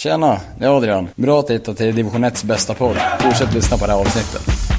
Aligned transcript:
Tjena, 0.00 0.40
det 0.58 0.64
är 0.64 0.76
Adrian. 0.76 1.08
Bra 1.14 1.40
att 1.40 1.50
hitta 1.50 1.74
till 1.74 1.94
division 1.94 2.24
1s 2.24 2.46
bästa 2.46 2.74
podd. 2.74 2.96
Fortsätt 3.20 3.54
lyssna 3.54 3.76
på 3.76 3.86
det 3.86 3.92
här 3.92 4.00
avsnittet. 4.00 4.69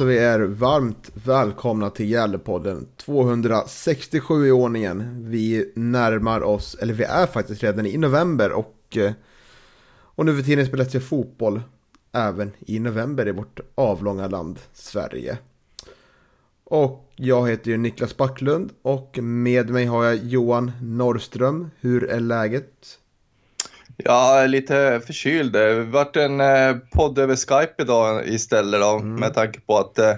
Hälsar 0.00 0.12
vi 0.12 0.18
er 0.18 0.40
varmt 0.40 1.10
välkomna 1.14 1.90
till 1.90 2.10
Gävlepodden 2.10 2.88
267 2.96 4.46
i 4.46 4.50
ordningen. 4.50 5.30
Vi 5.30 5.72
närmar 5.74 6.40
oss, 6.40 6.74
eller 6.74 6.94
vi 6.94 7.04
är 7.04 7.26
faktiskt 7.26 7.62
redan 7.62 7.86
i 7.86 7.96
november 7.96 8.52
och, 8.52 8.96
eh, 8.96 9.12
och 9.90 10.26
nu 10.26 10.36
för 10.36 10.42
tiden 10.42 10.66
spelas 10.66 10.94
vi 10.94 11.00
fotboll 11.00 11.62
även 12.12 12.52
i 12.58 12.78
november 12.78 13.28
i 13.28 13.32
vårt 13.32 13.60
avlånga 13.74 14.28
land 14.28 14.58
Sverige. 14.72 15.38
Och 16.64 17.12
jag 17.16 17.48
heter 17.48 17.70
ju 17.70 17.76
Niklas 17.76 18.16
Backlund 18.16 18.72
och 18.82 19.18
med 19.22 19.70
mig 19.70 19.84
har 19.84 20.04
jag 20.04 20.16
Johan 20.16 20.72
Norrström. 20.82 21.70
Hur 21.80 22.04
är 22.04 22.20
läget? 22.20 22.98
Ja, 24.04 24.46
lite 24.46 25.00
förkyld. 25.06 25.52
Det 25.52 25.82
vart 25.82 26.16
en 26.16 26.40
eh, 26.40 26.76
podd 26.92 27.18
över 27.18 27.36
Skype 27.36 27.82
idag 27.82 28.28
istället 28.28 28.80
då, 28.80 28.98
med 28.98 29.34
tanke 29.34 29.60
på 29.60 29.78
att 29.78 29.98
eh, 29.98 30.14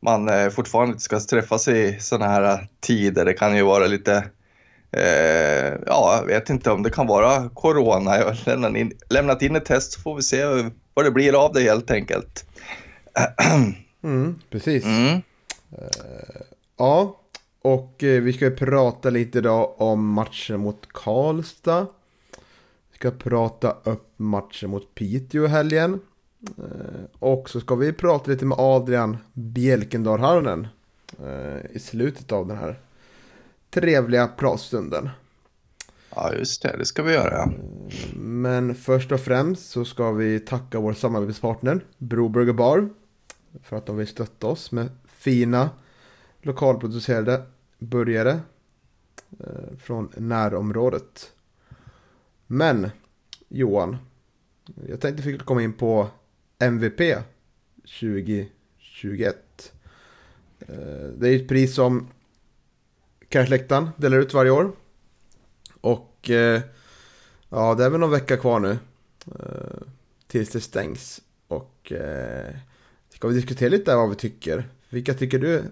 man 0.00 0.28
eh, 0.28 0.48
fortfarande 0.48 0.92
inte 0.92 1.02
ska 1.02 1.20
träffas 1.20 1.68
i 1.68 1.96
sådana 2.00 2.32
här 2.32 2.66
tider. 2.80 3.24
Det 3.24 3.32
kan 3.32 3.56
ju 3.56 3.62
vara 3.62 3.86
lite, 3.86 4.24
eh, 4.92 5.74
ja, 5.86 6.16
jag 6.18 6.26
vet 6.26 6.50
inte 6.50 6.70
om 6.70 6.82
det 6.82 6.90
kan 6.90 7.06
vara 7.06 7.48
corona. 7.48 8.16
Jag 8.16 8.24
har 8.24 8.46
lämnat 8.46 8.76
in, 8.76 8.92
lämnat 9.10 9.42
in 9.42 9.56
ett 9.56 9.64
test 9.64 9.92
så 9.92 10.00
får 10.00 10.16
vi 10.16 10.22
se 10.22 10.44
vad 10.94 11.04
det 11.04 11.10
blir 11.10 11.44
av 11.44 11.52
det 11.52 11.60
helt 11.60 11.90
enkelt. 11.90 12.44
Mm, 14.04 14.38
precis. 14.50 14.84
Mm. 14.84 15.22
Ja, 16.76 17.20
och 17.62 18.04
eh, 18.04 18.22
vi 18.22 18.32
ska 18.32 18.44
ju 18.44 18.56
prata 18.56 19.10
lite 19.10 19.38
idag 19.38 19.80
om 19.80 20.08
matchen 20.08 20.60
mot 20.60 20.88
Karlstad. 20.92 21.86
Ska 23.04 23.10
prata 23.10 23.76
upp 23.84 24.12
matchen 24.16 24.70
mot 24.70 24.94
Piteå 24.94 25.44
i 25.44 25.48
helgen. 25.48 26.00
Eh, 26.58 27.04
och 27.18 27.50
så 27.50 27.60
ska 27.60 27.74
vi 27.74 27.92
prata 27.92 28.30
lite 28.30 28.44
med 28.44 28.58
Adrian 28.60 29.16
Bjelkendal 29.32 30.20
Harnen 30.20 30.68
eh, 31.22 31.76
i 31.76 31.78
slutet 31.78 32.32
av 32.32 32.46
den 32.46 32.56
här 32.58 32.80
trevliga 33.70 34.26
pratstunden. 34.28 35.08
Ja, 36.14 36.32
just 36.32 36.62
det. 36.62 36.76
Det 36.78 36.84
ska 36.84 37.02
vi 37.02 37.12
göra. 37.12 37.34
ja. 37.34 37.52
Men 38.16 38.74
först 38.74 39.12
och 39.12 39.20
främst 39.20 39.70
så 39.70 39.84
ska 39.84 40.12
vi 40.12 40.40
tacka 40.40 40.80
vår 40.80 40.92
samarbetspartner 40.92 41.84
Broburger 41.98 42.52
Bar 42.52 42.88
för 43.62 43.76
att 43.76 43.86
de 43.86 43.96
vill 43.96 44.06
stötta 44.08 44.46
oss 44.46 44.72
med 44.72 44.88
fina 45.06 45.70
lokalproducerade 46.42 47.42
burgare 47.78 48.40
eh, 49.40 49.76
från 49.78 50.08
närområdet. 50.16 51.33
Men 52.54 52.90
Johan, 53.48 53.96
jag 54.88 55.00
tänkte 55.00 55.22
vi 55.22 55.22
skulle 55.22 55.38
komma 55.44 55.62
in 55.62 55.72
på 55.72 56.08
MVP 56.58 57.00
2021. 58.00 59.72
Eh, 60.60 60.76
det 61.16 61.28
är 61.28 61.36
ett 61.36 61.48
pris 61.48 61.74
som 61.74 62.08
Kanske 63.28 63.58
delar 63.96 64.18
ut 64.18 64.34
varje 64.34 64.50
år. 64.50 64.72
Och 65.80 66.30
eh, 66.30 66.60
ja, 67.48 67.74
det 67.74 67.84
är 67.84 67.90
väl 67.90 68.00
någon 68.00 68.10
vecka 68.10 68.36
kvar 68.36 68.60
nu. 68.60 68.78
Eh, 69.26 69.82
tills 70.26 70.50
det 70.50 70.60
stängs. 70.60 71.20
Och 71.48 71.92
ska 73.08 73.28
vi 73.28 73.34
diskutera 73.34 73.68
lite 73.68 73.96
vad 73.96 74.10
vi 74.10 74.16
tycker? 74.16 74.68
Vilka 74.88 75.14
tycker 75.14 75.38
du 75.38 75.64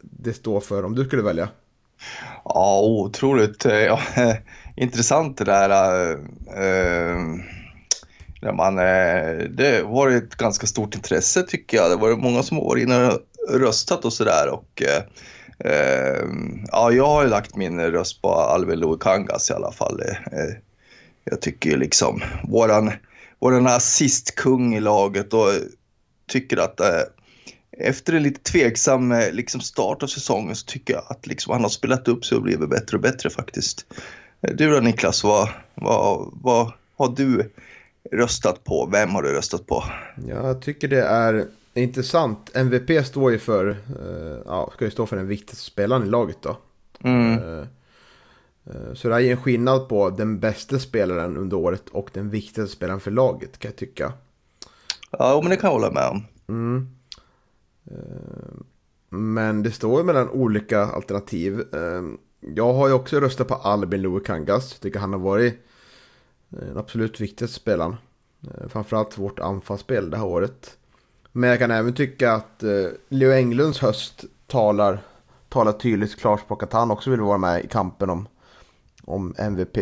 det 0.00 0.32
står 0.32 0.60
för 0.60 0.84
om 0.84 0.94
du 0.94 1.04
skulle 1.04 1.22
välja? 1.22 1.48
Ja, 2.44 2.82
otroligt 2.82 3.64
ja, 3.64 4.00
intressant 4.76 5.38
det 5.38 5.44
där. 5.44 5.70
eh, 5.70 6.18
eh 6.64 7.18
När 8.42 8.52
man, 8.52 8.78
eh, 8.78 9.48
det 9.50 9.82
har 9.84 9.92
varit 9.92 10.22
ett 10.22 10.36
ganska 10.36 10.66
stort 10.66 10.94
intresse 10.94 11.42
tycker 11.42 11.76
jag. 11.76 11.90
Det 11.90 11.96
var 11.96 12.16
många 12.16 12.42
som 12.42 12.56
har 12.56 12.64
varit 12.64 12.82
inne 12.82 13.08
och 13.08 13.20
röstat 13.60 14.04
och 14.04 14.12
sådär. 14.12 14.48
Och, 14.48 14.82
eh, 14.82 15.02
eh, 15.72 16.24
ja, 16.72 16.92
jag 16.92 17.06
har 17.06 17.22
ju 17.22 17.28
lagt 17.28 17.56
min 17.56 17.80
röst 17.80 18.22
på 18.22 18.32
Alvin 18.32 18.78
Luikangas 18.78 19.50
i 19.50 19.52
alla 19.52 19.72
fall. 19.72 20.00
Eh, 20.00 20.54
Jag 21.24 21.40
tycker 21.40 21.70
ju 21.70 21.76
liksom 21.76 22.22
våran, 22.48 22.92
våran 23.40 23.66
assistkung 23.66 24.74
i 24.74 24.80
laget 24.80 25.34
och 25.34 25.50
tycker 26.28 26.56
att 26.56 26.80
eh, 26.80 27.02
efter 27.78 28.12
en 28.12 28.22
lite 28.22 28.40
tveksam 28.52 29.14
liksom 29.32 29.60
start 29.60 30.02
av 30.02 30.06
säsongen 30.06 30.56
så 30.56 30.66
tycker 30.66 30.94
jag 30.94 31.04
att 31.08 31.26
liksom 31.26 31.52
han 31.52 31.62
har 31.62 31.68
spelat 31.68 32.08
upp 32.08 32.24
sig 32.24 32.36
och 32.36 32.42
blivit 32.42 32.70
bättre 32.70 32.96
och 32.96 33.02
bättre 33.02 33.30
faktiskt. 33.30 33.86
Eh, 34.48 34.54
Du 34.54 34.70
då 34.70 34.80
Niklas, 34.80 35.24
vad, 35.24 35.48
vad, 35.74 36.30
vad 36.42 36.72
har 36.96 37.08
du 37.08 37.50
röstat 38.12 38.64
på? 38.64 38.88
Vem 38.92 39.10
har 39.10 39.22
du 39.22 39.32
röstat 39.32 39.66
på? 39.66 39.84
Jag 40.28 40.62
tycker 40.62 40.88
det 40.88 41.02
är 41.02 41.46
intressant. 41.74 42.50
MVP 42.56 43.06
står 43.06 43.32
ju 43.32 43.38
för, 43.38 43.70
eh, 43.70 44.38
ja, 44.46 44.70
ska 44.74 44.84
ju 44.84 44.90
stå 44.90 45.06
för 45.06 45.16
den 45.16 45.26
viktigaste 45.28 45.64
spelaren 45.64 46.02
i 46.02 46.06
laget 46.10 46.36
då. 46.40 46.56
Mm. 47.04 47.32
Eh, 47.32 47.66
eh, 48.66 48.94
Så 48.94 49.08
det 49.08 49.14
är 49.14 49.18
ju 49.20 49.30
en 49.30 49.42
skillnad 49.42 49.88
på 49.88 50.10
den 50.10 50.40
bästa 50.40 50.78
spelaren 50.78 51.36
under 51.36 51.56
året 51.56 51.88
och 51.88 52.10
den 52.12 52.30
viktigaste 52.30 52.76
spelaren 52.76 53.00
för 53.00 53.10
laget 53.10 53.58
kan 53.58 53.68
jag 53.68 53.76
tycka. 53.76 54.12
Ja, 55.10 55.40
men 55.42 55.50
det 55.50 55.56
kan 55.56 55.68
jag 55.68 55.74
hålla 55.80 55.90
med 55.92 56.08
om. 56.08 56.24
Mm. 56.48 56.88
Eh, 57.90 58.54
Men 59.08 59.62
det 59.62 59.70
står 59.70 59.98
ju 60.00 60.04
mellan 60.04 60.30
olika 60.30 60.80
alternativ. 60.80 61.64
Jag 62.46 62.72
har 62.72 62.88
ju 62.88 62.94
också 62.94 63.20
röstat 63.20 63.48
på 63.48 63.54
Albin 63.54 64.02
Luikangas. 64.02 64.78
Tycker 64.78 64.98
han 64.98 65.12
har 65.12 65.20
varit 65.20 65.54
eh, 66.52 66.58
den 66.58 66.78
absolut 66.78 67.20
viktigaste 67.20 67.60
spelaren. 67.60 67.96
Eh, 68.42 68.68
framförallt 68.68 69.18
vårt 69.18 69.38
anfallsspel 69.38 70.10
det 70.10 70.16
här 70.16 70.26
året. 70.26 70.76
Men 71.32 71.50
jag 71.50 71.58
kan 71.58 71.70
även 71.70 71.94
tycka 71.94 72.32
att 72.32 72.62
eh, 72.62 72.86
Leo 73.08 73.32
Englunds 73.32 73.78
höst 73.78 74.24
talar, 74.46 75.02
talar 75.48 75.72
tydligt 75.72 76.16
klarspråk 76.16 76.62
att 76.62 76.72
han 76.72 76.90
också 76.90 77.10
vill 77.10 77.20
vara 77.20 77.38
med 77.38 77.64
i 77.64 77.68
kampen 77.68 78.10
om, 78.10 78.28
om 79.04 79.34
MVP. 79.38 79.78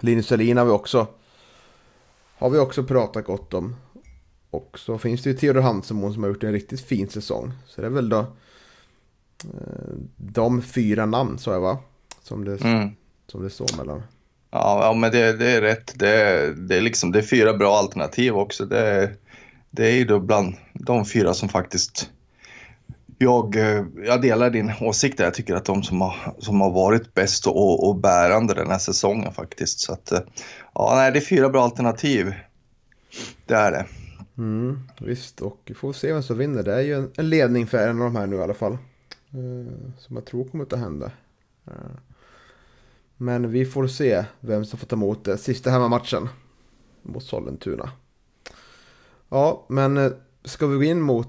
Linus 0.00 0.26
Selin 0.26 0.56
har 0.56 0.64
vi 0.64 0.70
också 0.70 1.06
har 2.38 2.50
vi 2.50 2.58
också 2.58 2.84
pratat 2.84 3.24
gott 3.24 3.54
om. 3.54 3.76
Och 4.50 4.78
så 4.78 4.98
finns 4.98 5.22
det 5.22 5.30
ju 5.30 5.36
Theodor 5.36 5.60
Hansemon 5.60 6.12
som 6.14 6.22
har 6.22 6.30
gjort 6.30 6.44
en 6.44 6.52
riktigt 6.52 6.80
fin 6.80 7.08
säsong. 7.08 7.52
Så 7.66 7.80
det 7.80 7.86
är 7.86 7.90
väl 7.90 8.08
då 8.08 8.26
de 10.16 10.62
fyra 10.62 11.06
namn 11.06 11.38
så 11.38 11.50
jag 11.50 11.60
va? 11.60 11.78
Som 12.22 12.44
det, 12.44 12.64
Mm. 12.64 12.90
som 13.26 13.42
det 13.42 13.50
står 13.50 13.76
mellan. 13.76 14.02
Ja, 14.50 14.86
ja 14.86 14.92
men 14.92 15.12
det, 15.12 15.32
det 15.32 15.50
är 15.50 15.60
rätt. 15.60 15.98
Det, 15.98 16.52
det, 16.68 16.76
är 16.76 16.80
liksom, 16.80 17.12
det 17.12 17.18
är 17.18 17.22
fyra 17.22 17.54
bra 17.54 17.76
alternativ 17.76 18.36
också. 18.36 18.66
Det, 18.66 19.10
det 19.70 19.86
är 19.86 19.92
ju 19.94 20.04
då 20.04 20.20
bland 20.20 20.54
de 20.72 21.04
fyra 21.06 21.34
som 21.34 21.48
faktiskt... 21.48 22.10
Jag, 23.18 23.56
eh, 23.56 23.84
jag 24.04 24.22
delar 24.22 24.50
din 24.50 24.72
åsikt 24.80 25.18
där. 25.18 25.24
Jag 25.24 25.34
tycker 25.34 25.54
att 25.54 25.64
de 25.64 25.82
som 25.82 26.00
har, 26.00 26.14
som 26.38 26.60
har 26.60 26.70
varit 26.70 27.14
bäst 27.14 27.46
och, 27.46 27.88
och 27.88 27.96
bärande 27.96 28.54
den 28.54 28.70
här 28.70 28.78
säsongen 28.78 29.32
faktiskt. 29.32 29.80
Så 29.80 29.92
att, 29.92 30.12
eh, 30.12 30.20
ja, 30.74 30.92
nej, 30.96 31.12
det 31.12 31.18
är 31.18 31.24
fyra 31.24 31.48
bra 31.48 31.62
alternativ. 31.64 32.34
Det 33.46 33.54
är 33.54 33.72
det. 33.72 33.86
Mm, 34.38 34.78
visst, 35.00 35.40
och 35.40 35.60
vi 35.64 35.74
får 35.74 35.92
se 35.92 36.12
vem 36.12 36.22
som 36.22 36.38
vinner. 36.38 36.62
Det 36.62 36.74
är 36.74 36.80
ju 36.80 36.94
en, 36.94 37.10
en 37.16 37.28
ledning 37.28 37.66
för 37.66 37.88
en 37.88 38.02
av 38.02 38.04
de 38.04 38.16
här 38.16 38.26
nu 38.26 38.36
i 38.36 38.42
alla 38.42 38.54
fall. 38.54 38.78
Eh, 39.34 39.90
som 39.98 40.16
jag 40.16 40.24
tror 40.24 40.44
kommer 40.44 40.64
att 40.64 40.78
hända. 40.78 41.10
Eh, 41.66 41.72
men 43.16 43.50
vi 43.50 43.66
får 43.66 43.86
se 43.86 44.24
vem 44.40 44.64
som 44.64 44.78
får 44.78 44.86
ta 44.86 44.96
emot 44.96 45.24
det 45.24 45.38
sista 45.38 45.70
hemmamatchen 45.70 46.28
mot 47.02 47.24
Sollentuna. 47.24 47.90
Ja, 49.28 49.66
men 49.68 49.96
eh, 49.96 50.12
ska 50.44 50.66
vi 50.66 50.76
gå 50.76 50.82
in 50.82 51.00
mot 51.00 51.28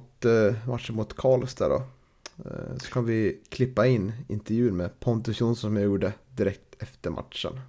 matchen 0.68 0.96
mot 0.96 1.18
Karlstad 1.18 1.69
då? 1.69 1.84
Så 2.78 2.92
kan 2.92 3.06
vi 3.06 3.42
klippa 3.50 3.88
in 3.88 4.13
intervjun 4.28 4.78
med 4.78 5.00
Pontus 5.00 5.40
Jonsson 5.40 5.69
som 5.69 5.75
jag 5.75 5.86
gjorde 5.86 6.13
direkt 6.30 6.75
efter 6.80 7.10
matchen. 7.10 7.60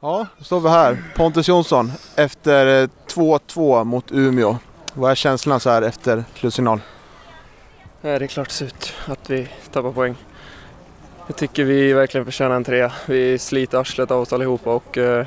Ja, 0.00 0.26
då 0.38 0.44
står 0.44 0.60
vi 0.60 0.68
här. 0.68 1.12
Pontus 1.16 1.48
Jonsson 1.48 1.92
efter 2.16 2.86
2-2 2.86 3.84
mot 3.84 4.12
Umeå. 4.12 4.58
Vad 4.94 5.10
är 5.10 5.14
känslan 5.14 5.60
så 5.60 5.70
här 5.70 5.82
efter 5.82 6.24
slutsignal? 6.34 6.80
Det 8.04 8.10
är 8.10 8.26
klart 8.26 8.62
ut 8.62 8.92
att 9.06 9.30
vi 9.30 9.48
tappar 9.72 9.92
poäng. 9.92 10.14
Jag 11.26 11.36
tycker 11.36 11.64
vi 11.64 11.92
verkligen 11.92 12.24
förtjänar 12.24 12.56
en 12.56 12.64
trea. 12.64 12.92
Vi 13.06 13.38
sliter 13.38 13.78
arslet 13.78 14.10
av 14.10 14.20
oss 14.20 14.32
allihopa 14.32 14.74
och 14.74 14.98
eh, 14.98 15.26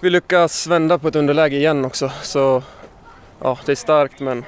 vi 0.00 0.10
lyckas 0.10 0.66
vända 0.66 0.98
på 0.98 1.08
ett 1.08 1.16
underläge 1.16 1.56
igen 1.56 1.84
också. 1.84 2.12
Så 2.22 2.62
ja, 3.42 3.58
det 3.66 3.72
är 3.72 3.76
starkt 3.76 4.20
men 4.20 4.44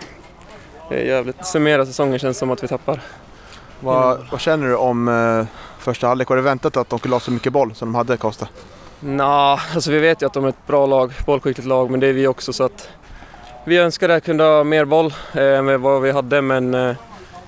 det 0.88 0.94
är 0.94 1.04
jävligt. 1.04 1.46
Summera 1.46 1.86
säsongen 1.86 2.18
känns 2.18 2.38
som 2.38 2.50
att 2.50 2.62
vi 2.62 2.68
tappar. 2.68 3.02
Vad, 3.80 4.26
vad 4.30 4.40
känner 4.40 4.66
du 4.66 4.76
om 4.76 5.08
eh, 5.08 5.46
första 5.78 6.06
halvlek? 6.06 6.28
Har 6.28 6.36
du 6.36 6.42
väntat 6.42 6.76
att 6.76 6.88
de 6.88 6.98
skulle 6.98 7.14
ha 7.14 7.20
så 7.20 7.30
mycket 7.30 7.52
boll 7.52 7.74
som 7.74 7.88
de 7.88 7.94
hade, 7.94 8.16
Kosta? 8.16 8.48
Nå, 9.00 9.58
alltså 9.74 9.90
vi 9.90 9.98
vet 9.98 10.22
ju 10.22 10.26
att 10.26 10.32
de 10.32 10.44
är 10.44 10.48
ett 10.48 10.66
bra 10.66 10.86
lag, 10.86 11.12
bollskickligt 11.26 11.68
lag, 11.68 11.90
men 11.90 12.00
det 12.00 12.06
är 12.06 12.12
vi 12.12 12.26
också 12.26 12.52
så 12.52 12.64
att 12.64 12.88
vi 13.70 13.78
önskar 13.78 14.08
att 14.08 14.24
kunna 14.24 14.44
ha 14.44 14.64
mer 14.64 14.84
boll 14.84 15.14
än 15.32 15.68
eh, 15.68 15.78
vad 15.78 16.02
vi 16.02 16.10
hade 16.10 16.42
men 16.42 16.74
eh, 16.74 16.96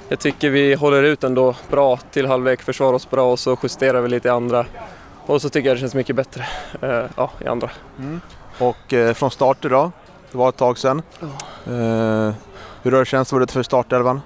jag 0.08 0.18
tycker 0.18 0.50
vi 0.50 0.74
håller 0.74 1.02
ut 1.02 1.24
ändå 1.24 1.54
bra 1.70 1.96
till 1.96 2.26
halvlek, 2.26 2.62
försvarar 2.62 2.92
oss 2.92 3.10
bra 3.10 3.32
och 3.32 3.38
så 3.38 3.56
justerar 3.62 4.00
vi 4.00 4.08
lite 4.08 4.28
i 4.28 4.30
andra. 4.30 4.66
Och 5.26 5.42
så 5.42 5.48
tycker 5.48 5.68
jag 5.68 5.76
det 5.76 5.80
känns 5.80 5.94
mycket 5.94 6.16
bättre 6.16 6.46
eh, 6.82 7.04
ja, 7.16 7.30
i 7.44 7.46
andra. 7.46 7.70
Mm. 7.98 8.20
Och 8.58 8.94
från 9.14 9.30
start 9.30 9.64
idag, 9.64 9.90
det 10.30 10.38
var 10.38 10.48
ett 10.48 10.56
tag 10.56 10.78
sedan. 10.78 11.02
Oh. 11.20 11.28
Eh, 11.74 12.32
hur 12.82 12.92
har 12.92 12.98
det 12.98 13.04
känts 13.04 13.32
varit 13.32 13.50
för 13.52 13.62
startelvan? 13.62 14.20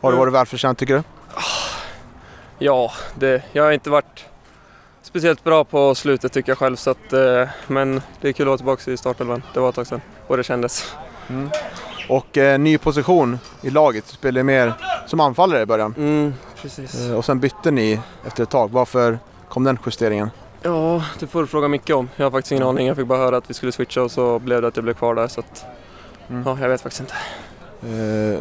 Har 0.00 0.10
det 0.10 0.16
mm. 0.16 0.18
varit 0.18 0.34
välförtjänt 0.34 0.78
tycker 0.78 0.94
du? 0.94 1.02
Ja, 2.58 2.92
det, 3.14 3.42
jag 3.52 3.64
har 3.64 3.72
inte 3.72 3.90
varit 3.90 4.24
speciellt 5.02 5.44
bra 5.44 5.64
på 5.64 5.94
slutet 5.94 6.32
tycker 6.32 6.50
jag 6.50 6.58
själv. 6.58 6.76
Så 6.76 6.90
att, 6.90 7.12
men 7.66 8.02
det 8.20 8.28
är 8.28 8.32
kul 8.32 8.44
att 8.44 8.48
vara 8.48 8.56
tillbaka 8.56 8.90
i 8.90 8.96
startelvan. 8.96 9.42
Det 9.54 9.60
var 9.60 9.68
ett 9.68 9.74
tag 9.74 9.86
sedan 9.86 10.00
och 10.26 10.36
det 10.36 10.44
kändes. 10.44 10.94
Mm. 11.28 11.50
Och 12.08 12.38
eh, 12.38 12.58
ny 12.58 12.78
position 12.78 13.38
i 13.62 13.70
laget. 13.70 14.04
Du 14.06 14.12
spelade 14.12 14.44
mer 14.44 14.72
som 15.06 15.20
anfallare 15.20 15.62
i 15.62 15.66
början. 15.66 15.94
Mm, 15.98 16.34
precis. 16.62 17.00
Eh, 17.00 17.16
och 17.16 17.24
sen 17.24 17.40
bytte 17.40 17.70
ni 17.70 18.00
efter 18.26 18.42
ett 18.42 18.50
tag. 18.50 18.70
Varför 18.70 19.18
kom 19.48 19.64
den 19.64 19.78
justeringen? 19.86 20.30
Ja, 20.62 21.04
det 21.18 21.26
får 21.26 21.40
du 21.40 21.46
fråga 21.46 21.68
mycket 21.68 21.96
om. 21.96 22.08
Jag 22.16 22.26
har 22.26 22.30
faktiskt 22.30 22.52
ingen 22.52 22.64
aning. 22.64 22.86
Jag 22.86 22.96
fick 22.96 23.06
bara 23.06 23.18
höra 23.18 23.36
att 23.36 23.50
vi 23.50 23.54
skulle 23.54 23.72
switcha 23.72 24.02
och 24.02 24.10
så 24.10 24.38
blev 24.38 24.62
det 24.62 24.68
att 24.68 24.76
jag 24.76 24.84
blev 24.84 24.94
kvar 24.94 25.14
där. 25.14 25.28
Så 25.28 25.40
att, 25.40 25.64
mm. 26.28 26.42
ja, 26.46 26.58
jag 26.60 26.68
vet 26.68 26.80
faktiskt 26.80 27.00
inte. 27.00 27.14
Eh, 27.82 28.40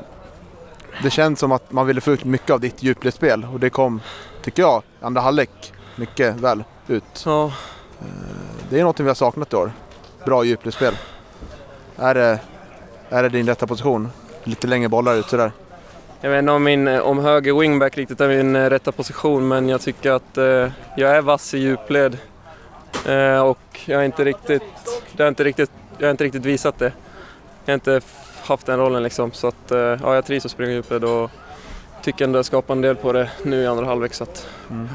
det 1.04 1.10
känns 1.10 1.40
som 1.40 1.52
att 1.52 1.72
man 1.72 1.88
ville 1.88 2.02
få 2.02 2.12
ut 2.12 2.24
mycket 2.24 2.50
av 2.50 2.60
ditt 2.60 2.84
djupledsspel 2.84 3.48
och 3.54 3.60
det 3.60 3.70
kom, 3.70 4.02
tycker 4.44 4.62
jag, 4.62 4.84
andra 5.02 5.22
halvlek 5.22 5.74
mycket 5.96 6.36
väl 6.36 6.64
ut. 6.88 7.24
Ja. 7.26 7.46
Eh, 7.46 8.06
det 8.70 8.80
är 8.80 8.84
något 8.84 9.00
vi 9.00 9.08
har 9.08 9.16
saknat 9.16 9.54
i 9.54 9.56
år. 9.56 9.72
Bra 10.26 10.44
djupledsspel. 10.44 10.98
Är 11.98 12.16
det, 12.16 12.40
är 13.10 13.24
det 13.24 13.30
din 13.30 13.48
rätta 13.48 13.68
position? 13.68 14.10
Lite 14.44 14.68
längre 14.68 14.90
bollar 14.90 15.16
ut 15.16 15.26
sådär? 15.26 15.52
Jag 16.22 16.30
vet 16.30 16.40
inte 16.40 16.52
om, 16.52 16.64
min, 16.64 16.88
om 16.88 17.20
höger 17.20 17.60
wingback 17.60 17.98
riktigt 17.98 18.22
är 18.22 18.28
min 18.28 18.56
eh, 18.56 18.70
rätta 18.70 18.92
position 18.92 19.48
men 19.48 19.70
jag 19.70 19.82
tycker 19.82 20.12
att 20.12 20.38
eh, 20.38 20.72
jag 20.98 21.16
är 21.16 21.22
vass 21.22 21.54
i 21.54 21.58
djupled. 21.58 22.18
Eh, 23.06 23.40
och 23.40 23.60
jag 23.86 23.98
har 23.98 24.04
inte 24.04 24.26
riktigt, 24.26 24.64
det 25.14 25.24
har 25.24 25.28
inte 25.28 25.44
riktigt, 25.44 25.72
jag 25.98 26.08
har 26.08 26.12
inte 26.12 26.24
riktigt 26.24 26.46
visat 26.46 26.80
det. 26.80 26.92
Jag 27.66 27.72
har 27.72 27.74
inte 27.74 28.02
haft 28.44 28.66
den 28.66 28.80
rollen 28.80 29.04
liksom 29.04 29.32
så 29.32 29.48
att 29.48 29.72
eh, 29.72 29.78
ja, 29.78 30.16
jag 30.16 30.26
trivs 30.26 30.46
att 30.46 30.52
springa 30.52 30.72
i 30.72 30.76
djupled 30.76 31.04
och 31.04 31.32
tycker 32.04 32.26
ändå 32.26 32.40
jag 32.40 32.46
skapar 32.46 32.74
en 32.74 32.82
del 32.82 32.96
på 32.96 33.14
det 33.14 33.30
nu 33.44 33.62
i 33.62 33.68
andra 33.68 33.86
halvlek. 33.86 34.14
Så 34.14 34.24
att, 34.24 34.48
mm. 34.70 34.90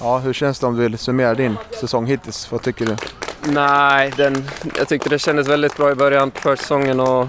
Ja, 0.00 0.18
hur 0.18 0.32
känns 0.32 0.58
det 0.58 0.66
om 0.66 0.76
du 0.76 0.82
vill 0.82 0.98
summera 0.98 1.34
din 1.34 1.56
säsong 1.80 2.06
hittills? 2.06 2.52
Vad 2.52 2.62
tycker 2.62 2.86
du? 2.86 2.96
Nej, 3.42 4.12
den, 4.16 4.48
jag 4.76 4.88
tyckte 4.88 5.08
det 5.08 5.18
kändes 5.18 5.48
väldigt 5.48 5.76
bra 5.76 5.90
i 5.90 5.94
början 5.94 6.30
på 6.30 6.40
försäsongen 6.40 7.00
och 7.00 7.28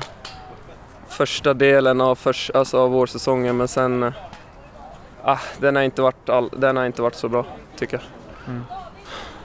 första 1.07 1.53
delen 1.53 2.01
av, 2.01 2.15
för, 2.15 2.35
alltså 2.57 2.79
av 2.79 2.91
vårsäsongen 2.91 3.57
men 3.57 3.67
sen... 3.67 4.03
Äh, 5.25 5.39
den, 5.59 5.75
har 5.75 5.83
inte 5.83 6.01
varit 6.01 6.29
all, 6.29 6.49
den 6.57 6.77
har 6.77 6.85
inte 6.85 7.01
varit 7.01 7.15
så 7.15 7.29
bra, 7.29 7.45
tycker 7.75 7.97
jag. 7.97 8.03
Mm. 8.47 8.63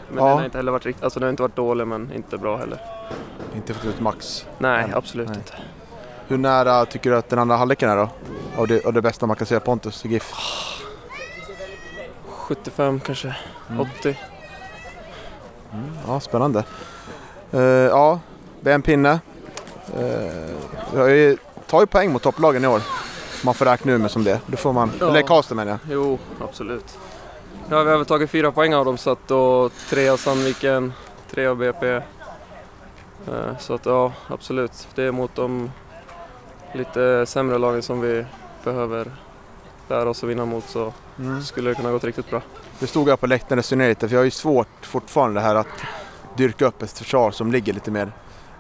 Men 0.09 0.19
ja. 0.19 0.29
den 0.29 0.39
har 0.39 0.45
inte 0.45 0.59
heller 0.59 0.73
varit 0.73 0.87
riktigt, 0.87 1.05
alltså 1.05 1.21
den 1.21 1.27
har 1.27 1.31
inte 1.31 1.43
varit 1.43 1.57
dålig 1.57 1.87
men 1.87 2.13
inte 2.13 2.39
bra 2.39 2.57
heller. 2.57 2.79
Inte 3.57 3.75
fått 3.75 3.85
ut 3.85 4.01
max? 4.01 4.47
Nej, 4.59 4.87
men, 4.87 4.97
absolut 4.97 5.29
nej. 5.29 5.37
inte. 5.37 5.55
Hur 6.29 6.39
nära 6.39 6.87
tycker 6.87 7.11
du 7.11 7.17
att 7.17 7.29
den 7.29 7.39
andra 7.39 7.57
halvleken 7.57 7.91
är 7.91 7.97
då? 7.97 8.09
Av 8.57 8.67
det, 8.67 8.87
av 8.87 8.93
det 8.93 9.03
bästa 9.03 9.27
man 9.27 9.37
kan 9.37 9.47
säga 9.47 9.61
Pontus 9.61 10.05
i 10.05 10.09
GIF? 10.09 10.33
75 12.29 13.01
kanske, 13.01 13.37
mm. 13.69 13.81
80. 13.99 14.17
Mm, 15.75 15.91
ja, 16.07 16.21
spännande. 16.21 16.65
Uh, 17.55 17.61
ja, 17.63 18.21
en 18.65 18.83
pinne. 18.83 19.21
Uh, 19.97 21.37
tar 21.67 21.81
ju 21.81 21.87
poäng 21.87 22.13
mot 22.13 22.23
topplagen 22.23 22.65
i 22.65 22.67
år. 22.67 22.83
Man 23.45 23.55
får 23.55 23.65
räkna 23.65 23.99
med 23.99 24.11
som 24.11 24.25
det. 24.25 24.41
Det 24.47 24.57
får 24.57 24.73
man. 24.73 24.93
Ja. 25.01 25.09
Eller 25.09 25.23
Karlstad 25.23 25.55
menar 25.55 25.71
jag. 25.71 25.81
Jo, 25.91 26.19
absolut. 26.41 26.99
Vi 27.69 27.75
har 27.75 27.85
väl 27.85 28.05
tagit 28.05 28.31
fyra 28.31 28.53
poäng 28.53 28.75
av 28.75 28.85
dem 28.85 28.97
så 28.97 29.11
att 29.11 29.29
då 29.29 29.71
tre 29.91 30.09
av 30.09 30.17
Sandviken, 30.17 30.93
tre 31.31 31.47
av 31.47 31.57
BP. 31.57 31.87
Eh, 33.29 33.59
så 33.59 33.75
att 33.75 33.87
ja, 33.87 34.13
absolut. 34.29 34.89
Det 34.95 35.03
är 35.03 35.13
mot 35.13 35.35
de 35.35 35.71
lite 36.73 37.27
sämre 37.27 37.59
lagen 37.59 37.83
som 37.83 38.01
vi 38.01 38.25
behöver 38.65 39.13
lära 39.89 40.11
oss 40.11 40.23
att 40.23 40.31
vinna 40.31 40.45
mot 40.45 40.69
så 40.69 40.93
mm. 41.19 41.43
skulle 41.43 41.71
det 41.71 41.75
kunna 41.75 41.91
gått 41.91 42.05
riktigt 42.05 42.31
bra. 42.31 42.43
Du 42.79 42.87
stod 42.87 43.09
här 43.09 43.17
på 43.17 43.27
läktaren 43.27 43.59
och 43.59 43.65
resonerade 43.65 43.91
lite, 43.91 44.09
för 44.09 44.15
jag 44.15 44.21
har 44.21 44.25
ju 44.25 44.31
svårt 44.31 44.87
fortfarande 44.87 45.41
här 45.41 45.55
att 45.55 45.83
dyrka 46.37 46.67
upp 46.67 46.83
ett 46.83 46.99
försvar 46.99 47.31
som 47.31 47.53
ligger 47.53 47.73
lite 47.73 47.91
mer 47.91 48.13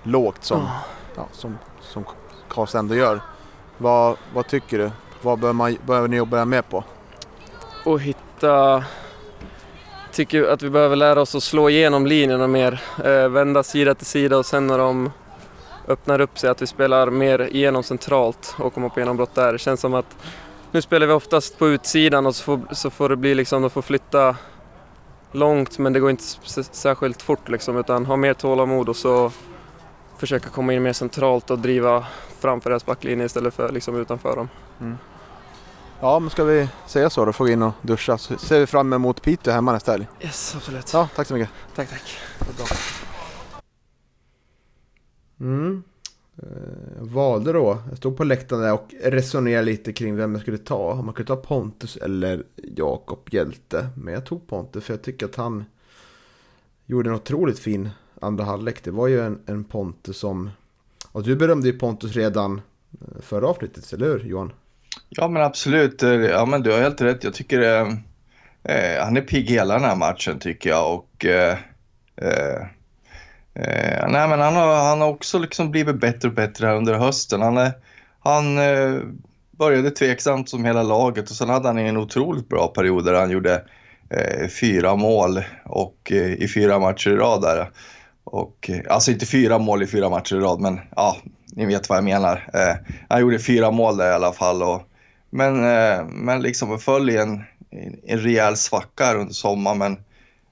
lågt 0.02 0.44
som, 0.44 0.60
oh. 0.60 0.80
ja, 1.16 1.28
som, 1.32 1.58
som 1.80 2.04
Karlstad 2.48 2.78
ändå 2.78 2.94
gör. 2.94 3.20
Vad, 3.78 4.16
vad 4.34 4.46
tycker 4.46 4.78
du? 4.78 4.90
Vad 5.22 5.38
behöver, 5.38 5.54
man, 5.54 5.76
behöver 5.86 6.08
ni 6.08 6.16
jobba 6.16 6.44
mer 6.44 6.62
på? 6.62 6.84
Att 7.84 8.00
hitta... 8.00 8.84
Tycker 10.12 10.44
att 10.44 10.62
vi 10.62 10.70
behöver 10.70 10.96
lära 10.96 11.20
oss 11.20 11.34
att 11.34 11.42
slå 11.42 11.70
igenom 11.70 12.06
linjerna 12.06 12.46
mer. 12.46 12.82
Eh, 13.04 13.28
vända 13.28 13.62
sida 13.62 13.94
till 13.94 14.06
sida 14.06 14.38
och 14.38 14.46
sen 14.46 14.66
när 14.66 14.78
de 14.78 15.10
öppnar 15.88 16.20
upp 16.20 16.38
sig 16.38 16.50
att 16.50 16.62
vi 16.62 16.66
spelar 16.66 17.10
mer 17.10 17.48
igenom 17.52 17.82
centralt 17.82 18.54
och 18.58 18.74
komma 18.74 18.88
på 18.88 19.00
genombrott 19.00 19.34
där. 19.34 19.52
Det 19.52 19.58
känns 19.58 19.80
som 19.80 19.94
att 19.94 20.16
nu 20.74 20.82
spelar 20.82 21.06
vi 21.06 21.12
oftast 21.12 21.58
på 21.58 21.68
utsidan 21.68 22.26
och 22.26 22.36
så 22.36 22.42
får, 22.44 22.74
så 22.74 22.90
får 22.90 23.08
det 23.08 23.16
bli 23.16 23.34
liksom, 23.34 23.62
de 23.62 23.70
får 23.70 23.82
flytta 23.82 24.36
långt 25.32 25.78
men 25.78 25.92
det 25.92 26.00
går 26.00 26.10
inte 26.10 26.24
särskilt 26.72 27.22
fort 27.22 27.48
liksom 27.48 27.76
utan 27.76 28.06
ha 28.06 28.16
mer 28.16 28.34
tålamod 28.34 28.88
och 28.88 28.96
så 28.96 29.32
försöka 30.18 30.48
komma 30.48 30.72
in 30.72 30.82
mer 30.82 30.92
centralt 30.92 31.50
och 31.50 31.58
driva 31.58 32.06
framför 32.38 32.70
deras 32.70 32.86
backlinje 32.86 33.26
istället 33.26 33.54
för 33.54 33.72
liksom 33.72 33.96
utanför 33.96 34.36
dem. 34.36 34.48
Mm. 34.80 34.98
Ja, 36.00 36.18
men 36.18 36.30
ska 36.30 36.44
vi 36.44 36.68
säga 36.86 37.10
så 37.10 37.24
då 37.24 37.32
får 37.32 37.44
vi 37.44 37.52
in 37.52 37.62
och 37.62 37.72
duscha 37.82 38.18
så 38.18 38.38
ser 38.38 38.60
vi 38.60 38.66
fram 38.66 38.92
emot 38.92 39.22
Piteå 39.22 39.52
hemma 39.52 39.72
nästa 39.72 39.92
helg. 39.92 40.06
Yes, 40.20 40.54
absolut. 40.56 40.92
Ja, 40.92 41.08
tack 41.16 41.26
så 41.26 41.34
mycket. 41.34 41.50
Tack, 41.74 41.90
tack. 41.90 42.18
Mm. 45.40 45.82
Eh, 46.42 47.02
valde 47.02 47.52
då, 47.52 47.82
jag 47.88 47.98
stod 47.98 48.16
på 48.16 48.24
läktaren 48.24 48.62
där 48.62 48.72
och 48.72 48.94
resonerade 49.02 49.66
lite 49.66 49.92
kring 49.92 50.16
vem 50.16 50.32
jag 50.32 50.42
skulle 50.42 50.58
ta. 50.58 50.92
Om 50.92 51.04
man 51.04 51.14
kunde 51.14 51.28
ta 51.28 51.36
Pontus 51.36 51.96
eller 51.96 52.42
Jakob 52.76 53.28
Hjälte. 53.30 53.88
Men 53.96 54.14
jag 54.14 54.26
tog 54.26 54.46
Pontus 54.46 54.84
för 54.84 54.92
jag 54.92 55.02
tycker 55.02 55.26
att 55.26 55.36
han 55.36 55.64
gjorde 56.86 57.10
en 57.10 57.16
otroligt 57.16 57.58
fin 57.58 57.90
andra 58.20 58.44
halvlek. 58.44 58.84
Det 58.84 58.90
var 58.90 59.06
ju 59.06 59.20
en, 59.20 59.38
en 59.46 59.64
Pontus 59.64 60.18
som... 60.18 60.50
Och 61.12 61.22
du 61.22 61.36
berömde 61.36 61.68
ju 61.68 61.78
Pontus 61.78 62.16
redan 62.16 62.60
eh, 62.92 63.20
förra 63.20 63.46
avsnittet, 63.46 63.92
eller 63.92 64.06
hur 64.06 64.24
Johan? 64.24 64.52
Ja 65.08 65.28
men 65.28 65.42
absolut, 65.42 66.02
eh, 66.02 66.10
ja 66.10 66.46
men 66.46 66.62
du 66.62 66.72
har 66.72 66.78
helt 66.78 67.00
rätt. 67.00 67.24
Jag 67.24 67.34
tycker 67.34 67.60
eh, 68.62 69.04
han 69.04 69.16
är 69.16 69.20
pigg 69.20 69.50
hela 69.50 69.74
den 69.74 69.84
här 69.84 69.96
matchen 69.96 70.38
tycker 70.38 70.70
jag 70.70 70.94
och 70.94 71.24
eh, 71.24 71.58
Eh, 72.16 72.66
Eh, 73.54 74.08
nej, 74.08 74.28
men 74.28 74.40
han 74.40 74.56
har, 74.56 74.74
han 74.74 75.00
har 75.00 75.08
också 75.08 75.38
liksom 75.38 75.70
blivit 75.70 76.00
bättre 76.00 76.28
och 76.28 76.34
bättre 76.34 76.66
här 76.66 76.76
under 76.76 76.94
hösten. 76.94 77.42
Han, 77.42 77.56
är, 77.56 77.72
han 78.20 78.58
eh, 78.58 79.00
började 79.50 79.90
tveksamt 79.90 80.48
som 80.48 80.64
hela 80.64 80.82
laget 80.82 81.30
och 81.30 81.36
sen 81.36 81.48
hade 81.48 81.68
han 81.68 81.78
en 81.78 81.96
otroligt 81.96 82.48
bra 82.48 82.68
period 82.68 83.04
där 83.04 83.14
han 83.14 83.30
gjorde 83.30 83.64
eh, 84.10 84.48
fyra 84.48 84.96
mål 84.96 85.42
och 85.64 86.12
eh, 86.12 86.32
i 86.32 86.48
fyra 86.48 86.78
matcher 86.78 87.10
i 87.10 87.16
rad 87.16 87.42
där. 87.42 87.70
Och, 88.24 88.70
eh, 88.70 88.80
alltså 88.94 89.10
inte 89.10 89.26
fyra 89.26 89.58
mål 89.58 89.82
i 89.82 89.86
fyra 89.86 90.08
matcher 90.08 90.36
i 90.36 90.40
rad, 90.40 90.60
men 90.60 90.80
ja, 90.96 91.16
ni 91.46 91.66
vet 91.66 91.88
vad 91.88 91.98
jag 91.98 92.04
menar. 92.04 92.48
Eh, 92.54 92.76
han 93.08 93.20
gjorde 93.20 93.38
fyra 93.38 93.70
mål 93.70 93.96
där 93.96 94.10
i 94.10 94.14
alla 94.14 94.32
fall. 94.32 94.62
Och, 94.62 94.82
men, 95.30 95.64
eh, 95.64 96.04
men 96.06 96.42
liksom 96.42 96.78
föll 96.78 97.10
i 97.10 97.16
en, 97.16 97.44
en 98.06 98.18
rejäl 98.18 98.56
svacka 98.56 99.14
under 99.14 99.34
sommaren. 99.34 99.78
Men, 99.78 99.96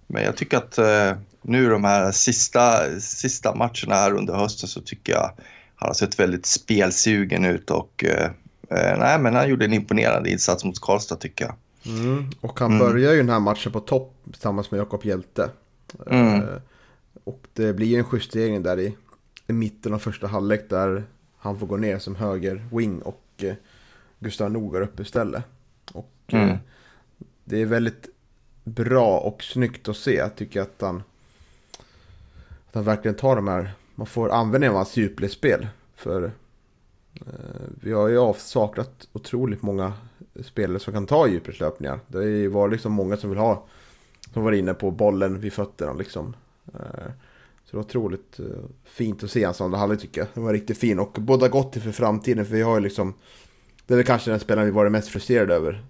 men 0.07 0.23
jag 0.23 0.37
tycker 0.37 0.57
att 0.57 0.79
eh, 0.79 1.13
nu 1.43 1.71
de 1.71 1.85
här 1.85 2.13
sista, 2.13 3.01
sista 3.01 3.55
matcherna 3.55 3.95
här 3.95 4.13
under 4.13 4.35
hösten 4.35 4.69
så 4.69 4.81
tycker 4.81 5.13
jag 5.13 5.33
han 5.77 5.89
har 5.89 5.95
sett 5.95 6.21
väldigt 6.21 6.47
spelsugen 6.47 7.45
ut 7.45 7.71
och 7.71 8.05
eh, 8.05 8.31
eh, 8.71 8.99
nej, 8.99 9.19
men 9.19 9.35
han 9.35 9.49
gjorde 9.49 9.65
en 9.65 9.73
imponerande 9.73 10.31
insats 10.31 10.65
mot 10.65 10.81
Karlstad 10.81 11.17
tycker 11.17 11.45
jag. 11.45 11.55
Mm. 11.87 12.31
Och 12.41 12.61
han 12.61 12.73
mm. 12.73 12.87
börjar 12.87 13.13
ju 13.13 13.17
den 13.19 13.29
här 13.29 13.41
matchen 13.41 13.73
på 13.73 13.81
topp 13.81 14.15
tillsammans 14.25 14.71
med 14.71 14.79
Jakob 14.79 15.05
Hjälte. 15.05 15.51
Mm. 16.07 16.35
Eh, 16.35 16.49
och 17.25 17.47
det 17.53 17.73
blir 17.73 17.87
ju 17.87 17.99
en 17.99 18.07
justering 18.13 18.63
där 18.63 18.81
i, 18.81 18.97
i 19.47 19.53
mitten 19.53 19.95
av 19.95 19.99
första 19.99 20.27
halvlek 20.27 20.71
där 20.71 21.05
han 21.39 21.59
får 21.59 21.67
gå 21.67 21.77
ner 21.77 21.99
som 21.99 22.17
höger 22.17 22.67
wing 22.73 23.03
och 23.03 23.25
eh, 23.39 23.55
Gustav 24.19 24.51
Nogerup 24.51 25.01
istället. 25.01 25.45
Och 25.93 26.09
Mm. 26.33 26.49
eh, 26.49 26.57
det 27.45 27.63
är 27.63 27.67
väldigt 27.67 28.09
bra 28.65 29.19
och 29.19 29.43
snyggt 29.43 29.89
att 29.89 29.97
se. 29.97 30.15
Jag 30.15 30.37
tycker 30.37 30.61
att 30.61 30.81
han, 30.81 31.03
att 32.73 32.77
han 32.77 32.85
verkligen 32.85 33.15
tar 33.15 33.37
de 33.37 33.49
här, 33.49 33.73
man 33.95 34.07
får 34.07 34.29
användning 34.31 34.71
av 34.71 34.77
hans 34.77 34.97
djupledsspel. 34.97 35.69
För 35.95 36.25
eh, 37.15 37.31
vi 37.81 37.93
har 37.93 38.09
ju 38.09 38.19
avsaknat 38.19 39.09
otroligt 39.13 39.63
många 39.63 39.93
spelare 40.45 40.79
som 40.79 40.93
kan 40.93 41.07
ta 41.07 41.29
djupledslöpningar. 41.29 42.01
Det 42.07 42.19
har 42.19 42.25
ju 42.25 42.49
varit 42.49 42.73
liksom 42.73 42.93
många 42.93 43.17
som 43.17 43.31
vill 43.31 43.39
ha, 43.39 43.65
som 44.33 44.45
var 44.45 44.53
inne 44.53 44.75
på 44.75 44.91
bollen 44.91 45.41
vid 45.41 45.53
fötterna 45.53 45.93
liksom. 45.93 46.37
Eh, 46.75 47.11
så 47.65 47.71
det 47.71 47.77
var 47.77 47.85
otroligt 47.85 48.41
eh, 48.41 48.47
fint 48.85 49.25
att 49.25 49.31
se 49.31 49.45
hans 49.45 49.61
andra 49.61 49.79
halvlek 49.79 50.01
tycker 50.01 50.21
jag. 50.21 50.29
Den 50.35 50.45
var 50.45 50.53
riktigt 50.53 50.79
fin 50.79 50.99
och 50.99 51.17
båda 51.19 51.49
gott 51.49 51.75
för 51.75 51.93
framtiden 51.93 52.47
för 52.47 52.55
vi 52.55 52.63
har 52.63 52.75
ju 52.75 52.81
liksom 52.81 53.15
Det 53.87 53.95
är 53.95 53.97
väl 53.97 54.07
kanske 54.07 54.31
den 54.31 54.41
spelaren 54.41 54.67
vi 54.67 54.73
varit 54.73 54.93
mest 54.93 55.09
frustrerade 55.09 55.55
över. 55.55 55.85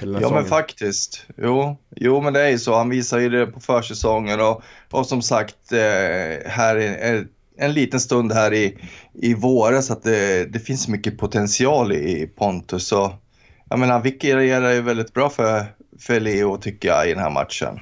Ja 0.00 0.30
men 0.30 0.44
faktiskt. 0.44 1.26
Jo, 1.36 1.76
jo 1.96 2.20
men 2.20 2.32
det 2.32 2.40
är 2.40 2.48
ju 2.48 2.58
så. 2.58 2.74
Han 2.74 2.88
visar 2.88 3.18
ju 3.18 3.28
det 3.28 3.46
på 3.46 3.60
försäsongen 3.60 4.40
och, 4.40 4.62
och 4.90 5.06
som 5.06 5.22
sagt 5.22 5.72
eh, 5.72 6.50
här 6.50 6.76
är, 6.76 7.26
en 7.58 7.72
liten 7.72 8.00
stund 8.00 8.32
här 8.32 8.54
i, 8.54 8.78
i 9.14 9.34
våras 9.34 9.90
att 9.90 10.02
det, 10.02 10.44
det 10.44 10.58
finns 10.58 10.88
mycket 10.88 11.18
potential 11.18 11.92
i 11.92 12.30
Pontus. 12.36 12.86
Så, 12.86 13.12
jag 13.70 13.78
menar, 13.78 13.92
han 13.92 14.02
vikarierar 14.02 14.72
ju 14.72 14.80
väldigt 14.80 15.12
bra 15.12 15.30
för, 15.30 15.64
för 16.00 16.20
Leo 16.20 16.56
tycker 16.56 16.88
jag 16.88 17.06
i 17.06 17.14
den 17.14 17.22
här 17.22 17.30
matchen 17.30 17.80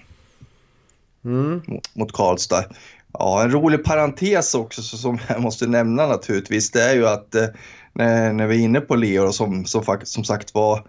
Mm. 1.24 1.62
mot, 1.66 1.94
mot 1.96 2.12
Karlstad. 2.12 2.64
Ja, 3.12 3.42
en 3.42 3.50
rolig 3.50 3.84
parentes 3.84 4.54
också 4.54 4.82
så, 4.82 4.96
som 4.96 5.18
jag 5.28 5.42
måste 5.42 5.66
nämna 5.66 6.06
naturligtvis, 6.06 6.70
det 6.70 6.82
är 6.82 6.94
ju 6.94 7.06
att 7.06 7.34
eh, 7.34 7.46
när, 7.92 8.32
när 8.32 8.46
vi 8.46 8.56
är 8.56 8.64
inne 8.64 8.80
på 8.80 8.96
Leo 8.96 9.32
som, 9.32 9.64
som, 9.64 9.98
som 10.02 10.24
sagt 10.24 10.54
var 10.54 10.84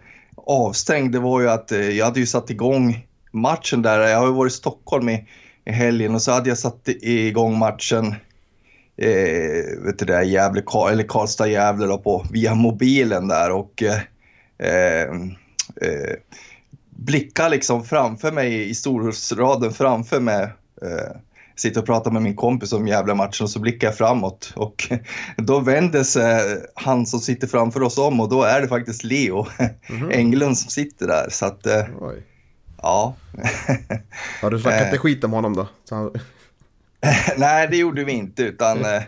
avstängd, 0.46 1.12
det 1.12 1.20
var 1.20 1.42
ju 1.42 1.50
att 1.50 1.72
eh, 1.72 1.90
jag 1.90 2.06
hade 2.06 2.20
ju 2.20 2.26
satt 2.26 2.50
igång 2.50 3.08
matchen 3.32 3.82
där. 3.82 4.00
Jag 4.00 4.20
har 4.20 4.28
ju 4.28 4.34
varit 4.34 4.54
i 4.54 4.56
Stockholm 4.56 5.10
i, 5.10 5.28
i 5.66 5.72
helgen 5.72 6.16
och 6.16 6.22
så 6.22 6.32
hade 6.32 6.50
jag 6.50 6.58
satt 6.58 6.88
igång 7.02 7.58
matchen 7.58 8.16
eh, 8.98 9.84
vet 9.86 10.00
du 10.00 10.06
det, 10.06 10.24
Gävle, 10.24 10.64
eller 10.92 11.04
Karlstad-Gävle 11.04 11.88
då 11.88 11.98
på, 11.98 12.26
via 12.32 12.56
mobilen 12.56 13.28
där 13.28 13.52
och 13.52 13.84
eh, 13.84 14.02
eh, 14.58 15.10
eh, 15.82 16.16
blicka 16.90 17.50
liksom 17.50 17.84
framför 17.84 18.32
mig 18.32 18.70
i 18.70 18.76
storhusraden 18.76 19.72
framför 19.72 20.20
mig. 20.20 20.44
Eh, 20.82 21.18
sitter 21.56 21.80
och 21.82 21.86
pratar 21.86 22.12
med 22.12 22.22
min 22.22 22.36
kompis 22.36 22.74
om 22.74 22.88
jävla 22.88 23.16
matchen 23.16 23.44
och 23.44 23.50
så 23.50 23.60
blickar 23.60 23.88
jag 23.88 23.98
framåt 23.98 24.54
och 24.56 24.92
då 25.38 25.60
vänder 25.60 26.04
sig 26.04 26.58
han 26.76 27.06
som 27.06 27.20
sitter 27.20 27.48
framför 27.48 27.84
oss 27.84 27.98
om 27.98 28.20
och 28.20 28.30
då 28.30 28.44
är 28.44 28.62
det 28.62 28.68
faktiskt 28.68 29.04
Leo 29.04 29.48
Mhm. 29.90 30.12
Englund 30.12 30.58
som 30.58 30.70
sitter 30.70 31.08
där. 31.08 31.28
Så 31.30 31.46
att, 31.46 31.66
eh, 31.66 31.84
Oj. 32.00 32.24
ja. 32.82 33.16
Ja, 34.42 34.50
du 34.50 34.60
snackade 34.60 34.82
Eh. 34.82 34.88
inte 34.88 34.98
skit 34.98 35.24
om 35.24 35.32
honom 35.34 35.56
då? 35.56 35.68
Han... 35.90 36.12
nej, 37.38 37.68
det 37.68 37.78
gjorde 37.78 38.04
vi 38.04 38.12
inte 38.12 38.44
utan, 38.44 38.86
eh, 38.86 39.02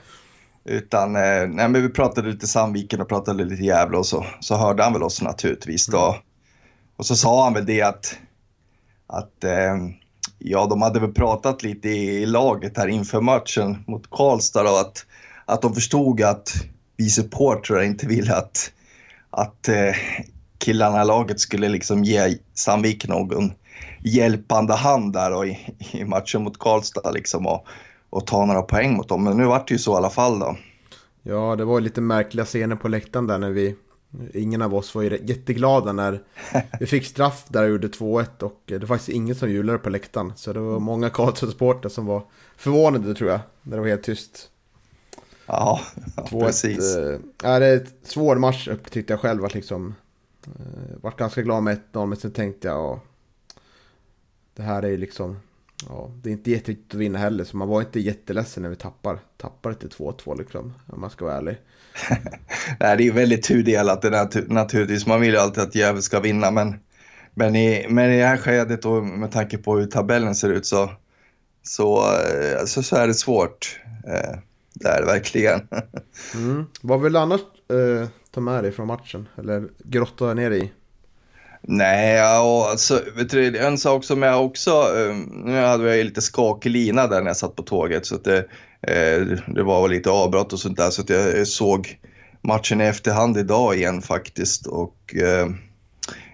utan 0.66 1.16
eh, 1.16 1.22
nej, 1.48 1.70
men 1.70 1.74
vi 1.82 1.90
pratade 1.90 2.30
lite 2.30 2.48
Sandviken 2.48 3.02
och 3.02 3.10
pratade 3.10 3.44
lite 3.46 3.64
Gävle 3.64 3.98
och 3.98 4.06
så, 4.06 4.26
så 4.40 4.56
hörde 4.56 4.84
han 4.84 4.94
väl 4.94 5.04
oss 5.04 5.22
naturligtvis 5.22 5.88
då. 5.88 6.18
Och 6.96 7.06
så 7.06 7.16
sa 7.16 7.44
han 7.44 7.54
väl 7.54 7.66
det 7.66 7.82
att, 7.82 8.18
att 9.08 9.44
eh, 9.44 9.76
ja, 10.40 10.66
de 10.66 10.82
hade 10.82 11.00
väl 11.00 11.14
pratat 11.14 11.64
lite 11.64 11.90
i 11.90 12.26
laget 12.26 12.78
här 12.78 12.88
inför 12.88 13.22
matchen 13.22 13.84
mot 13.88 14.10
Karlstad 14.10 14.62
och 14.72 14.80
att, 14.80 15.06
att 15.46 15.62
de 15.62 15.74
förstod 15.74 16.22
att 16.22 16.54
vi 16.98 17.10
supportrar 17.10 17.82
inte 17.82 18.08
ville 18.08 18.36
att, 18.36 18.72
att 19.30 19.68
eh, 19.68 19.96
killarna 20.58 21.02
i 21.02 21.06
laget 21.06 21.40
skulle 21.40 21.70
liksom 21.70 22.04
ge 22.04 22.38
Sandvik 22.54 23.08
någon 23.08 23.52
hjälpande 24.04 24.74
hand 24.74 25.14
där 25.14 25.34
och 25.34 25.48
i, 25.48 25.76
i 25.92 26.06
matchen 26.06 26.44
mot 26.44 26.60
Karlstad 26.60 27.12
liksom 27.12 27.48
och, 27.48 27.68
och 28.10 28.28
ta 28.28 28.46
några 28.46 28.62
poäng 28.62 28.94
mot 28.94 29.10
dem. 29.10 29.24
Men 29.24 29.38
nu 29.38 29.46
vart 29.46 29.68
det 29.68 29.74
ju 29.74 29.80
så 29.80 29.94
i 29.94 29.96
alla 29.96 30.10
fall 30.10 30.40
då. 30.40 30.58
Ja, 31.24 31.56
det 31.56 31.66
var 31.66 31.82
lite 31.82 32.02
märkliga 32.02 32.46
scener 32.46 32.76
på 32.76 32.88
läktaren 32.88 33.28
där 33.28 33.38
när 33.38 33.50
vi... 33.50 33.76
Ingen 34.34 34.62
av 34.62 34.76
oss 34.76 34.96
var 34.96 35.02
ju 35.02 35.20
jätteglada 35.24 35.92
när 35.92 36.24
vi 36.80 36.86
fick 36.86 37.06
straff 37.06 37.46
där 37.48 37.64
och 37.64 37.70
gjorde 37.70 37.88
2-1 37.88 38.44
och 38.44 38.62
det 38.66 38.78
var 38.78 38.88
faktiskt 38.88 39.10
ingen 39.10 39.36
som 39.36 39.52
jublade 39.52 39.78
på 39.78 39.90
läktaren. 39.90 40.34
Så 40.36 40.54
det 40.54 40.60
var 40.60 40.80
många 40.80 41.10
Karlstad-supportrar 41.10 41.90
som 41.90 42.06
var 42.06 42.24
förvånade 42.58 43.16
tror 43.16 43.30
jag, 43.30 43.40
när 43.62 43.78
det 43.78 43.82
var 43.82 43.90
helt 43.90 44.04
tyst. 44.04 44.50
Ja, 45.46 45.82
ja 46.16 46.28
2-1. 46.32 46.46
precis. 46.46 46.96
Eh, 46.96 47.20
ja, 47.44 47.60
det 47.60 47.66
är 47.66 47.76
ett 47.76 47.96
svår 48.04 48.36
match 48.36 48.68
upp 48.68 48.92
tyckte 48.92 49.14
jag 49.14 49.20
själv 49.20 49.46
att 49.46 49.54
liksom... 49.54 49.96
Eh, 50.46 51.02
vart 51.02 51.18
ganska 51.18 51.42
glad 51.42 51.64
med 51.64 51.80
1-0 51.94 52.06
men 52.06 52.18
sen 52.18 52.32
tänkte 52.32 52.68
jag... 52.68 52.78
Ja, 52.78 53.00
det 54.54 54.64
här 54.64 54.84
är 54.84 54.88
ju 54.88 54.98
liksom... 54.98 55.40
Ja, 55.90 56.12
det 56.24 56.30
är 56.30 56.34
inte 56.34 56.52
jätteviktigt 56.52 56.94
att 56.94 57.00
vinna 57.00 57.20
heller 57.20 57.44
så 57.44 57.58
man 57.58 57.68
var 57.68 57.82
inte 57.82 58.00
jätteledsen 58.00 58.64
när 58.64 58.70
vi 58.70 58.76
tappar. 58.76 59.20
Tappar 59.38 59.74
till 59.74 59.90
2-2 59.90 60.38
liksom, 60.38 60.74
om 60.88 61.02
man 61.02 61.10
ska 61.10 61.26
vara 61.26 61.38
ärlig. 61.38 61.58
Nej, 62.80 62.98
det 62.98 63.08
är 63.08 63.12
väldigt 63.12 63.44
tudelat 63.44 64.02
det 64.02 64.10
där, 64.10 64.54
naturligtvis. 64.54 65.06
Man 65.08 65.22
vill 65.22 65.34
ju 65.34 65.40
alltid 65.40 65.64
att 65.64 65.76
Gävle 65.76 66.02
ska 66.02 66.20
vinna 66.20 66.52
men, 66.52 66.76
men, 67.34 67.56
i, 67.56 67.86
men 67.90 68.12
i 68.12 68.20
det 68.20 68.26
här 68.26 68.38
skedet 68.38 68.86
och 68.86 69.04
med 69.04 69.32
tanke 69.32 69.58
på 69.58 69.78
hur 69.78 69.86
tabellen 69.86 70.36
ser 70.36 70.50
ut 70.50 70.66
så, 70.66 70.92
så, 71.64 71.98
eh, 71.98 72.66
så, 72.66 72.96
är 72.96 73.08
det 73.08 73.14
svårt. 73.14 73.80
Eh, 74.08 74.40
Det 74.74 74.90
är 74.90 75.00
det 75.02 75.06
verkligen. 75.06 75.62
Mm. 76.36 76.66
Vad 76.82 77.02
vill 77.02 77.14
du 77.14 77.20
annars 77.20 77.42
eh, 77.42 78.10
ta 78.32 78.42
med 78.42 78.64
dig 78.64 78.72
från 78.72 78.88
matchen? 78.88 79.28
Eller 79.38 79.70
grotta 79.84 80.34
ner 80.34 80.52
i? 80.52 80.72
Nej, 81.62 82.22
och 82.22 82.70
alltså, 82.70 83.02
vet 83.16 83.30
du, 83.30 83.58
en 83.58 83.78
sak 83.78 84.04
som 84.04 84.22
jag 84.22 84.46
också, 84.46 84.72
eh, 84.72 85.16
nu 85.30 85.62
hade 85.62 85.96
jag 85.96 86.06
lite 86.06 86.22
skakig 86.22 86.70
lina 86.70 87.08
där 87.08 87.22
när 87.22 87.28
jag 87.28 87.38
satt 87.38 87.56
på 87.56 87.64
tåget 87.64 88.06
så 88.06 88.16
att 88.16 88.24
det, 88.24 88.46
Eh, 88.82 89.22
det 89.48 89.64
var 89.64 89.90
lite 89.90 90.10
avbrott 90.10 90.54
och 90.54 90.60
sånt 90.60 90.78
där 90.78 90.90
så 90.90 91.02
att 91.02 91.10
jag 91.10 91.48
såg 91.48 92.00
matchen 92.42 92.82
i 92.82 92.84
efterhand 92.84 93.38
idag 93.38 93.76
igen 93.76 94.02
faktiskt 94.02 94.68
och 94.68 95.16
eh, 95.16 95.48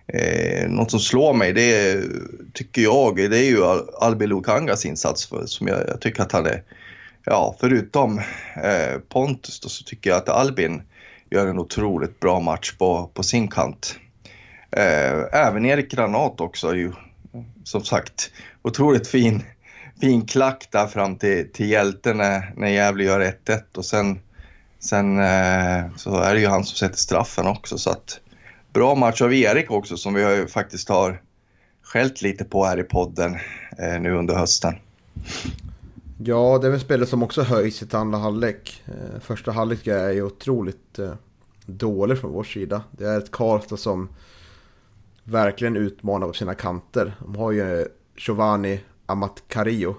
eh 0.08 0.70
något 0.70 0.92
som 0.92 1.00
slår 1.00 1.34
mig 1.34 1.54
det 1.54 2.04
tycker 2.54 2.82
jag, 2.82 3.16
det 3.16 3.38
är 3.38 3.50
ju 3.50 3.64
Albin 4.00 4.30
Lukangas 4.30 4.86
insats 4.86 5.26
för, 5.26 5.46
som 5.46 5.68
jag, 5.68 5.80
jag 5.88 6.02
tycker 6.02 6.22
att 6.22 6.32
han 6.32 6.46
är, 6.46 6.64
ja 7.26 7.56
förutom 7.60 8.20
eh, 8.64 9.00
Pontus 9.10 9.60
då, 9.60 9.70
så 9.70 9.84
tycker 9.84 10.10
jag 10.10 10.18
att 10.18 10.30
Albin 10.30 10.82
gör 11.30 11.48
en 11.48 11.60
otroligt 11.60 12.20
bra 12.20 12.40
match 12.40 12.74
på, 12.78 13.10
på 13.14 13.24
sin 13.24 13.48
kant. 13.48 13.96
Eh, 14.72 15.24
även 15.32 15.66
Erik 15.66 15.92
Granat 15.92 16.42
också 16.42 16.76
ju 16.76 16.92
som 17.64 17.84
sagt 17.84 18.32
otroligt 18.62 19.08
fin, 19.08 19.44
fin 20.02 20.26
klack 20.26 20.68
där 20.72 20.88
fram 20.88 21.16
till, 21.18 21.52
till 21.52 21.70
hjälten 21.70 22.18
när, 22.18 22.54
när 22.58 22.68
Gävle 22.68 23.04
gör 23.04 23.20
1-1 23.20 23.62
och 23.78 23.86
sen, 23.86 24.20
sen 24.80 25.20
eh, 25.20 25.96
så 25.96 26.16
är 26.16 26.34
det 26.34 26.40
ju 26.40 26.48
han 26.48 26.64
som 26.64 26.76
sätter 26.76 26.98
straffen 26.98 27.48
också 27.48 27.78
så 27.78 27.90
att 27.90 28.20
bra 28.74 28.96
match 28.96 29.22
av 29.22 29.34
Erik 29.34 29.72
också 29.72 29.98
som 29.98 30.14
vi 30.14 30.24
har 30.24 30.32
ju 30.32 30.48
faktiskt 30.48 30.90
har 30.90 31.22
skällt 31.84 32.22
lite 32.22 32.44
på 32.44 32.66
här 32.66 32.80
i 32.80 32.84
podden 32.84 33.36
eh, 33.78 34.00
nu 34.02 34.18
under 34.18 34.36
hösten. 34.36 34.76
Ja, 36.26 36.60
det 36.62 36.68
är 36.68 36.72
väl 36.72 36.80
spelare 36.80 37.08
som 37.08 37.24
också 37.24 37.42
höjs 37.42 37.84
i 37.84 37.96
andra 37.96 38.18
halvlek. 38.18 38.84
Eh, 38.86 39.20
första 39.20 39.52
halvlek 39.52 39.88
är 39.88 40.10
ju 40.10 40.24
otroligt 40.24 41.00
eh, 41.00 41.14
dålig 41.66 42.18
från 42.18 42.32
vår 42.32 42.44
sida. 42.44 42.84
Det 42.92 43.06
är 43.06 43.18
ett 43.18 43.32
Karlstad 43.32 43.78
som 43.78 44.10
verkligen 45.24 45.76
utmanar 45.76 46.28
på 46.28 46.34
sina 46.34 46.54
kanter. 46.54 47.16
De 47.20 47.36
har 47.36 47.52
ju 47.52 47.82
eh, 47.82 47.88
Giovanni 48.16 48.80
Amat 49.06 49.44
Carillo, 49.48 49.96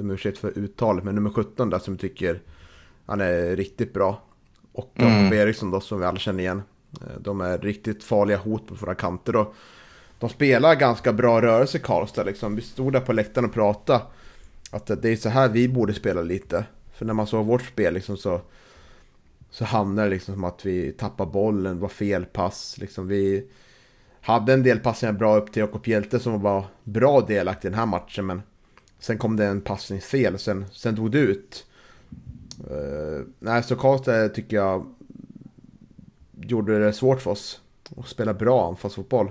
om 0.00 0.10
ursäkt 0.10 0.38
för 0.38 0.58
uttalet, 0.58 1.04
men 1.04 1.14
nummer 1.14 1.30
17 1.30 1.70
där 1.70 1.78
som 1.78 1.96
tycker 1.96 2.42
han 3.06 3.20
är 3.20 3.56
riktigt 3.56 3.92
bra. 3.94 4.22
Och 4.72 4.92
Jakob 4.94 5.12
Mm. 5.12 5.32
Eriksson 5.32 5.70
då 5.70 5.80
som 5.80 6.00
vi 6.00 6.06
alla 6.06 6.18
känner 6.18 6.40
igen. 6.40 6.62
Eh, 7.00 7.20
De 7.20 7.40
är 7.40 7.58
riktigt 7.58 8.04
farliga 8.04 8.38
hot 8.38 8.66
på 8.66 8.74
våra 8.74 8.94
kanter 8.94 9.36
och 9.36 9.54
de 10.18 10.28
spelar 10.30 10.74
ganska 10.74 11.12
bra 11.12 11.42
rörelse 11.42 11.78
Karlstad 11.78 12.24
liksom. 12.24 12.56
Vi 12.56 12.62
stod 12.62 12.92
där 12.92 13.00
på 13.00 13.12
läktaren 13.12 13.44
och 13.44 13.54
pratade 13.54 14.00
att 14.70 14.86
det 15.02 15.08
är 15.08 15.16
så 15.16 15.28
här 15.28 15.48
vi 15.48 15.68
borde 15.68 15.94
spela 15.94 16.22
lite. 16.22 16.64
För 16.94 17.04
när 17.04 17.14
man 17.14 17.26
såg 17.26 17.46
vårt 17.46 17.62
spel 17.62 17.94
liksom 17.94 18.16
så 18.16 18.40
så 19.50 19.64
hamnar 19.64 20.04
det 20.04 20.10
liksom 20.10 20.34
som 20.34 20.44
att 20.44 20.66
vi 20.66 20.92
tappar 20.92 21.26
bollen, 21.26 21.78
var 21.80 21.88
fel 21.88 22.24
pass. 22.24 22.78
Liksom 22.78 23.08
vi 23.08 23.46
hade 24.20 24.52
en 24.52 24.62
del 24.62 24.78
passningar 24.78 25.12
bra 25.12 25.36
upp 25.36 25.52
till 25.52 25.60
Jakob 25.60 25.86
Hjelte 25.86 26.20
som 26.20 26.40
var 26.40 26.64
bra 26.84 27.20
delaktig 27.20 27.68
i 27.68 27.70
den 27.70 27.78
här 27.78 27.86
matchen 27.86 28.26
men 28.26 28.42
sen 28.98 29.18
kom 29.18 29.36
det 29.36 29.46
en 29.46 29.60
passning 29.60 30.00
fel, 30.00 30.38
sen, 30.38 30.64
sen 30.72 30.94
dog 30.94 31.10
det 31.10 31.18
ut. 31.18 31.66
Uh, 32.70 33.26
nej, 33.38 33.62
så 33.62 33.76
Karlstad 33.76 34.28
tycker 34.28 34.56
jag 34.56 34.94
gjorde 36.40 36.78
det 36.78 36.92
svårt 36.92 37.20
för 37.20 37.30
oss 37.30 37.60
att 37.96 38.06
spela 38.06 38.34
bra 38.34 38.68
anfallsfotboll. 38.68 39.30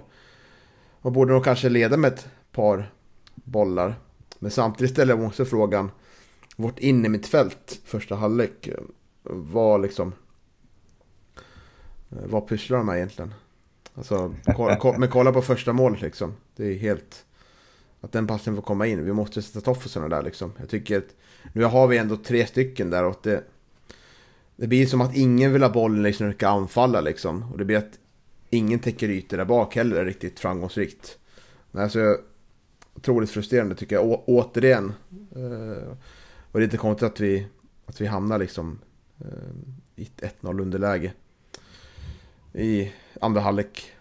Och 1.02 1.12
borde 1.12 1.34
nog 1.34 1.44
kanske 1.44 1.70
leda 1.70 1.98
med 1.98 2.14
ett 2.14 2.28
par 2.52 2.92
bollar. 3.36 3.96
Men 4.40 4.52
samtidigt 4.52 4.92
ställer 4.92 5.16
jag 5.16 5.26
också 5.26 5.46
frågan, 5.46 5.92
vårt 6.56 6.80
innermittfält 6.80 7.82
första 7.86 8.16
halvlek 8.16 8.70
var 9.24 9.80
liksom 9.80 10.14
vad 12.10 12.48
pysslar 12.48 12.78
de 12.78 12.86
med 12.86 12.96
egentligen? 12.96 13.34
Alltså, 13.98 14.34
men 14.98 15.10
kolla 15.10 15.32
på 15.32 15.42
första 15.42 15.74
målet 15.74 16.02
liksom. 16.02 16.34
Det 16.56 16.66
är 16.66 16.78
helt... 16.78 17.26
Att 18.02 18.12
den 18.12 18.28
passen 18.28 18.56
får 18.56 18.62
komma 18.62 18.88
in. 18.88 19.06
Vi 19.06 19.14
måste 19.14 19.42
sätta 19.42 19.60
stopp 19.60 19.82
för 19.82 19.90
sådana 19.90 20.16
där 20.16 20.24
liksom. 20.24 20.54
Jag 20.60 20.70
tycker 20.70 20.98
att 20.98 21.16
nu 21.54 21.64
har 21.64 21.88
vi 21.88 21.98
ändå 21.98 22.18
tre 22.18 22.48
stycken 22.48 22.90
där 22.90 23.04
och 23.04 23.20
det... 23.24 23.44
Det 24.56 24.68
blir 24.68 24.86
som 24.86 25.02
att 25.02 25.16
ingen 25.16 25.54
vill 25.54 25.64
ha 25.64 25.70
bollen 25.70 26.04
liksom 26.04 26.28
när 26.28 26.34
ska 26.34 26.48
anfalla 26.48 27.02
liksom. 27.02 27.52
Och 27.52 27.58
det 27.58 27.66
blir 27.66 27.78
att 27.78 28.00
ingen 28.50 28.80
täcker 28.80 29.10
ytor 29.10 29.38
där 29.38 29.46
bak 29.46 29.76
heller 29.76 30.06
riktigt 30.06 30.40
framgångsrikt. 30.40 31.18
Alltså, 31.72 32.18
otroligt 32.94 33.30
frustrerande 33.30 33.76
tycker 33.76 33.96
jag. 33.96 34.06
Å 34.06 34.24
återigen. 34.28 34.94
Eh, 35.36 35.88
och 36.52 36.60
det 36.60 36.62
är 36.62 36.64
inte 36.64 36.78
konstigt 36.78 37.12
att 37.12 37.20
vi, 37.20 37.48
att 37.86 38.02
vi 38.02 38.06
hamnar 38.06 38.40
liksom 38.40 38.80
eh, 39.20 39.26
i 39.96 40.04
ett 40.04 40.42
1-0 40.42 40.62
underläge. 40.62 41.14
I 42.54 42.92
andra 43.22 43.42
halvlek. 43.42 43.92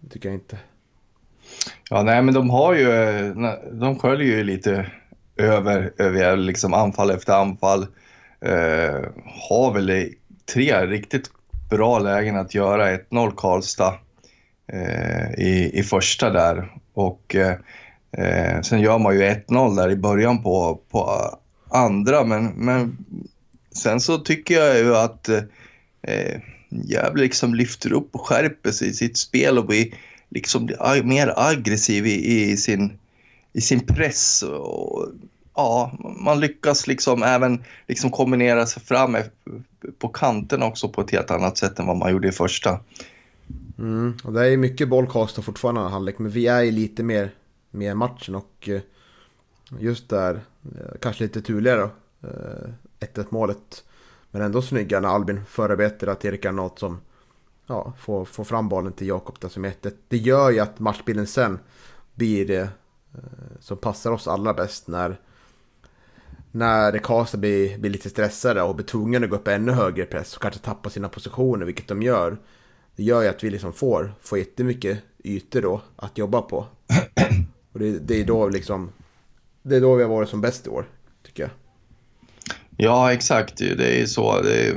Det 0.00 0.10
tycker 0.10 0.28
jag 0.28 0.36
inte. 0.36 0.58
Ja, 1.90 2.02
nej, 2.02 2.22
men 2.22 2.34
de 2.34 2.50
har 2.50 2.74
ju, 2.74 2.88
de 3.72 3.98
sköljer 3.98 4.36
ju 4.36 4.44
lite 4.44 4.90
över, 5.36 5.92
över 5.98 6.36
liksom 6.36 6.74
anfall 6.74 7.10
efter 7.10 7.32
anfall. 7.32 7.86
Eh, 8.40 9.00
har 9.48 9.72
väl 9.74 10.12
tre 10.54 10.86
riktigt 10.86 11.30
bra 11.70 11.98
lägen 11.98 12.36
att 12.36 12.54
göra 12.54 12.96
1-0 12.96 13.32
Karlstad 13.36 13.94
eh, 14.72 15.30
i, 15.38 15.70
i 15.74 15.82
första 15.82 16.30
där. 16.30 16.72
Och 16.94 17.36
eh, 17.36 18.60
sen 18.60 18.80
gör 18.80 18.98
man 18.98 19.14
ju 19.14 19.22
1-0 19.22 19.76
där 19.76 19.90
i 19.90 19.96
början 19.96 20.42
på, 20.42 20.80
på 20.90 21.10
andra. 21.68 22.24
Men, 22.24 22.46
men 22.46 22.98
sen 23.72 24.00
så 24.00 24.18
tycker 24.18 24.54
jag 24.54 24.78
ju 24.78 24.96
att 24.96 25.28
eh, 25.28 26.40
Gävle 26.68 27.22
liksom 27.22 27.54
lyfter 27.54 27.92
upp 27.92 28.14
och 28.14 28.26
skärper 28.26 28.70
sig 28.70 28.88
i 28.88 28.92
sitt 28.92 29.16
spel 29.16 29.58
och 29.58 29.66
blir 29.66 29.94
liksom 30.28 30.70
mer 31.04 31.32
aggressiv 31.36 32.06
i, 32.06 32.50
i, 32.50 32.56
sin, 32.56 32.98
i 33.52 33.60
sin 33.60 33.80
press. 33.80 34.42
Och, 34.42 35.08
ja, 35.54 35.98
man 36.24 36.40
lyckas 36.40 36.86
liksom 36.86 37.22
även 37.22 37.64
liksom 37.88 38.10
kombinera 38.10 38.66
sig 38.66 38.82
fram 38.82 39.16
på 39.98 40.08
kanten 40.08 40.62
också 40.62 40.88
på 40.88 41.00
ett 41.00 41.10
helt 41.10 41.30
annat 41.30 41.58
sätt 41.58 41.78
än 41.78 41.86
vad 41.86 41.96
man 41.96 42.12
gjorde 42.12 42.28
i 42.28 42.32
första. 42.32 42.80
Mm, 43.78 44.14
och 44.24 44.32
det 44.32 44.46
är 44.46 44.56
mycket 44.56 44.88
bollkast 44.88 45.44
fortfarande 45.44 45.80
i 45.80 45.84
halvlek, 45.84 46.18
men 46.18 46.30
vi 46.30 46.46
är 46.46 46.62
ju 46.62 46.70
lite 46.70 47.02
mer 47.02 47.30
med 47.70 47.96
matchen 47.96 48.34
och 48.34 48.68
eh, 48.68 48.80
just 49.78 50.08
där, 50.08 50.34
eh, 50.64 50.98
kanske 51.00 51.24
lite 51.24 51.42
turligare 51.42 51.80
då. 51.80 51.90
Eh, 52.28 52.70
1-1-målet. 53.00 53.84
Men 54.36 54.44
ändå 54.44 54.62
snygga 54.62 55.00
när 55.00 55.08
Albin 55.08 55.44
förarbetar 55.48 56.14
till 56.14 56.30
Erik 56.30 56.44
Arnaut 56.44 56.78
som 56.78 57.00
ja, 57.66 57.92
får, 57.98 58.24
får 58.24 58.44
fram 58.44 58.68
bollen 58.68 58.92
till 58.92 59.06
Jakob 59.06 59.36
där 59.40 59.48
som 59.48 59.64
1 59.64 59.86
Det 60.08 60.16
gör 60.16 60.50
ju 60.50 60.60
att 60.60 60.78
matchbilden 60.78 61.26
sen 61.26 61.58
blir 62.14 62.46
det 62.46 62.68
som 63.60 63.76
passar 63.76 64.10
oss 64.10 64.28
allra 64.28 64.54
bäst 64.54 64.88
när 64.88 65.20
när 66.50 66.98
Karlstad 66.98 67.38
blir, 67.38 67.78
blir 67.78 67.90
lite 67.90 68.10
stressade 68.10 68.62
och 68.62 68.74
blir 68.74 68.86
tvungna 68.86 69.18
att 69.18 69.30
gå 69.30 69.36
upp 69.36 69.48
ännu 69.48 69.72
högre 69.72 70.04
press 70.04 70.36
och 70.36 70.42
kanske 70.42 70.60
tappa 70.60 70.90
sina 70.90 71.08
positioner, 71.08 71.66
vilket 71.66 71.88
de 71.88 72.02
gör. 72.02 72.38
Det 72.96 73.02
gör 73.02 73.22
ju 73.22 73.28
att 73.28 73.44
vi 73.44 73.50
liksom 73.50 73.72
får, 73.72 74.14
får 74.20 74.38
jättemycket 74.38 74.98
ytor 75.24 75.62
då 75.62 75.80
att 75.96 76.18
jobba 76.18 76.42
på. 76.42 76.66
Och 77.72 77.78
det, 77.78 77.98
det 77.98 78.20
är 78.20 78.24
då 78.24 78.48
liksom, 78.48 78.92
det 79.62 79.76
är 79.76 79.80
då 79.80 79.94
vi 79.94 80.02
har 80.02 80.10
varit 80.10 80.28
som 80.28 80.40
bäst 80.40 80.66
i 80.66 80.70
år, 80.70 80.88
tycker 81.22 81.42
jag. 81.42 81.50
Ja, 82.76 83.12
exakt. 83.12 83.56
Det 83.56 84.02
är 84.02 84.06
så. 84.06 84.40
Det 84.40 84.68
är, 84.68 84.74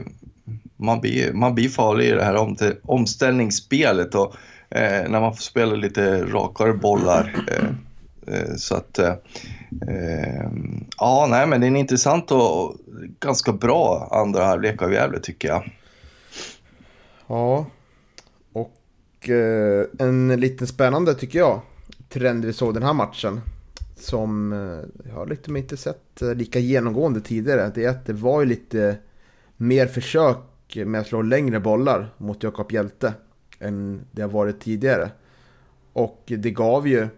man, 0.77 1.01
blir, 1.01 1.33
man 1.33 1.55
blir 1.55 1.69
farlig 1.69 2.05
i 2.05 2.11
det 2.11 2.23
här 2.23 2.35
om, 2.35 2.57
omställningsspelet 2.83 4.15
och 4.15 4.35
eh, 4.69 5.09
när 5.09 5.21
man 5.21 5.35
får 5.35 5.41
spela 5.41 5.75
lite 5.75 6.23
rakare 6.25 6.73
bollar. 6.73 7.45
Eh, 7.47 7.69
Eh, 8.31 8.55
så 8.55 8.75
att, 8.75 8.99
eh, 8.99 9.13
eh 9.87 10.49
ja, 10.97 11.27
nej 11.29 11.47
men 11.47 11.61
det 11.61 11.65
är 11.65 11.67
en 11.67 11.75
intressant 11.75 12.31
och 12.31 12.75
ganska 13.19 13.51
bra 13.53 14.07
andra 14.11 14.45
halvlek 14.45 14.81
av 14.81 14.93
Gävle 14.93 15.19
tycker 15.19 15.47
jag. 15.47 15.71
Ja, 17.27 17.65
och 18.53 19.29
eh, 19.29 19.85
en 19.99 20.27
liten 20.39 20.67
spännande 20.67 21.15
tycker 21.15 21.39
jag 21.39 21.61
trend 22.09 22.45
vi 22.45 22.53
såg 22.53 22.73
den 22.73 22.83
här 22.83 22.93
matchen. 22.93 23.41
Som 23.99 24.53
eh, 24.53 25.09
jag 25.09 25.15
har 25.15 25.25
liksom 25.25 25.57
inte 25.57 25.77
sett 25.77 26.21
eh, 26.21 26.33
lika 26.33 26.59
genomgående 26.59 27.21
tidigare. 27.21 27.71
Det 27.75 27.85
är 27.85 27.89
att 27.89 28.05
det 28.05 28.13
var 28.13 28.39
ju 28.41 28.45
lite 28.45 28.97
mer 29.57 29.87
försök 29.87 30.37
med 30.75 31.01
att 31.01 31.07
slå 31.07 31.21
längre 31.21 31.59
bollar 31.59 32.09
mot 32.17 32.43
Jakob 32.43 32.71
Hjälte 32.71 33.13
än 33.59 34.01
det 34.11 34.21
har 34.21 34.29
varit 34.29 34.59
tidigare. 34.59 35.11
Och 35.93 36.23
det 36.25 36.51
gav 36.51 36.87
ju 36.87 37.01
eh, 37.01 37.09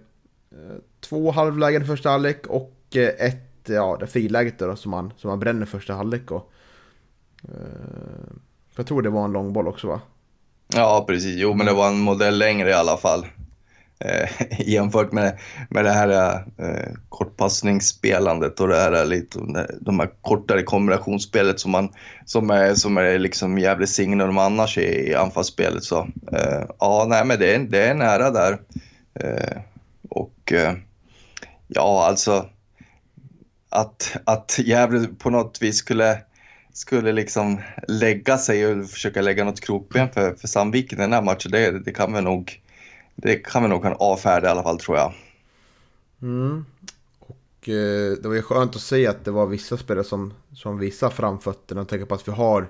två 1.00 1.32
halvlägen 1.32 1.82
i 1.82 1.86
första 1.86 2.10
halvlek 2.10 2.48
och 2.48 2.96
ett, 2.96 3.70
ja, 3.70 3.98
det 4.00 4.08
friläget 4.08 4.60
då 4.60 4.76
som 4.76 4.92
man, 4.92 5.14
som 5.18 5.30
han 5.30 5.40
bränner 5.40 5.66
första 5.66 5.94
halvlek. 5.94 6.32
Och, 6.32 6.52
jag 8.76 8.86
tror 8.86 9.02
det 9.02 9.10
var 9.10 9.26
en 9.26 9.32
lång 9.32 9.54
boll 9.54 9.68
också 9.68 9.88
va? 9.88 10.02
Ja, 10.74 11.06
precis. 11.08 11.36
Jo, 11.38 11.54
men 11.54 11.66
det 11.66 11.74
var 11.74 11.88
en 11.88 12.00
modell 12.00 12.38
längre 12.38 12.70
i 12.70 12.74
alla 12.74 12.98
fall. 12.98 13.26
Eh, 14.06 14.30
jämfört 14.60 15.12
med, 15.12 15.40
med 15.70 15.86
det 15.86 15.92
här 15.92 16.34
eh, 16.58 16.94
kortpassningsspelandet 17.10 18.60
och 18.60 18.68
det 18.68 18.78
här 18.78 18.94
eh, 18.94 19.06
lite, 19.06 19.40
de 19.82 20.00
här 20.00 20.10
kortare 20.22 20.64
kombinationsspelet 20.64 21.60
som, 21.60 21.72
man, 21.72 21.90
som 22.26 22.50
är, 22.50 22.74
som 22.74 22.98
är 22.98 23.20
liksom 23.20 23.58
jävligt 23.58 23.90
signum 23.90 24.38
annars 24.38 24.78
i, 24.78 25.10
i 25.10 25.16
anfallsspelet. 25.16 25.84
Så 25.84 26.08
eh, 26.32 26.64
ja, 26.80 27.06
nej 27.10 27.26
men 27.26 27.40
det 27.40 27.56
är, 27.56 27.60
det 27.60 27.84
är 27.84 27.94
nära 27.94 28.32
där. 28.32 28.58
Eh, 29.20 29.58
och 30.10 30.54
eh, 30.54 30.74
Ja, 31.74 32.06
alltså 32.06 32.50
att, 33.70 34.18
att 34.26 34.60
Gävle 34.60 35.08
på 35.08 35.30
något 35.30 35.62
vis 35.62 35.78
skulle, 35.78 36.18
skulle 36.74 37.12
liksom 37.12 37.62
lägga 37.88 38.38
sig 38.38 38.68
och 38.68 38.90
försöka 38.90 39.22
lägga 39.22 39.44
något 39.44 39.62
krokben 39.62 40.10
för, 40.10 40.36
för 40.36 40.48
Sandviken 40.48 41.00
i 41.00 41.02
den 41.02 41.14
här 41.14 41.22
matchen, 41.22 41.52
det, 41.52 41.80
det 41.80 41.94
kan 41.94 42.14
vi 42.14 42.22
nog 42.22 42.62
det 43.16 43.36
kan 43.36 43.64
vi 43.64 43.70
nog 43.70 43.84
kan 43.84 43.96
avfärda 44.00 44.48
i 44.48 44.52
alla 44.52 44.64
fall 44.64 44.80
tror 44.80 44.98
jag. 44.98 45.14
Mm. 46.22 46.66
Och 47.20 47.70
eh, 47.70 48.12
det 48.12 48.26
var 48.26 48.36
ju 48.36 48.42
skönt 48.42 48.76
att 48.76 48.82
se 48.82 49.08
att 49.08 49.26
det 49.26 49.32
var 49.32 49.48
vissa 49.48 49.78
spelare 49.78 50.04
som, 50.04 50.34
som 50.54 50.80
visade 50.80 51.16
framfötterna 51.16 51.82
och 51.82 51.90
tänka 51.90 52.06
på 52.06 52.16
att 52.16 52.28
vi 52.28 52.32
har 52.32 52.70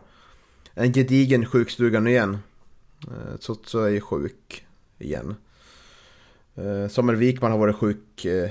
en 0.73 0.93
gedigen 0.93 1.45
sjukstuga 1.45 1.99
nu 1.99 2.09
igen. 2.09 2.37
Eh, 3.07 3.37
så, 3.39 3.55
så 3.65 3.79
är 3.79 3.89
ju 3.89 4.01
sjuk 4.01 4.65
igen. 4.99 5.35
Eh, 6.55 6.87
Samuel 6.87 7.17
Wikman 7.17 7.51
har 7.51 7.59
varit 7.59 7.75
sjuk 7.75 8.25
eh, 8.25 8.49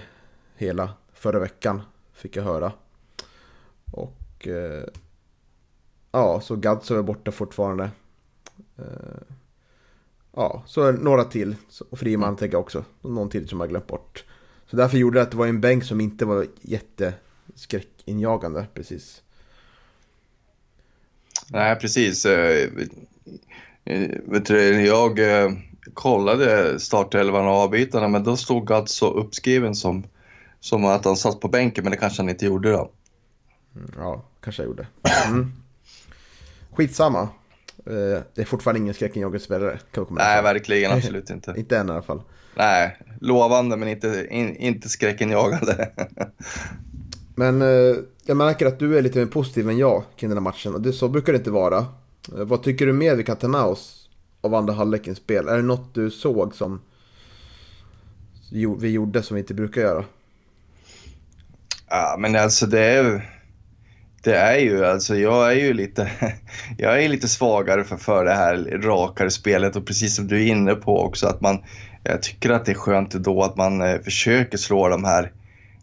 hela 0.57 0.91
förra 1.13 1.39
veckan, 1.39 1.83
fick 2.13 2.37
jag 2.37 2.45
höra. 2.45 2.73
Och 3.91 4.49
eh, 4.49 4.85
ja, 6.13 6.41
så 6.41 6.57
Gadsov 6.57 6.99
är 6.99 7.03
borta 7.03 7.33
fortfarande. 7.33 7.91
Eh, 8.77 9.35
ja, 10.37 10.63
så 10.67 10.93
några 10.93 11.25
till. 11.25 11.57
Och 11.91 11.99
Friman 11.99 12.29
mm. 12.29 12.39
tänker 12.39 12.55
jag 12.55 12.63
också. 12.63 12.85
Någon 13.01 13.31
till 13.31 13.49
som 13.49 13.61
jag 13.61 13.69
glömt 13.69 13.87
bort. 13.87 14.25
Så 14.67 14.77
därför 14.77 14.99
gjorde 14.99 15.19
det 15.19 15.23
att 15.23 15.31
det 15.31 15.37
var 15.37 15.47
en 15.47 15.61
bänk 15.61 15.85
som 15.85 16.01
inte 16.01 16.25
var 16.25 16.47
jätteskräckinjagande 16.61 18.67
precis. 18.75 19.23
Nej, 21.49 21.77
precis. 21.77 22.27
Eh, 22.27 22.69
eh, 23.85 24.11
vet 24.25 24.47
du, 24.47 24.87
jag 24.87 25.19
eh, 25.19 25.51
kollade 25.95 26.81
startelvan 26.81 27.47
och 27.47 27.53
avbytarna 27.53 28.09
men 28.09 28.25
då 28.25 28.37
stod 28.37 28.67
Gadzo 28.67 29.07
uppskriven 29.07 29.75
som 29.75 30.05
som 30.61 30.85
att 30.85 31.05
han 31.05 31.17
satt 31.17 31.41
på 31.41 31.49
bänken, 31.49 31.85
men 31.85 31.91
det 31.91 31.97
kanske 31.97 32.23
han 32.23 32.29
inte 32.29 32.47
gjorde 32.47 32.73
då. 32.73 32.91
Mm, 33.77 33.91
ja, 33.97 34.23
kanske 34.41 34.63
jag 34.63 34.69
gjorde. 34.69 34.87
Mm. 35.29 35.53
Skitsamma. 36.73 37.29
Eh, 37.91 38.23
det 38.35 38.41
är 38.41 38.45
fortfarande 38.45 38.81
ingen 38.81 38.95
skräckinjagande-spelare. 38.95 39.79
Nej, 40.09 40.43
verkligen 40.43 40.93
absolut 40.97 41.31
inte. 41.31 41.55
inte 41.57 41.79
än 41.79 41.89
i 41.89 41.93
alla 41.93 42.03
fall. 42.03 42.23
Nej, 42.55 42.97
lovande 43.21 43.77
men 43.77 43.89
inte, 43.89 44.27
in, 44.31 44.57
inte 44.57 44.89
skräckinjagande. 44.89 45.91
men 47.35 47.63
eh, 47.63 47.97
jag 48.25 48.37
märker 48.37 48.67
att 48.67 48.79
du 48.79 48.99
är 48.99 49.03
lite 49.03 49.19
mer 49.19 49.27
positiv 49.27 49.71
än 49.71 49.79
jag 49.79 50.03
kring 50.17 50.31
den 50.31 50.39
här 50.39 50.43
matchen. 50.43 50.75
Och 50.75 50.81
det, 50.81 50.93
så 50.93 51.09
brukar 51.09 51.33
det 51.33 51.39
inte 51.39 51.51
vara. 51.51 51.79
Eh, 51.79 51.85
vad 52.29 52.63
tycker 52.63 52.87
du 52.87 52.93
mer 52.93 53.17
vi 53.17 53.25
kan 53.25 53.37
ta 53.37 53.49
med 53.49 53.61
oss 53.61 54.09
av 54.41 54.55
andra 54.55 54.73
halvlekens 54.73 55.19
spel? 55.19 55.49
Är 55.49 55.57
det 55.57 55.63
något 55.63 55.95
du 55.95 56.11
såg 56.11 56.55
som 56.55 56.81
vi 58.79 58.89
gjorde 58.89 59.23
som 59.23 59.35
vi 59.35 59.41
inte 59.41 59.55
brukar 59.55 59.81
göra? 59.81 60.05
Ja, 61.89 62.17
men 62.19 62.37
alltså 62.37 62.67
det 62.67 62.81
är, 62.81 63.31
det 64.23 64.37
är 64.37 64.59
ju, 64.59 64.85
alltså 64.85 65.17
jag 65.17 65.53
är 65.53 65.57
ju 65.57 65.75
lite, 65.75 66.11
jag 66.79 67.05
är 67.05 67.09
lite 67.09 67.29
svagare 67.29 67.85
för, 67.85 67.97
för 67.97 68.25
det 68.25 68.35
här 68.35 68.81
rakare 68.83 69.31
spelet 69.31 69.77
och 69.77 69.87
precis 69.87 70.17
som 70.17 70.27
du 70.27 70.43
är 70.43 70.47
inne 70.47 70.75
på 70.75 71.01
också 71.01 71.27
att 71.27 71.41
man, 71.41 71.59
jag 72.03 72.23
tycker 72.23 72.51
att 72.51 72.65
det 72.65 72.73
är 72.73 72.77
skönt 72.77 73.11
då 73.11 73.43
att 73.43 73.57
man 73.57 73.81
eh, 73.81 74.01
försöker 74.01 74.59
slå 74.59 74.89
de 74.89 75.05
här 75.05 75.33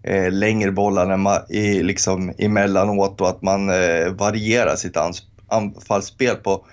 eh, 0.03 0.31
längre 0.31 0.71
bollarna 0.71 1.41
i, 1.49 1.83
liksom, 1.83 2.33
emellanåt 2.37 3.21
och 3.21 3.29
att 3.29 3.41
man 3.41 3.69
eh, 3.69 4.09
varierar 4.09 4.75
sitt 4.75 4.97
ans, 4.97 5.23
anfallsspel 5.47 6.35
på, 6.35 6.65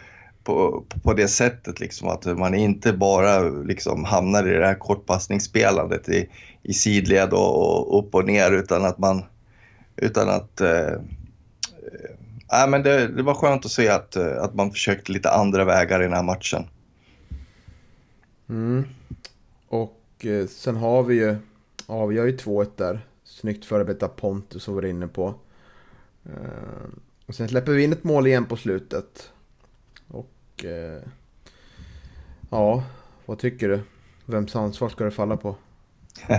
på, 0.45 0.85
på 1.03 1.13
det 1.13 1.29
sättet. 1.29 1.81
Liksom, 1.81 2.09
att 2.09 2.25
man 2.25 2.55
inte 2.55 2.93
bara 2.93 3.39
liksom, 3.41 4.05
hamnar 4.05 4.49
i 4.49 4.59
det 4.59 4.67
här 4.67 4.79
kortpassningsspelandet 4.79 6.09
i, 6.09 6.29
i 6.63 6.73
sidled 6.73 7.33
och, 7.33 7.89
och 7.89 7.99
upp 7.99 8.15
och 8.15 8.25
ner 8.25 8.53
utan 8.53 8.85
att 8.85 8.99
man... 8.99 9.23
Utan 9.97 10.29
att... 10.29 10.61
Eh, 10.61 10.93
äh, 12.53 12.69
men 12.69 12.83
det, 12.83 13.09
det, 13.09 13.23
var 13.23 13.35
skönt 13.35 13.65
att 13.65 13.71
se 13.71 13.89
att, 13.89 14.17
att 14.17 14.55
man 14.55 14.71
försökte 14.71 15.13
lite 15.13 15.31
andra 15.31 15.65
vägar 15.65 16.01
i 16.01 16.05
den 16.05 16.13
här 16.13 16.23
matchen. 16.23 16.67
Mm. 18.49 18.85
Och 19.69 20.27
eh, 20.27 20.47
sen 20.47 20.77
har 20.77 21.03
vi 21.03 21.15
ju... 21.15 21.37
Ja, 21.87 22.07
vi 22.07 22.19
har 22.19 22.27
ju 22.27 22.37
2-1 22.37 22.71
där. 22.77 23.01
Snyggt 23.25 23.65
förarbetat 23.65 24.17
Pontus 24.17 24.63
som 24.63 24.75
var 24.75 24.85
inne 24.85 25.07
på. 25.07 25.35
Eh, 26.25 26.89
och 27.27 27.35
sen 27.35 27.49
släpper 27.49 27.73
vi 27.73 27.85
in 27.85 27.93
ett 27.93 28.05
mål 28.05 28.27
igen 28.27 28.45
på 28.45 28.57
slutet. 28.57 29.31
Och... 30.09 30.65
Eh, 30.65 31.03
ja, 32.51 32.85
vad 33.27 33.39
tycker 33.39 33.69
du? 33.69 33.81
Vems 34.27 34.57
ansvar 34.57 34.89
ska 34.89 35.05
det 35.05 35.11
falla 35.11 35.37
på? 35.37 35.57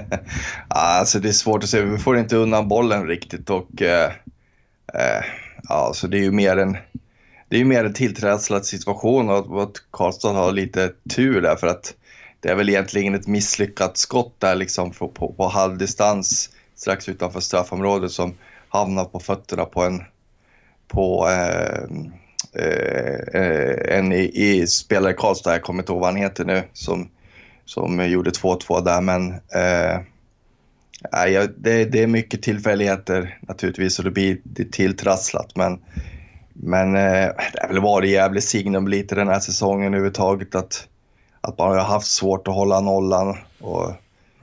alltså 0.68 1.20
det 1.20 1.28
är 1.28 1.34
svårt 1.34 1.64
att 1.64 1.70
säga. 1.70 1.86
Vi 1.86 1.98
får 1.98 2.18
inte 2.18 2.36
undan 2.36 2.68
bollen 2.68 3.08
riktigt 3.08 3.50
och... 3.50 3.82
Eh, 3.82 4.12
eh, 4.94 5.24
ja, 5.70 5.92
så 5.94 6.08
det 6.08 6.18
är 6.18 6.22
ju 6.22 6.32
mer 6.32 6.58
en... 6.58 6.78
Det 7.50 7.56
är 7.56 7.60
ju 7.60 7.66
mer 7.66 7.86
en 7.86 7.94
tillträdslad 7.94 8.66
situation 8.66 9.30
och 9.30 9.64
att 9.64 9.92
Karlstad 9.92 10.34
har 10.34 10.52
lite 10.52 10.92
tur 11.16 11.42
där 11.42 11.56
för 11.56 11.68
att 11.68 11.94
det 12.40 12.50
är 12.50 12.56
väl 12.56 12.70
egentligen 12.70 13.16
ett 13.16 13.28
misslyckat 13.28 13.98
skott 13.98 14.36
där 14.40 14.56
liksom 14.56 14.92
på, 14.92 15.08
på, 15.08 15.34
på 15.34 15.48
halvdistans 15.48 16.50
strax 16.76 17.10
utanför 17.10 17.40
straffområdet 17.40 18.12
som 18.12 18.34
hamnar 18.70 19.06
på 19.06 19.20
fötterna 19.20 19.66
på 19.66 19.84
en 19.84 20.04
på 20.88 21.28
eh, 21.30 21.84
eh, 22.64 23.98
en 23.98 24.12
i, 24.12 24.32
i 24.34 24.68
spelare 24.68 25.12
i 25.12 25.16
Karlstad, 25.16 25.52
jag 25.52 25.62
kommer 25.62 25.84
inte 25.84 25.92
ihåg 25.92 26.02
vad 26.02 26.10
han 26.10 26.22
heter 26.22 26.46
nu, 26.46 26.64
som, 26.74 27.10
som 27.66 28.10
gjorde 28.10 28.30
2-2 28.30 28.84
där. 28.84 29.02
Men 29.02 29.32
eh, 29.32 30.02
det, 31.58 31.86
det 31.86 32.04
är 32.04 32.08
mycket 32.08 32.42
tillfälligheter 32.42 33.40
naturligtvis 33.42 34.00
och 34.00 34.06
det 34.06 34.12
blir 34.12 34.38
det 34.44 34.72
tilltrasslat. 34.72 35.56
Men, 35.56 35.80
men 36.54 36.96
eh, 36.96 37.32
det 37.54 37.62
har 37.62 37.68
väl 37.68 37.82
varit 37.82 38.10
jävligt 38.10 38.44
signum 38.44 38.88
lite 38.88 39.16
den 39.16 39.28
här 39.28 39.40
säsongen 39.40 39.88
överhuvudtaget 39.88 40.56
att, 40.56 40.88
att 41.42 41.58
man 41.58 41.72
har 41.72 41.84
haft 41.84 42.08
svårt 42.08 42.48
att 42.48 42.54
hålla 42.54 42.80
nollan. 42.80 43.38
Och, 43.60 43.92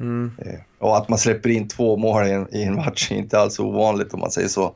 mm. 0.00 0.32
eh, 0.38 0.60
och 0.78 0.96
att 0.96 1.08
man 1.08 1.18
släpper 1.18 1.50
in 1.50 1.68
två 1.68 1.96
mål 1.96 2.26
i 2.26 2.30
en, 2.30 2.54
i 2.54 2.62
en 2.62 2.74
match 2.74 3.12
är 3.12 3.16
inte 3.16 3.38
alls 3.38 3.60
ovanligt 3.60 4.14
om 4.14 4.20
man 4.20 4.30
säger 4.30 4.48
så. 4.48 4.74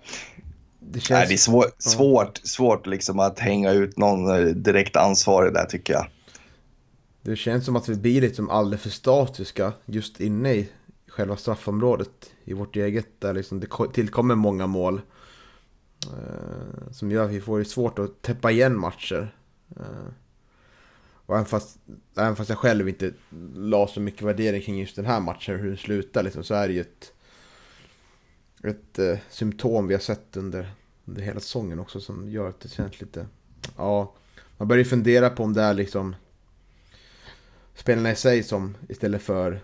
Det, 0.80 1.00
känns... 1.00 1.18
Nej, 1.18 1.28
det 1.28 1.34
är 1.34 1.38
svår, 1.38 1.66
svårt, 1.78 2.40
svårt 2.44 2.86
liksom 2.86 3.18
att 3.18 3.38
hänga 3.38 3.72
ut 3.72 3.98
någon 3.98 4.30
eh, 4.30 4.44
direkt 4.46 4.96
ansvarig 4.96 5.54
där 5.54 5.64
tycker 5.64 5.92
jag. 5.92 6.06
Det 7.22 7.36
känns 7.36 7.64
som 7.64 7.76
att 7.76 7.88
vi 7.88 7.94
blir 7.94 8.20
liksom 8.20 8.50
alldeles 8.50 8.82
för 8.82 8.90
statiska 8.90 9.72
just 9.86 10.20
inne 10.20 10.52
i 10.52 10.68
själva 11.16 11.36
straffområdet 11.36 12.32
i 12.44 12.52
vårt 12.52 12.76
eget 12.76 13.20
där 13.20 13.34
liksom 13.34 13.60
det 13.60 13.68
tillkommer 13.92 14.34
många 14.34 14.66
mål. 14.66 15.00
Eh, 16.04 16.92
som 16.92 17.10
gör 17.10 17.24
att 17.24 17.30
vi 17.30 17.40
får 17.40 17.58
det 17.58 17.64
svårt 17.64 17.98
att 17.98 18.22
täppa 18.22 18.50
igen 18.50 18.78
matcher. 18.78 19.34
Eh, 19.76 20.12
och 21.26 21.34
även 21.34 21.46
fast, 21.46 21.78
även 22.16 22.36
fast 22.36 22.50
jag 22.50 22.58
själv 22.58 22.88
inte 22.88 23.12
la 23.54 23.86
så 23.86 24.00
mycket 24.00 24.22
värdering 24.22 24.62
kring 24.62 24.78
just 24.78 24.96
den 24.96 25.06
här 25.06 25.20
matchen, 25.20 25.58
hur 25.58 25.68
den 25.68 25.76
slutar 25.76 26.22
liksom, 26.22 26.44
så 26.44 26.54
är 26.54 26.68
det 26.68 26.74
ju 26.74 26.80
ett 26.80 27.12
ett 28.64 28.98
eh, 28.98 29.18
symptom 29.30 29.86
vi 29.86 29.94
har 29.94 30.00
sett 30.00 30.36
under, 30.36 30.70
under 31.04 31.22
hela 31.22 31.40
säsongen 31.40 31.78
också 31.78 32.00
som 32.00 32.30
gör 32.30 32.48
att 32.48 32.60
det 32.60 32.68
känns 32.68 33.00
lite... 33.00 33.26
Ja, 33.76 34.14
man 34.56 34.68
börjar 34.68 34.84
ju 34.84 34.90
fundera 34.90 35.30
på 35.30 35.42
om 35.42 35.52
det 35.52 35.62
är 35.62 35.74
liksom 35.74 36.16
spelarna 37.74 38.12
i 38.12 38.16
sig 38.16 38.42
som 38.42 38.76
istället 38.88 39.22
för 39.22 39.60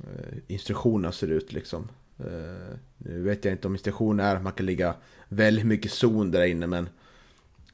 Eh, 0.00 0.38
instruktionerna 0.46 1.12
ser 1.12 1.28
ut 1.28 1.52
liksom. 1.52 1.88
Eh, 2.18 2.76
nu 2.98 3.22
vet 3.22 3.44
jag 3.44 3.54
inte 3.54 3.66
om 3.66 3.74
instruktionen 3.74 4.26
är 4.26 4.36
att 4.36 4.42
man 4.42 4.52
kan 4.52 4.66
ligga 4.66 4.94
väldigt 5.28 5.66
mycket 5.66 5.90
zon 5.90 6.30
där 6.30 6.44
inne 6.44 6.66
men 6.66 6.88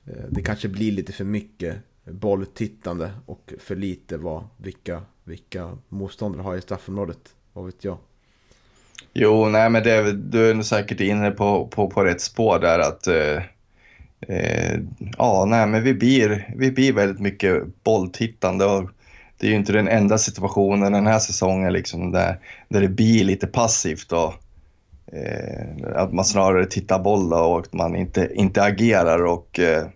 eh, 0.07 0.25
det 0.31 0.43
kanske 0.43 0.69
blir 0.69 0.93
lite 0.93 1.13
för 1.13 1.25
mycket 1.25 1.77
bolltittande 2.05 3.11
och 3.27 3.53
för 3.59 3.77
lite 3.77 4.17
vad, 4.17 4.45
vilka, 4.57 5.03
vilka 5.25 5.79
motståndare 5.89 6.43
har 6.43 6.57
i 6.57 6.61
straffområdet. 6.61 7.35
Vad 7.53 7.67
vet 7.67 7.85
jag? 7.85 7.99
Jo, 9.13 9.49
nej 9.49 9.71
men 9.71 9.83
det, 9.83 10.13
du 10.13 10.51
är 10.51 10.55
nog 10.55 10.65
säkert 10.65 11.01
inne 11.01 11.31
på, 11.31 11.67
på, 11.67 11.91
på 11.91 12.05
rätt 12.05 12.21
spår 12.21 12.59
där 12.59 12.79
att 12.79 13.07
eh, 13.07 13.43
eh, 14.21 14.81
ja, 15.19 15.45
nej 15.49 15.67
men 15.67 15.83
vi 15.83 15.95
blir, 15.95 16.55
vi 16.57 16.71
blir 16.71 16.93
väldigt 16.93 17.21
mycket 17.21 17.83
bolltittande 17.85 18.65
och 18.65 18.91
det 19.41 19.47
är 19.47 19.51
ju 19.51 19.57
inte 19.57 19.73
den 19.73 19.89
enda 19.89 20.19
situationen 20.19 20.93
den 20.93 21.07
här 21.07 21.19
säsongen 21.19 21.73
liksom 21.73 22.13
där, 22.13 22.39
där 22.69 22.81
det 22.81 22.89
blir 22.89 23.25
lite 23.25 23.47
passivt 23.47 24.13
och 24.13 24.35
eh, 25.13 25.97
att 25.97 26.13
man 26.13 26.25
snarare 26.25 26.67
tittar 26.67 26.99
boll 26.99 27.33
och 27.33 27.59
att 27.59 27.73
man 27.73 27.97
inte, 27.97 28.31
inte 28.35 28.63
agerar 28.63 29.25
och 29.25 29.59
eh, 29.59 29.87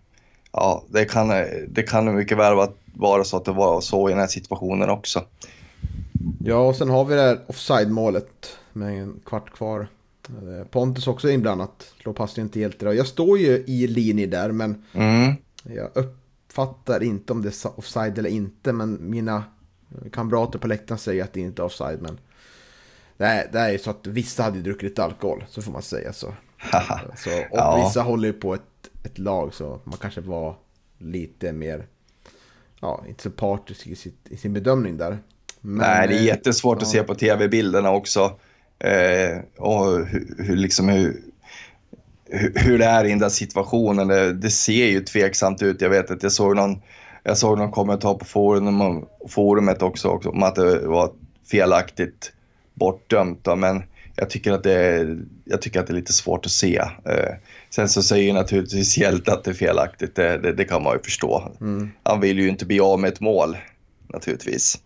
ja, 0.53 0.85
det 0.89 1.05
kan, 1.05 1.29
det 1.69 1.83
kan 1.83 2.15
mycket 2.15 2.39
väl 2.39 2.69
vara 2.95 3.25
så 3.25 3.37
att 3.37 3.45
det 3.45 3.53
var 3.53 3.81
så 3.81 4.09
i 4.09 4.13
den 4.13 4.21
här 4.21 4.27
situationen 4.27 4.91
också. 4.91 5.25
Ja, 6.45 6.57
och 6.57 6.77
sen 6.77 6.89
har 6.91 7.05
vi 7.05 7.15
det 7.15 7.23
här 7.23 7.39
offside-målet 7.47 8.59
med 8.73 9.03
en 9.03 9.21
kvart 9.25 9.51
kvar. 9.51 9.89
Eh, 10.29 10.67
Pontus 10.71 11.07
också 11.07 11.31
inblandat. 11.31 11.95
Slår 12.03 12.13
passningen 12.13 12.49
till 12.49 12.63
Hjelte. 12.63 12.87
Jag 12.87 13.07
står 13.07 13.39
ju 13.39 13.65
i 13.67 13.87
linje 13.87 14.27
där 14.27 14.53
men 14.53 14.85
mm. 14.95 15.35
jag 15.63 15.91
uppfattar 16.55 17.03
inte 17.03 17.33
om 17.33 17.43
det 17.43 17.49
är 17.49 17.79
offside 17.79 18.19
eller 18.19 18.31
inte. 18.31 18.73
Men 18.73 19.11
mina 19.11 19.45
kamrater 20.13 20.59
på 20.59 20.69
läktaren 20.69 20.99
säger 20.99 21.25
att 21.25 21.33
det 21.33 21.41
inte 21.41 21.63
är 21.63 21.67
offside. 21.67 22.03
Men 22.03 22.19
det 23.17 23.49
det 23.53 23.59
är 23.59 23.79
så 23.79 23.91
att 23.91 24.07
vissa 24.07 24.43
hade 24.43 24.61
druckit 24.61 24.83
lite 24.83 25.05
alkohol, 25.05 25.45
så 25.49 25.63
får 25.63 25.73
man 25.73 25.83
säga 25.83 26.13
så. 26.13 26.35
så 27.17 27.31
och 27.31 27.59
ja. 27.59 27.85
vissa 27.87 28.03
håller 28.03 28.29
ju 28.29 28.33
på 28.33 28.55
ett, 28.55 28.91
ett 29.05 29.19
lag 29.19 29.55
så 29.55 29.81
man 29.85 29.99
kanske 29.99 30.21
var 30.21 30.57
lite 30.99 31.53
mer, 31.53 31.87
ja, 32.81 33.05
inte 33.09 33.23
så 33.23 33.31
partisk 33.31 33.87
i, 33.87 33.97
sitt, 33.97 34.29
i 34.29 34.37
sin 34.37 34.53
bedömning 34.53 34.97
där. 34.97 35.19
Men, 35.61 35.79
Nej, 35.79 36.09
det 36.09 36.15
är 36.15 36.23
jättesvårt 36.23 36.79
ja. 36.81 36.83
att 36.83 36.93
se 36.93 37.03
på 37.03 37.15
tv-bilderna 37.15 37.91
också. 37.91 38.39
Eh, 38.79 39.39
och 39.57 40.07
hur, 40.07 40.35
hur, 40.39 40.57
liksom 40.57 40.89
hur, 40.89 41.23
hur 42.55 42.79
det 42.79 42.85
är 42.85 43.05
i 43.05 43.09
den 43.09 43.19
där 43.19 43.29
situationen. 43.29 44.09
Det, 44.09 44.33
det, 44.33 44.51
ser 44.51 44.87
ju 44.87 45.01
tveksamt 45.01 45.63
ut. 45.63 45.81
Jag 45.81 45.91
vet 45.91 46.11
att 46.11 46.23
jag 46.23 46.33
såg 46.33 46.57
någon, 46.57 46.83
jag 47.23 47.39
såg 47.39 47.59
någon 47.59 47.71
kommentar 47.71 48.15
på 48.15 48.25
forum, 48.25 49.07
forumet 49.29 49.83
också, 49.83 50.09
också 50.09 50.29
om 50.29 50.43
att 50.43 50.55
det 50.55 50.87
var 50.87 51.11
felaktigt 51.51 52.33
bortdömt. 52.75 53.45
Då, 53.45 53.57
men 53.57 53.83
jag 54.17 54.31
tycker, 54.31 54.53
att 54.53 54.63
det 54.63 54.73
är, 54.73 55.19
jag 55.45 55.63
tycker 55.63 55.81
att 55.81 55.87
det 55.87 55.93
är 55.93 55.97
lite 55.97 56.13
svårt 56.13 56.47
att 56.47 56.53
se. 56.53 56.77
Eh, 57.05 57.35
sen 57.71 57.89
så 57.89 58.03
säger 58.03 58.33
naturligtvis 58.33 58.99
Hjälte 58.99 59.33
att 59.33 59.45
det 59.45 59.51
är 59.51 59.55
felaktigt, 59.55 60.15
det, 60.15 60.39
det, 60.39 60.53
det 60.53 60.65
kan 60.65 60.83
man 60.83 60.93
ju 60.93 61.03
förstå. 61.03 61.53
Mm. 61.61 61.91
Han 62.03 62.21
vill 62.21 62.39
ju 62.39 62.49
inte 62.49 62.67
bli 62.67 62.81
av 62.81 63.01
med 63.01 63.13
ett 63.13 63.21
mål, 63.21 63.57
naturligtvis. 64.09 64.79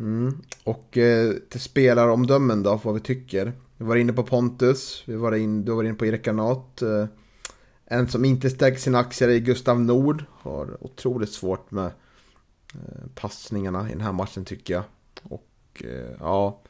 Mm. 0.00 0.38
Och 0.64 0.98
eh, 0.98 1.32
till 1.50 1.60
spelaromdömen 1.60 2.62
då, 2.62 2.80
vad 2.84 2.94
vi 2.94 3.00
tycker. 3.00 3.52
Vi 3.82 3.88
var 3.88 3.96
inne 3.96 4.12
på 4.12 4.22
Pontus, 4.22 5.02
vi 5.06 5.16
var 5.16 5.32
in, 5.32 5.64
du 5.64 5.72
var 5.72 5.84
inne 5.84 5.94
på 5.94 6.06
Erik 6.06 6.24
Granat. 6.24 6.82
Eh, 6.82 7.06
en 7.86 8.08
som 8.08 8.24
inte 8.24 8.50
stärker 8.50 8.78
sina 8.78 8.98
aktier 8.98 9.28
är 9.28 9.38
Gustav 9.38 9.80
Nord. 9.80 10.24
Har 10.30 10.84
otroligt 10.84 11.32
svårt 11.32 11.70
med 11.70 11.86
eh, 12.74 13.06
passningarna 13.14 13.88
i 13.88 13.92
den 13.92 14.00
här 14.00 14.12
matchen 14.12 14.44
tycker 14.44 14.74
jag. 14.74 14.82
Och 15.22 15.82
eh, 15.84 16.16
ja, 16.20 16.60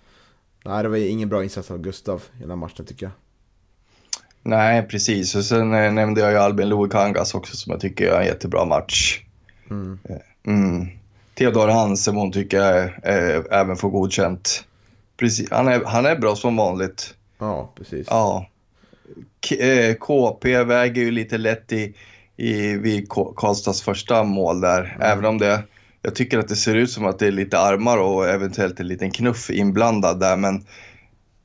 nej, 0.65 0.83
det 0.83 0.89
var 0.89 0.97
ingen 0.97 1.29
bra 1.29 1.45
insats 1.45 1.71
av 1.71 1.79
Gustav 1.79 2.23
i 2.37 2.41
den 2.41 2.51
här 2.51 2.57
matchen 2.57 2.87
tycker 2.87 3.07
jag. 3.07 3.13
Nej, 4.43 4.83
precis. 4.83 5.35
Och 5.35 5.45
sen 5.45 5.71
nämnde 5.71 6.21
jag 6.21 6.31
ju 6.31 6.37
Albin 6.39 6.69
Loikangas 6.69 7.35
också 7.35 7.57
som 7.57 7.71
jag 7.71 7.81
tycker 7.81 8.07
är 8.07 8.21
en 8.21 8.27
jättebra 8.27 8.65
match. 8.65 9.21
Mm. 9.71 9.99
Mm. 10.47 10.89
Theodor 11.35 11.69
Hansemon 11.69 12.33
tycker 12.33 12.61
jag 12.61 12.91
även 13.51 13.77
får 13.77 13.91
godkänt. 13.91 14.65
Precis, 15.17 15.51
han, 15.51 15.69
är, 15.69 15.85
han 15.85 16.07
är 16.07 16.17
bra 16.17 16.37
som 16.37 16.57
vanligt. 16.57 17.15
Ja, 17.39 17.73
precis. 17.77 18.07
Ja. 18.11 18.49
K 19.49 19.55
eh, 19.55 19.95
KP 19.95 20.65
väger 20.65 21.03
ju 21.03 21.11
lite 21.11 21.39
lätt 21.39 21.73
i, 21.73 21.95
i 22.37 22.77
vid 22.77 23.09
Karlstads 23.09 23.83
första 23.83 24.25
mål 24.25 24.61
där. 24.61 24.81
Mm. 24.81 25.01
Även 25.01 25.25
om 25.25 25.39
det, 25.39 25.63
jag 26.03 26.15
tycker 26.15 26.39
att 26.39 26.49
det 26.49 26.57
ser 26.57 26.75
ut 26.75 26.91
som 26.91 27.07
att 27.07 27.19
det 27.19 27.27
är 27.27 27.33
lite 27.33 27.59
armar 27.59 27.99
och 27.99 28.29
eventuellt 28.29 28.81
en 28.81 28.89
liten 28.89 29.11
knuff 29.11 29.51
inblandad 29.51 30.21
där. 30.21 30.37
Men, 30.37 30.65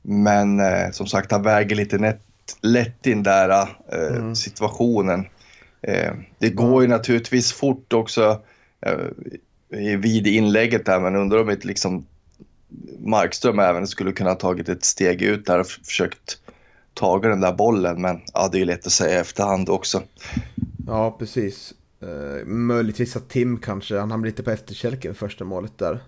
men 0.02 0.60
eh, 0.60 0.90
som 0.92 1.06
sagt, 1.06 1.32
han 1.32 1.42
väger 1.42 1.76
lite 1.76 1.98
nätt, 1.98 2.22
lätt 2.62 3.06
in 3.06 3.22
där 3.22 3.48
eh, 3.92 4.16
mm. 4.16 4.34
situationen. 4.34 5.26
Eh, 5.82 6.12
det 6.38 6.50
går 6.50 6.82
ju 6.82 6.88
naturligtvis 6.88 7.52
fort 7.52 7.92
också. 7.92 8.40
Eh, 8.80 8.98
vid 9.98 10.26
inlägget 10.26 10.86
där, 10.86 11.00
men 11.00 11.16
undrar 11.16 11.40
om 11.40 11.50
inte 11.50 11.66
liksom 11.66 12.06
Markström 12.98 13.58
även 13.58 13.86
skulle 13.86 14.12
kunna 14.12 14.30
ha 14.30 14.36
tagit 14.36 14.68
ett 14.68 14.84
steg 14.84 15.22
ut 15.22 15.46
där 15.46 15.58
och 15.58 15.66
försökt 15.66 16.38
ta 16.94 17.18
den 17.18 17.40
där 17.40 17.52
bollen. 17.52 18.00
Men 18.00 18.20
ja, 18.34 18.48
det 18.52 18.56
är 18.56 18.60
ju 18.60 18.64
lätt 18.64 18.86
att 18.86 18.92
säga 18.92 19.18
i 19.18 19.20
efterhand 19.20 19.68
också. 19.68 20.02
Ja, 20.86 21.16
precis. 21.18 21.74
Uh, 22.02 22.46
möjligtvis 22.46 23.16
att 23.16 23.28
Tim 23.28 23.58
kanske, 23.58 23.98
han 23.98 24.10
hamnade 24.10 24.30
lite 24.30 24.42
på 24.42 24.50
efterkälken 24.50 25.14
första 25.14 25.44
målet 25.44 25.78
där. 25.78 26.00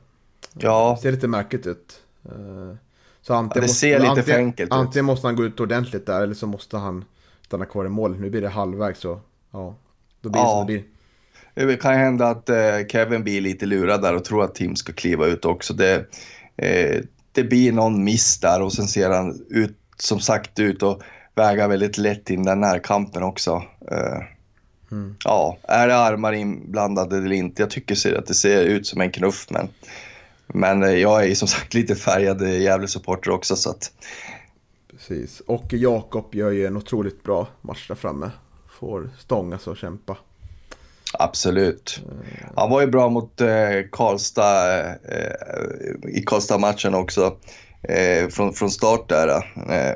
Ja. 0.53 0.95
Det 0.97 1.03
ser 1.03 1.13
lite 1.13 1.29
märkligt 1.29 1.67
ut. 1.67 2.01
Uh, 2.27 2.75
så 3.23 3.35
antingen, 3.35 3.63
ja, 3.63 3.67
det 3.67 3.75
ser 3.75 3.99
måste, 3.99 4.09
lite 4.09 4.21
antingen, 4.21 4.41
enkelt 4.41 4.73
antingen 4.73 5.05
måste 5.05 5.27
han 5.27 5.37
gå 5.37 5.45
ut 5.45 5.61
ordentligt 5.61 6.07
där 6.07 6.23
eller 6.23 6.35
så 6.35 6.47
måste 6.47 6.77
han 6.77 7.05
stanna 7.47 7.67
kvar 7.67 7.85
i 7.85 7.89
mål. 7.89 8.21
Nu 8.21 8.31
blir 8.31 8.41
det 8.41 8.49
halvvägs 8.49 9.01
så 9.01 9.21
ja, 9.51 9.77
då 10.21 10.29
blir 10.29 10.43
det 10.43 10.49
ja. 10.49 10.51
som 10.51 10.67
det 10.67 10.73
blir. 10.73 10.85
Det 11.55 11.77
kan 11.77 11.95
hända 11.95 12.27
att 12.27 12.49
eh, 12.49 12.87
Kevin 12.89 13.23
blir 13.23 13.41
lite 13.41 13.67
lurad 13.67 14.03
där 14.03 14.15
och 14.15 14.25
tror 14.25 14.45
att 14.45 14.55
Tim 14.55 14.77
ska 14.77 14.93
kliva 14.93 15.27
ut 15.27 15.45
också. 15.45 15.75
Det, 15.75 16.07
eh, 16.61 17.01
det 17.33 17.45
blir 17.45 17.73
någon 17.73 18.05
miss 18.05 18.39
där 18.39 18.63
och 18.63 18.73
sen 18.73 18.89
ser 18.89 19.11
han 19.11 19.47
ut 19.51 19.77
som 19.97 20.21
sagt 20.21 20.59
ut 20.59 20.83
och 20.83 21.03
väga 21.35 21.69
väldigt 21.69 21.99
lätt 21.99 22.31
in 22.31 22.43
den 22.43 22.61
närkampen 22.61 23.23
också. 23.23 23.63
Eh, 23.91 24.23
mm. 24.93 25.17
Ja, 25.25 25.59
är 25.63 25.89
det 25.89 25.97
armar 25.97 26.33
inblandade 26.33 27.17
eller 27.17 27.33
inte? 27.33 27.63
Jag 27.63 27.71
tycker 27.71 28.19
att 28.19 28.27
det 28.27 28.35
ser 28.35 28.65
ut 28.65 28.87
som 28.87 29.01
en 29.01 29.11
knuff 29.11 29.47
men, 29.51 29.69
men 30.47 30.83
eh, 30.83 30.91
jag 30.91 31.23
är 31.23 31.27
ju 31.27 31.35
som 31.35 31.49
sagt 31.49 31.75
lite 31.75 31.95
färgad 31.95 32.43
Gävle-supporter 32.43 33.31
också 33.31 33.57
så 33.57 33.71
att... 33.71 33.93
Precis, 34.91 35.41
och 35.41 35.73
Jakob 35.73 36.35
gör 36.35 36.51
ju 36.51 36.67
en 36.67 36.77
otroligt 36.77 37.23
bra 37.23 37.49
match 37.63 37.89
där 37.89 37.95
framme. 37.95 38.31
Får 38.81 39.11
stångas 39.19 39.67
och 39.67 39.77
kämpa. 39.77 40.17
Absolut. 41.13 42.01
Han 42.57 42.71
var 42.71 42.81
ju 42.81 42.87
bra 42.87 43.09
mot 43.09 43.41
eh, 43.41 43.49
Karlstad 43.93 44.81
eh, 44.91 46.09
i 46.09 46.23
Karlstad-matchen 46.27 46.95
också. 46.95 47.37
Eh, 47.83 48.29
från, 48.29 48.53
från 48.53 48.71
start 48.71 49.09
där. 49.09 49.29
Eh, 49.69 49.95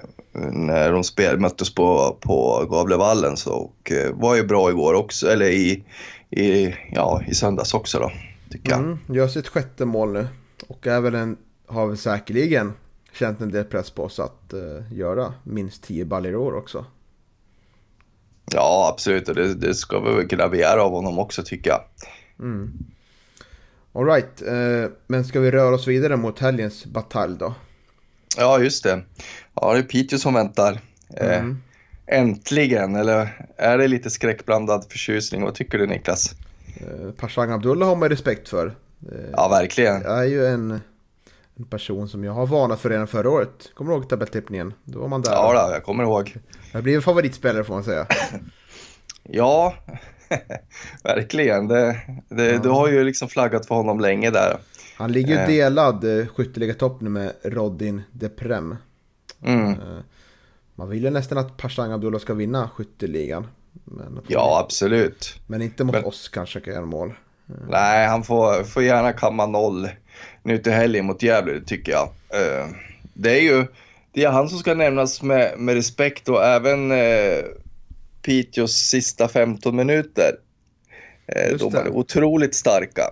när 0.53 0.93
de 0.93 1.05
spel, 1.05 1.41
möttes 1.41 1.75
på, 1.75 2.19
på 2.21 2.67
Gavlevallen 2.71 3.37
så 3.37 3.53
och, 3.53 3.93
eh, 3.93 4.13
var 4.15 4.37
ju 4.37 4.45
bra 4.45 4.71
igår 4.71 4.95
också, 4.95 5.29
eller 5.29 5.47
i, 5.47 5.85
i, 6.31 6.75
ja, 6.93 7.23
i 7.29 7.35
söndags 7.35 7.75
också 7.75 7.99
då, 7.99 8.13
tycker 8.51 8.71
jag. 8.71 8.79
Mm, 8.79 8.99
gör 9.09 9.29
sitt 9.29 9.49
sjätte 9.49 9.85
mål 9.85 10.13
nu 10.13 10.29
och 10.69 10.87
även 10.87 11.15
en, 11.15 11.37
har 11.67 11.87
väl 11.87 11.99
säkerligen 11.99 12.73
känt 13.13 13.41
en 13.41 13.51
del 13.51 13.65
press 13.65 13.91
på 13.91 14.09
sig 14.09 14.25
att 14.25 14.53
eh, 14.53 14.93
göra 14.93 15.35
minst 15.45 15.83
10 15.83 16.05
baller 16.05 16.31
i 16.31 16.37
år 16.37 16.55
också. 16.55 16.87
Ja, 18.53 18.91
absolut. 18.93 19.29
Och 19.29 19.35
det, 19.35 19.55
det 19.55 19.75
ska 19.75 20.01
vi 20.01 20.15
väl 20.15 20.29
kunna 20.29 20.49
begära 20.49 20.83
av 20.83 20.91
honom 20.91 21.19
också 21.19 21.43
tycker 21.43 21.71
jag. 21.71 21.81
Mm. 22.39 22.73
Alright, 23.93 24.43
uh, 24.43 24.91
men 25.07 25.25
ska 25.25 25.41
vi 25.41 25.51
röra 25.51 25.75
oss 25.75 25.87
vidare 25.87 26.17
mot 26.17 26.39
helgens 26.39 26.87
batalj 26.87 27.37
då? 27.39 27.55
Ja, 28.37 28.59
just 28.59 28.85
det. 28.85 29.03
Ja, 29.55 29.73
det 29.73 29.79
är 29.79 29.83
Piteå 29.83 30.19
som 30.19 30.35
väntar. 30.35 30.81
Eh, 31.17 31.39
mm. 31.39 31.63
Eh, 32.07 32.19
äntligen, 32.19 32.97
eller 32.97 33.47
är 33.57 33.79
det 33.79 33.89
lite 33.89 34.11
skräckblandad 34.11 34.87
förtjusning? 34.89 35.43
Vad 35.43 35.55
tycker 35.55 35.79
du 35.79 35.87
Niklas? 35.87 36.35
Eh, 36.77 37.11
Pashang 37.11 37.51
Abdullah 37.51 37.89
har 37.89 37.97
man 37.97 38.09
respekt 38.09 38.49
för. 38.49 38.67
Eh, 38.67 39.31
ja, 39.33 39.49
verkligen. 39.49 40.03
Är 40.03 40.25
ju 40.25 40.47
en, 40.47 40.81
en 41.57 41.65
person 41.65 42.09
som 42.09 42.25
jag 42.25 42.33
har 42.33 42.47
varnat 42.47 42.81
för 42.81 42.91
redan 42.91 43.07
förra 43.07 43.31
året. 43.31 43.71
Kommer 43.75 43.91
du 43.91 43.97
ihåg 43.97 44.09
tabelltippningen? 44.09 44.75
Då 44.85 45.01
var 45.01 45.09
man 45.09 45.23
där. 45.23 45.33
Ja, 45.33 45.67
då, 45.67 45.75
jag 45.75 45.85
kommer 45.85 46.05
ihåg. 46.05 46.37
Jag 46.73 46.83
blir 46.83 46.97
en 46.97 47.03
favoritspelare 47.03 47.65
får 47.65 47.75
man 47.75 47.85
säga. 47.85 48.07
ja, 49.23 49.75
verkligen. 51.03 51.69
Det, 51.69 52.01
det, 52.29 52.53
ja. 52.53 52.59
Du 52.59 52.69
har 52.69 52.89
ju 52.89 53.05
liksom 53.05 53.29
flaggat 53.29 53.67
för 53.67 53.75
honom 53.75 54.01
länge 54.01 54.31
där. 54.31 54.59
Han 54.97 55.13
ligger 55.13 55.29
ju 55.29 55.41
eh. 55.41 55.47
delad 55.47 56.21
eh, 56.21 56.27
skytteligatopp 56.27 57.01
med 57.01 57.33
Rodin 57.45 58.03
Deprem. 58.13 58.77
Mm. 59.43 59.71
Eh, 59.71 59.99
man 60.75 60.89
vill 60.89 61.05
ju 61.05 61.11
nästan 61.11 61.39
att 61.39 61.57
Pashang 61.57 61.93
Abdullah 61.93 62.21
ska 62.21 62.35
vinna 62.35 62.71
skytteligan. 62.75 63.47
Men 63.85 64.21
ja, 64.27 64.61
absolut. 64.65 65.41
Men 65.47 65.63
inte 65.63 65.85
mot 65.85 65.95
men... 65.95 66.05
oss 66.05 66.29
kanske 66.29 66.61
kan 66.61 66.75
göra 66.75 66.87
mål. 66.87 67.09
Eh. 67.49 67.55
Nej, 67.69 68.09
han 68.09 68.23
får, 68.23 68.65
får 68.65 68.83
gärna 68.83 69.13
kamma 69.13 69.47
noll 69.47 69.89
nu 70.45 70.59
till 70.59 70.73
helgen 70.73 71.07
mot 71.07 71.23
Gävle, 71.23 71.61
tycker 71.61 71.93
jag. 71.93 72.09
Det 73.15 73.31
är 73.31 73.43
ju 73.43 73.67
det 74.15 74.25
är 74.25 74.31
han 74.31 74.49
som 74.49 74.59
ska 74.59 74.75
nämnas 74.75 75.23
med, 75.23 75.59
med 75.59 75.75
respekt 75.75 76.29
och 76.29 76.45
även 76.45 76.91
eh, 76.93 77.45
Piteås 78.23 78.73
sista 78.73 79.29
15 79.29 79.77
minuter. 79.77 80.37
Eh, 81.27 81.57
de 81.59 81.75
är 81.75 81.89
otroligt 81.89 82.55
starka. 82.55 83.03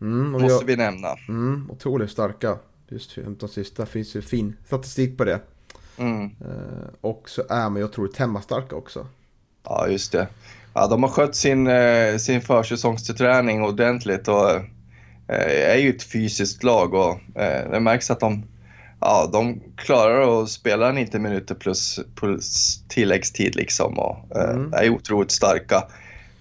Mm, 0.00 0.30
Måste 0.30 0.46
jag, 0.46 0.64
vi 0.64 0.76
nämna. 0.76 1.16
Mm, 1.28 1.70
otroligt 1.70 2.10
starka. 2.10 2.58
Just 2.88 3.12
15 3.12 3.48
sista 3.48 3.86
finns 3.86 4.16
ju 4.16 4.22
fin 4.22 4.56
statistik 4.66 5.18
på 5.18 5.24
det. 5.24 5.40
Mm. 5.96 6.24
Eh, 6.24 6.88
och 7.00 7.30
så 7.30 7.42
är 7.48 7.70
man 7.70 7.76
ju 7.76 7.84
otroligt 7.84 8.16
hemmastarka 8.16 8.76
också. 8.76 9.06
Ja, 9.64 9.88
just 9.88 10.12
det. 10.12 10.28
Ja, 10.74 10.86
de 10.86 11.02
har 11.02 11.10
skött 11.10 11.36
sin, 11.36 11.66
eh, 11.66 12.16
sin 12.16 12.40
försäsongsträning 12.40 13.62
ordentligt 13.62 14.28
och 14.28 14.50
eh, 14.50 14.62
är 15.34 15.76
ju 15.76 15.90
ett 15.90 16.02
fysiskt 16.02 16.62
lag 16.62 16.94
och 16.94 17.40
eh, 17.40 17.70
det 17.70 17.80
märks 17.80 18.10
att 18.10 18.20
de, 18.20 18.44
ja, 19.00 19.30
de 19.32 19.60
klarar 19.76 20.42
att 20.42 20.50
spela 20.50 20.92
90 20.92 21.20
minuter 21.20 21.54
plus, 21.54 22.00
plus 22.14 22.78
tilläggstid 22.88 23.56
liksom 23.56 23.98
och 23.98 24.36
eh, 24.36 24.50
mm. 24.50 24.72
är 24.72 24.90
otroligt 24.90 25.30
starka 25.30 25.84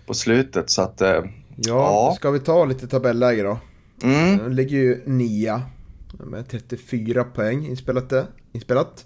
på 0.06 0.13
slutet 0.13 0.69
så 0.69 0.82
att 0.82 1.01
eh, 1.01 1.21
Ja, 1.56 2.08
ja, 2.08 2.13
ska 2.15 2.32
vi 2.32 2.39
ta 2.39 2.65
lite 2.65 2.88
tabelläge 2.88 3.43
då? 3.43 3.60
Mm. 4.04 4.38
Den 4.38 4.56
ligger 4.56 4.77
ju 4.77 5.01
nia 5.06 5.62
med 6.19 6.47
34 6.47 7.23
poäng 7.23 7.67
inspelat. 7.67 8.13
inspelat. 8.51 9.06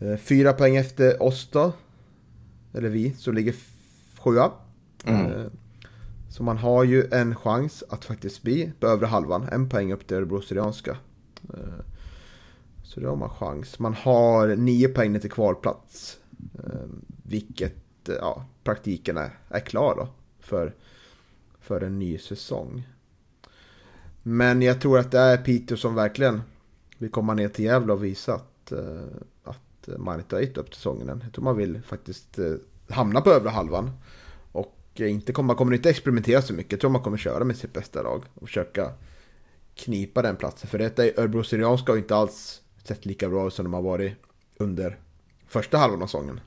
Eh, 0.00 0.16
fyra 0.16 0.52
poäng 0.52 0.76
efter 0.76 1.22
oss 1.22 1.48
då. 1.52 1.72
Eller 2.74 2.88
vi, 2.88 3.14
som 3.18 3.34
ligger 3.34 3.54
sjua. 4.18 4.50
Mm. 5.04 5.50
Så 6.30 6.42
man 6.42 6.58
har 6.58 6.84
ju 6.84 7.08
en 7.12 7.34
chans 7.34 7.84
att 7.88 8.04
faktiskt 8.04 8.42
bli 8.42 8.72
på 8.80 8.86
övre 8.86 9.06
halvan. 9.06 9.48
En 9.52 9.68
poäng 9.68 9.92
upp 9.92 10.06
till 10.06 10.16
Örebro 10.16 10.42
Syrianska. 10.42 10.96
Eh, 11.54 11.84
så 12.82 13.00
det 13.00 13.08
har 13.08 13.16
man 13.16 13.30
chans. 13.30 13.78
Man 13.78 13.94
har 13.94 14.56
nio 14.56 14.88
poäng 14.88 15.12
ner 15.12 15.20
till 15.20 15.30
kvalplats. 15.30 16.18
Eh, 16.58 16.88
vilket 17.22 18.08
eh, 18.08 18.14
ja, 18.14 18.44
praktiken 18.64 19.16
är, 19.16 19.38
är 19.48 19.60
klar 19.60 19.94
då. 19.96 20.08
För 20.40 20.74
för 21.60 21.80
en 21.80 21.98
ny 21.98 22.18
säsong. 22.18 22.88
Men 24.22 24.62
jag 24.62 24.80
tror 24.80 24.98
att 24.98 25.10
det 25.10 25.18
är 25.18 25.36
Piteå 25.36 25.76
som 25.76 25.94
verkligen 25.94 26.42
vill 26.98 27.10
komma 27.10 27.34
ner 27.34 27.48
till 27.48 27.64
Gävle 27.64 27.92
och 27.92 28.04
visa 28.04 28.34
att, 28.34 28.72
att 29.44 29.88
man 29.98 30.18
inte 30.18 30.36
har 30.36 30.40
gett 30.40 30.56
upp 30.56 30.74
säsongen 30.74 31.08
än. 31.08 31.20
Jag 31.24 31.32
tror 31.32 31.44
man 31.44 31.56
vill 31.56 31.82
faktiskt 31.82 32.38
hamna 32.88 33.20
på 33.20 33.30
övre 33.30 33.48
halvan. 33.48 33.90
Och 34.94 35.00
inte 35.00 35.32
komma, 35.32 35.54
kommer 35.54 35.74
inte 35.74 35.90
experimentera 35.90 36.42
så 36.42 36.52
mycket. 36.52 36.72
Jag 36.72 36.80
tror 36.80 36.90
man 36.90 37.02
kommer 37.02 37.16
köra 37.16 37.44
med 37.44 37.56
sitt 37.56 37.72
bästa 37.72 38.02
lag 38.02 38.24
och 38.34 38.48
försöka 38.48 38.92
knipa 39.74 40.22
den 40.22 40.36
platsen. 40.36 40.70
För 40.70 40.78
detta 40.78 41.04
är 41.04 41.20
Örebro 41.20 41.44
Syrianska 41.44 41.92
har 41.92 41.96
inte 41.96 42.16
alls 42.16 42.60
sett 42.84 43.06
lika 43.06 43.28
bra 43.28 43.46
ut 43.46 43.54
som 43.54 43.64
de 43.64 43.74
har 43.74 43.82
varit 43.82 44.12
under 44.56 44.98
första 45.48 45.78
halvan 45.78 46.02
av 46.02 46.06
säsongen. 46.06 46.40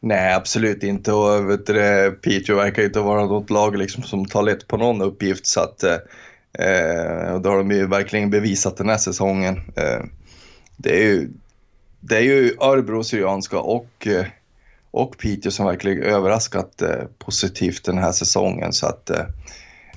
Nej, 0.00 0.34
absolut 0.34 0.82
inte. 0.82 1.12
Och 1.12 1.50
vet 1.50 1.66
du, 1.66 2.18
Piteå 2.22 2.56
verkar 2.56 2.82
inte 2.82 3.00
vara 3.00 3.24
något 3.24 3.50
lag 3.50 3.76
liksom 3.76 4.02
som 4.02 4.26
tar 4.26 4.42
lätt 4.42 4.66
på 4.66 4.76
någon 4.76 5.02
uppgift. 5.02 5.46
Så 5.46 5.60
att, 5.60 5.82
eh, 5.82 7.32
och 7.34 7.40
det 7.40 7.48
har 7.48 7.56
de 7.56 7.70
ju 7.70 7.86
verkligen 7.86 8.30
bevisat 8.30 8.76
den 8.76 8.88
här 8.88 8.96
säsongen. 8.96 9.56
Eh, 9.76 10.04
det 10.76 11.02
är 11.02 11.04
ju, 11.04 11.30
det 12.00 12.16
är 12.16 12.22
ju 12.22 12.54
Örebro 12.60 13.04
Syrianska 13.04 13.58
och, 13.58 14.06
eh, 14.06 14.26
och 14.90 15.18
Piteå 15.18 15.52
som 15.52 15.66
verkligen 15.66 16.02
överraskat 16.02 16.82
eh, 16.82 17.04
positivt 17.18 17.84
den 17.84 17.98
här 17.98 18.12
säsongen. 18.12 18.72
Så 18.72 18.86
att, 18.86 19.10
eh, 19.10 19.20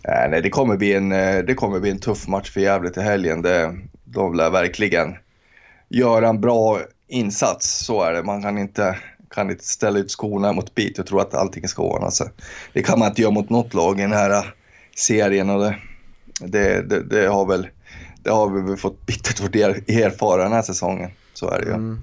eh 0.03 0.29
nej, 0.29 0.41
det, 0.41 0.49
kommer 0.49 0.77
bli 0.77 0.93
en, 0.93 1.11
eh, 1.11 1.43
det 1.43 1.53
kommer 1.53 1.79
bli 1.79 1.91
en 1.91 1.99
tuff 1.99 2.27
match 2.27 2.51
för 2.51 2.61
Gävle 2.61 2.89
till 2.89 3.03
helgen. 3.03 3.41
Det, 3.41 3.77
de 4.03 4.35
lär 4.35 4.49
verkligen 4.49 5.15
göra 5.89 6.29
en 6.29 6.41
bra 6.41 6.79
insats, 7.07 7.85
så 7.85 8.03
är 8.03 8.13
det. 8.13 8.23
Man 8.23 8.41
kan 8.41 8.57
inte 8.57 8.97
kan 9.29 9.51
inte 9.51 9.65
ställa 9.65 9.99
ut 9.99 10.11
skorna 10.11 10.53
mot 10.53 10.75
Piteå 10.75 11.01
och 11.01 11.07
tro 11.07 11.19
att 11.19 11.33
allting 11.33 11.67
ska 11.67 11.83
ordna 11.83 12.11
sig. 12.11 12.27
Det 12.73 12.83
kan 12.83 12.99
man 12.99 13.07
inte 13.07 13.21
göra 13.21 13.31
mot 13.31 13.49
något 13.49 13.73
lag 13.73 13.99
i 13.99 14.01
den 14.01 14.11
här 14.11 14.29
eh, 14.29 14.43
serien 14.95 15.49
och 15.49 15.59
det, 15.59 15.75
det, 16.39 16.81
det, 16.81 17.03
det 17.03 17.27
har 17.27 17.45
väl 17.45 17.67
det 18.23 18.29
har 18.29 18.49
vi 18.49 18.61
väl 18.61 18.77
fått 18.77 19.05
bittert 19.05 19.39
fått 19.39 19.55
erfara 19.55 20.43
den 20.43 20.51
här 20.51 20.61
säsongen. 20.61 21.11
Så 21.33 21.49
är 21.49 21.59
det 21.59 21.65
ju. 21.65 21.73
Mm. 21.73 21.99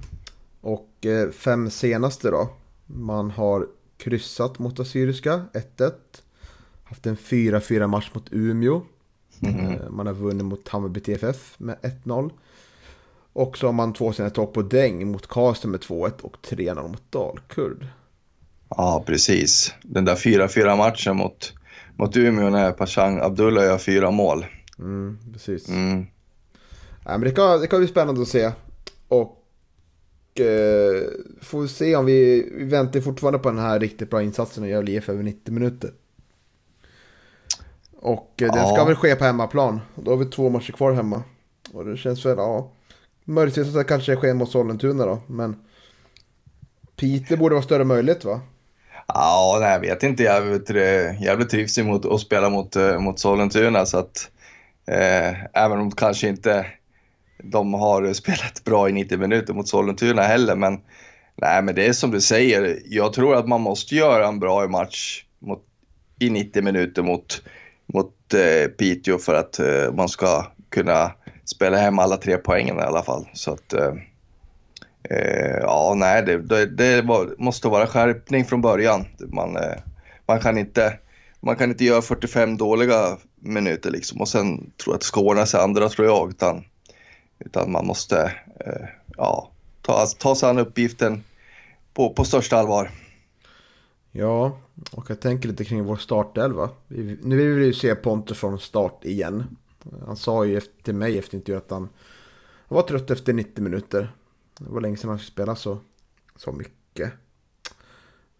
Och 0.61 0.87
fem 1.33 1.69
senaste 1.69 2.29
då. 2.29 2.49
Man 2.95 3.31
har 3.31 3.67
kryssat 3.97 4.59
mot 4.59 4.79
Assyriska 4.79 5.45
1-1. 5.77 5.91
Haft 6.83 7.05
en 7.05 7.17
4-4 7.17 7.87
match 7.87 8.09
mot 8.13 8.27
Umeå. 8.31 8.81
Mm. 9.39 9.95
Man 9.95 10.07
har 10.07 10.13
vunnit 10.13 10.45
mot 10.45 10.67
Hammarby 10.67 10.99
TFF 10.99 11.55
med 11.57 11.77
1-0. 12.03 12.31
Och 13.33 13.57
så 13.57 13.67
har 13.67 13.73
man 13.73 13.93
två 13.93 14.13
sina 14.13 14.29
topp 14.29 14.53
på 14.53 14.61
däng 14.61 15.11
mot 15.11 15.27
Karlstad 15.27 15.67
med 15.67 15.79
2-1 15.79 16.21
och 16.21 16.37
3-0 16.41 16.87
mot 16.87 17.11
Dalkurd. 17.11 17.87
Ja, 18.69 19.03
precis. 19.05 19.73
Den 19.83 20.05
där 20.05 20.15
4-4 20.15 20.77
matchen 20.77 21.17
mot, 21.17 21.53
mot 21.95 22.17
Umeå 22.17 22.49
när 22.49 22.71
Pashang 22.71 23.19
Abdullah 23.19 23.63
gör 23.63 23.77
fyra 23.77 24.11
mål. 24.11 24.45
Mm, 24.79 25.17
precis. 25.33 25.69
Mm. 25.69 26.05
Ja, 27.05 27.11
men 27.11 27.21
det, 27.21 27.31
kan, 27.31 27.61
det 27.61 27.67
kan 27.67 27.79
bli 27.79 27.87
spännande 27.87 28.21
att 28.21 28.27
se. 28.27 28.51
Och 29.07 29.40
eh, 30.39 31.09
får 31.41 31.67
se 31.67 31.95
om 31.95 32.05
vi, 32.05 32.49
vi 32.55 32.63
väntar 32.63 33.01
fortfarande 33.01 33.39
på 33.39 33.49
den 33.49 33.59
här 33.59 33.79
riktigt 33.79 34.09
bra 34.09 34.23
insatsen 34.23 34.63
och 34.63 34.69
gör 34.69 34.89
IF 34.89 35.09
över 35.09 35.23
90 35.23 35.53
minuter. 35.53 35.91
Och 37.95 38.41
eh, 38.41 38.51
det 38.53 38.59
Ja. 38.59 38.75
ska 38.75 38.85
väl 38.85 38.95
ske 38.95 39.15
på 39.15 39.23
hemmaplan. 39.23 39.79
Då 39.95 40.11
har 40.11 40.17
vi 40.17 40.25
två 40.25 40.49
matcher 40.49 40.71
kvar 40.71 40.91
hemma. 40.91 41.23
Och 41.73 41.85
det 41.85 41.97
känns 41.97 42.25
väl, 42.25 42.37
ja. 42.37 42.71
Möjligtvis 43.25 43.67
att 43.67 43.73
det 43.73 43.83
kanske 43.83 44.15
sker 44.15 44.33
mot 44.33 44.51
Sollentuna 44.51 45.05
då. 45.05 45.19
Men 45.27 45.55
Piteå 46.95 47.37
borde 47.37 47.55
vara 47.55 47.63
större 47.63 47.83
möjlighet 47.83 48.25
va? 48.25 48.41
Ja, 49.07 49.57
nej, 49.61 49.71
jag 49.71 49.79
vet 49.79 50.03
inte. 50.03 50.39
Det, 50.39 51.35
blir 51.35 51.45
trivs 51.45 51.77
mot 51.77 52.05
att 52.05 52.19
spela 52.19 52.49
mot, 52.49 52.75
eh, 52.75 52.99
mot 52.99 53.19
Sollentuna 53.19 53.85
så 53.85 53.97
att 53.97 54.31
eh, 54.87 55.43
även 55.63 55.79
om 55.79 55.91
kanske 55.91 56.27
inte 56.27 56.65
de 57.43 57.73
har 57.73 58.13
spelat 58.13 58.63
bra 58.63 58.89
i 58.89 58.91
90 58.91 59.17
minuter 59.17 59.53
mot 59.53 59.67
Sollentuna 59.67 60.21
heller 60.21 60.55
men 60.55 60.79
nej, 61.35 61.61
men 61.61 61.75
det 61.75 61.85
är 61.85 61.93
som 61.93 62.11
du 62.11 62.21
säger. 62.21 62.79
Jag 62.85 63.13
tror 63.13 63.35
att 63.35 63.47
man 63.47 63.61
måste 63.61 63.95
göra 63.95 64.27
en 64.27 64.39
bra 64.39 64.67
match 64.67 65.25
mot, 65.39 65.63
i 66.19 66.29
90 66.29 66.63
minuter 66.63 67.01
mot, 67.01 67.43
mot 67.93 68.33
eh, 68.33 68.67
Piteå 68.67 69.17
för 69.17 69.33
att 69.33 69.59
eh, 69.59 69.93
man 69.93 70.09
ska 70.09 70.45
kunna 70.69 71.11
spela 71.45 71.77
hem 71.77 71.99
alla 71.99 72.17
tre 72.17 72.37
poängen 72.37 72.77
i 72.77 72.81
alla 72.81 73.03
fall. 73.03 73.29
Så 73.33 73.53
att 73.53 73.73
eh, 73.73 73.93
eh 75.09 75.57
ja, 75.61 75.93
nej, 75.97 76.23
det, 76.23 76.37
det, 76.37 76.65
det 76.65 77.01
var, 77.01 77.35
måste 77.37 77.67
vara 77.67 77.87
skärpning 77.87 78.45
från 78.45 78.61
början. 78.61 79.05
Man, 79.19 79.55
eh, 79.55 79.77
man, 80.25 80.39
kan 80.39 80.57
inte, 80.57 80.97
man 81.39 81.55
kan 81.55 81.69
inte 81.69 81.85
göra 81.85 82.01
45 82.01 82.57
dåliga 82.57 83.17
minuter 83.39 83.91
liksom 83.91 84.21
och 84.21 84.27
sen 84.27 84.71
tro 84.83 84.93
att 84.93 84.99
det 84.99 85.05
ska 85.05 85.21
ordna 85.21 85.45
sig 85.45 85.61
andra 85.61 85.89
tror 85.89 86.07
jag. 86.07 86.29
Utan, 86.29 86.63
utan 87.45 87.71
man 87.71 87.87
måste 87.87 88.33
eh, 88.59 88.87
ja, 89.17 89.51
ta, 89.81 90.05
ta 90.05 90.35
sig 90.35 90.49
an 90.49 90.59
uppgiften 90.59 91.23
på, 91.93 92.13
på 92.13 92.23
största 92.23 92.57
allvar. 92.57 92.91
Ja, 94.11 94.57
och 94.91 95.09
jag 95.09 95.19
tänker 95.19 95.49
lite 95.49 95.65
kring 95.65 95.83
vår 95.83 95.95
startelva. 95.95 96.69
Nu 97.21 97.35
vill 97.35 97.47
vi 97.47 97.65
ju 97.65 97.73
se 97.73 97.95
Pontus 97.95 98.37
från 98.37 98.59
start 98.59 99.05
igen. 99.05 99.57
Han 100.05 100.17
sa 100.17 100.45
ju 100.45 100.61
till 100.83 100.95
mig 100.95 101.19
efter 101.19 101.37
intervjun 101.37 101.57
att 101.57 101.71
han 101.71 101.89
var 102.67 102.81
trött 102.81 103.11
efter 103.11 103.33
90 103.33 103.63
minuter. 103.63 104.11
Det 104.59 104.69
var 104.69 104.81
länge 104.81 104.97
sedan 104.97 105.09
han 105.09 105.19
fick 105.19 105.27
spela 105.27 105.55
så, 105.55 105.77
så 106.35 106.51
mycket. 106.51 107.11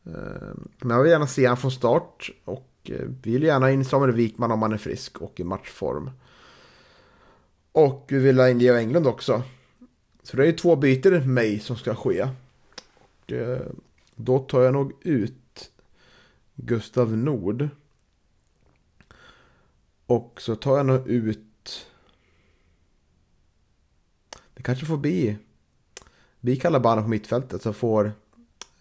Eh, 0.05 0.53
men 0.77 0.97
jag 0.97 1.03
vill 1.03 1.11
gärna 1.11 1.27
se 1.27 1.45
honom 1.45 1.57
från 1.57 1.71
start 1.71 2.31
och 2.45 2.69
eh, 2.83 3.07
vill 3.23 3.43
gärna 3.43 3.71
in 3.71 3.85
Samuel 3.85 4.11
Wikman 4.11 4.51
om 4.51 4.61
han 4.61 4.73
är 4.73 4.77
frisk 4.77 5.17
och 5.17 5.39
i 5.39 5.43
matchform. 5.43 6.11
Och 7.71 8.05
vi 8.07 8.19
vill 8.19 8.39
ha 8.39 8.49
in 8.49 8.59
Leo 8.59 8.75
Englund 8.75 9.07
också. 9.07 9.43
Så 10.23 10.37
det 10.37 10.43
är 10.43 10.47
ju 10.47 10.53
två 10.53 10.75
byten 10.75 11.13
med 11.13 11.27
mig 11.27 11.59
som 11.59 11.75
ska 11.75 11.95
ske. 11.95 12.27
Och, 12.99 13.31
eh, 13.31 13.61
då 14.15 14.39
tar 14.39 14.61
jag 14.61 14.73
nog 14.73 14.93
ut 15.01 15.71
Gustav 16.55 17.17
Nord. 17.17 17.69
Och 20.05 20.41
så 20.41 20.55
tar 20.55 20.77
jag 20.77 20.85
nog 20.85 21.07
ut... 21.07 21.87
Det 24.53 24.63
kanske 24.63 24.85
får 24.85 24.97
bli... 24.97 25.37
Vi 26.39 26.55
kallar 26.55 26.79
bara 26.79 27.01
på 27.01 27.07
mittfältet 27.07 27.61
så 27.61 27.73
får 27.73 28.11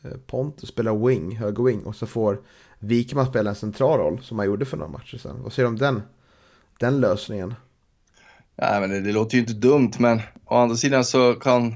eh, 0.02 0.16
Pontus 0.26 0.68
spela 0.68 0.94
wing, 0.94 1.36
höger 1.36 1.64
wing. 1.64 1.82
Och 1.82 1.96
så 1.96 2.06
får 2.06 2.42
Wikman 2.78 3.26
spela 3.26 3.50
en 3.50 3.56
central 3.56 3.98
roll 3.98 4.22
som 4.22 4.38
han 4.38 4.46
gjorde 4.46 4.64
för 4.64 4.76
några 4.76 4.92
matcher 4.92 5.18
sedan. 5.18 5.42
Vad 5.42 5.52
säger 5.52 5.66
du 5.66 5.72
om 5.72 5.78
den, 5.78 6.02
den 6.78 7.00
lösningen? 7.00 7.54
Nej, 8.62 8.80
men 8.80 8.90
det, 8.90 9.00
det 9.00 9.12
låter 9.12 9.34
ju 9.34 9.40
inte 9.40 9.52
dumt, 9.52 9.90
men 9.98 10.20
å 10.44 10.56
andra 10.56 10.76
sidan 10.76 11.04
så 11.04 11.34
kan, 11.34 11.74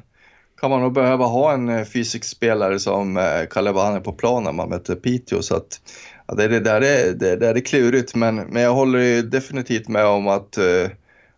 kan 0.60 0.70
man 0.70 0.80
nog 0.80 0.92
behöva 0.92 1.24
ha 1.24 1.52
en 1.52 1.68
eh, 1.68 1.84
fysisk 1.84 2.24
spelare 2.24 2.78
som 2.78 3.16
eh, 3.16 4.00
på 4.00 4.12
planen 4.12 4.44
när 4.44 4.52
man 4.52 4.68
möter 4.68 4.94
Piteå. 4.94 5.42
Så 5.42 5.56
att, 5.56 5.80
ja, 6.26 6.34
det, 6.34 6.48
det, 6.48 6.60
där 6.60 6.80
är, 6.80 7.12
det 7.12 7.36
där 7.36 7.54
är 7.54 7.60
klurigt, 7.60 8.14
men, 8.14 8.36
men 8.36 8.62
jag 8.62 8.74
håller 8.74 8.98
ju 8.98 9.22
definitivt 9.22 9.88
med 9.88 10.06
om 10.06 10.28
att, 10.28 10.58
eh, 10.58 10.90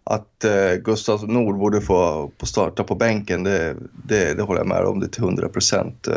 att 0.05 0.45
eh, 0.45 0.75
Gustav 0.75 1.29
Nord 1.29 1.59
borde 1.59 1.81
få, 1.81 2.31
få 2.41 2.47
starta 2.47 2.85
på 2.85 2.95
bänken. 2.95 3.43
Det, 3.43 3.77
det, 4.05 4.35
det 4.35 4.43
håller 4.43 4.61
jag 4.61 4.69
med 4.69 4.85
om 4.85 5.01
det 5.01 5.09
till 5.09 5.23
100 5.23 5.49
procent. 5.49 6.09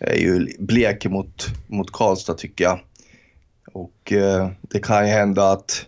Är 0.00 0.16
ju 0.16 0.56
blek 0.58 1.06
mot, 1.06 1.46
mot 1.66 1.92
Karlstad 1.92 2.34
tycker 2.34 2.64
jag. 2.64 2.80
Och 3.72 4.12
det 4.60 4.78
kan 4.82 5.06
ju 5.06 5.12
hända 5.12 5.50
att 5.50 5.86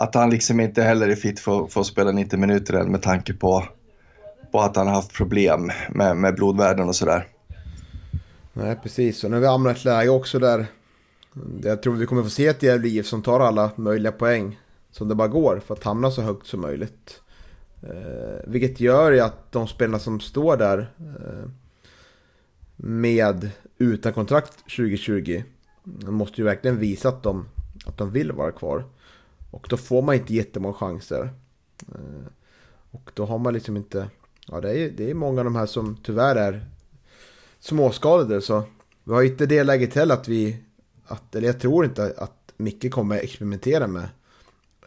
att 0.00 0.14
han 0.14 0.30
liksom 0.30 0.60
inte 0.60 0.82
heller 0.82 1.08
är 1.08 1.16
fit 1.16 1.40
för, 1.40 1.66
för 1.66 1.80
att 1.80 1.86
spela 1.86 2.12
90 2.12 2.38
minuter 2.38 2.74
än 2.74 2.92
med 2.92 3.02
tanke 3.02 3.34
på, 3.34 3.64
på 4.52 4.60
att 4.60 4.76
han 4.76 4.86
har 4.86 4.94
haft 4.94 5.12
problem 5.12 5.70
med, 5.90 6.16
med 6.16 6.34
blodvärden 6.34 6.88
och 6.88 6.96
sådär. 6.96 7.26
Nej, 8.52 8.78
precis. 8.82 9.24
Och 9.24 9.30
nu 9.30 9.36
har 9.36 9.40
vi 9.40 9.46
hamnat 9.46 9.76
i 9.76 9.78
ett 9.78 9.84
läge 9.84 10.10
också 10.10 10.38
där 10.38 10.66
jag 11.62 11.82
tror 11.82 11.94
vi 11.94 12.06
kommer 12.06 12.22
få 12.22 12.30
se 12.30 12.46
ett 12.46 12.62
Gävle 12.62 12.88
IF 12.88 13.06
som 13.06 13.22
tar 13.22 13.40
alla 13.40 13.70
möjliga 13.76 14.12
poäng 14.12 14.58
som 14.90 15.08
det 15.08 15.14
bara 15.14 15.28
går 15.28 15.60
för 15.66 15.74
att 15.74 15.84
hamna 15.84 16.10
så 16.10 16.22
högt 16.22 16.46
som 16.46 16.60
möjligt. 16.60 17.20
Eh, 17.82 18.40
vilket 18.46 18.80
gör 18.80 19.12
ju 19.12 19.20
att 19.20 19.52
de 19.52 19.68
spelarna 19.68 19.98
som 19.98 20.20
står 20.20 20.56
där 20.56 20.92
eh, 20.98 21.50
med 22.76 23.50
utan 23.78 24.12
kontrakt 24.12 24.56
2020 24.56 25.42
måste 26.06 26.40
ju 26.40 26.44
verkligen 26.44 26.78
visa 26.78 27.08
att 27.08 27.22
de, 27.22 27.48
att 27.86 27.98
de 27.98 28.10
vill 28.10 28.32
vara 28.32 28.52
kvar. 28.52 28.84
Och 29.50 29.66
då 29.70 29.76
får 29.76 30.02
man 30.02 30.14
inte 30.14 30.34
jättemånga 30.34 30.74
chanser. 30.74 31.30
Eh, 31.88 32.26
och 32.90 33.10
då 33.14 33.24
har 33.24 33.38
man 33.38 33.54
liksom 33.54 33.76
inte... 33.76 34.10
Ja, 34.46 34.60
det 34.60 34.78
är, 34.78 34.90
det 34.90 35.10
är 35.10 35.14
många 35.14 35.40
av 35.40 35.44
de 35.44 35.56
här 35.56 35.66
som 35.66 35.96
tyvärr 36.02 36.36
är 36.36 36.66
småskadade. 37.60 38.40
Så 38.40 38.62
vi 39.04 39.12
har 39.12 39.22
inte 39.22 39.46
det 39.46 39.64
läget 39.64 39.94
heller 39.94 40.14
att 40.14 40.28
vi... 40.28 40.56
Att, 41.06 41.34
eller 41.34 41.46
jag 41.46 41.60
tror 41.60 41.84
inte 41.84 42.14
att 42.16 42.52
Micke 42.56 42.90
kommer 42.90 43.16
experimentera 43.16 43.86
med 43.86 44.08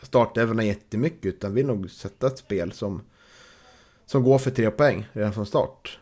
startelvorna 0.02 0.64
jättemycket. 0.64 1.26
Utan 1.26 1.54
vill 1.54 1.66
nog 1.66 1.92
sätta 1.92 2.28
ett 2.28 2.38
spel 2.38 2.72
som, 2.72 3.02
som 4.06 4.24
går 4.24 4.38
för 4.38 4.52
tre 4.52 4.72
poäng 4.72 5.08
redan 5.14 5.34
från 5.34 5.46
start. 5.46 6.00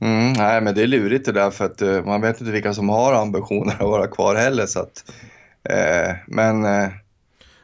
Mm, 0.00 0.32
nej, 0.32 0.60
men 0.60 0.74
det 0.74 0.82
är 0.82 0.86
lurigt 0.86 1.26
det 1.26 1.32
där 1.32 1.50
för 1.50 1.64
att 1.64 1.82
eh, 1.82 2.04
man 2.04 2.20
vet 2.20 2.40
inte 2.40 2.52
vilka 2.52 2.74
som 2.74 2.88
har 2.88 3.12
ambitioner 3.12 3.74
att 3.74 3.80
vara 3.80 4.06
kvar 4.06 4.34
heller. 4.34 4.66
Så 4.66 4.80
att, 4.80 5.12
eh, 5.62 6.14
men 6.26 6.64
eh, 6.64 6.88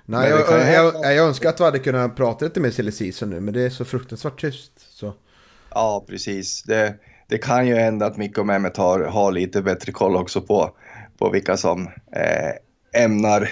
Nej, 0.07 0.31
jag, 0.31 0.47
kan 0.47 0.59
jag, 0.59 0.65
hända- 0.65 1.13
jag, 1.13 1.27
önskar 1.27 1.49
att 1.49 1.61
vi 1.61 1.65
hade 1.65 1.79
kunnat 1.79 2.17
prata 2.17 2.45
lite 2.45 2.61
mer 2.61 2.71
silly 2.71 2.93
season 2.93 3.31
nu. 3.31 3.41
Men 3.41 3.55
det 3.55 3.63
är 3.63 3.71
så 3.71 3.85
fruktansvärt 3.85 4.41
tyst. 4.41 4.73
Så. 4.77 5.15
ja, 5.71 6.05
precis. 6.09 6.63
Det, 6.63 6.95
det 7.29 7.39
kan 7.39 7.67
ju 7.67 7.75
hända 7.75 8.07
att 8.07 8.17
Mikko 8.17 8.41
och 8.41 8.47
Mehmet 8.47 8.77
har, 8.77 9.01
har 9.01 9.33
lite 9.33 9.63
bättre 9.63 9.93
koll 9.93 10.17
också 10.17 10.41
på, 10.41 10.71
på 11.19 11.31
vilka 11.31 11.57
som 11.57 11.87
eh, 12.17 13.03
ämnar, 13.05 13.51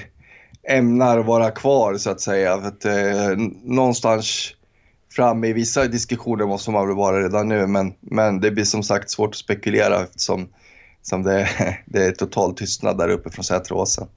ämnar 0.68 1.18
vara 1.18 1.50
kvar 1.50 1.96
så 1.96 2.10
att 2.10 2.20
säga. 2.20 2.60
För 2.60 2.68
att, 2.68 2.84
eh, 2.84 3.36
någonstans 3.64 4.54
fram 5.12 5.44
i 5.44 5.52
vissa 5.52 5.86
diskussioner 5.86 6.46
måste 6.46 6.70
man 6.70 6.86
väl 6.86 6.96
vara 6.96 7.22
redan 7.22 7.48
nu, 7.48 7.66
men, 7.66 7.92
men 8.00 8.40
det 8.40 8.50
blir 8.50 8.64
som 8.64 8.82
sagt 8.82 9.10
svårt 9.10 9.30
att 9.30 9.36
spekulera 9.36 10.02
eftersom 10.02 10.48
som 11.02 11.22
det, 11.22 11.48
det 11.86 12.04
är 12.04 12.12
total 12.12 12.54
tystnad 12.54 12.98
där 12.98 13.08
uppe 13.08 13.30
från 13.30 13.44
Säteråsen. 13.44 14.08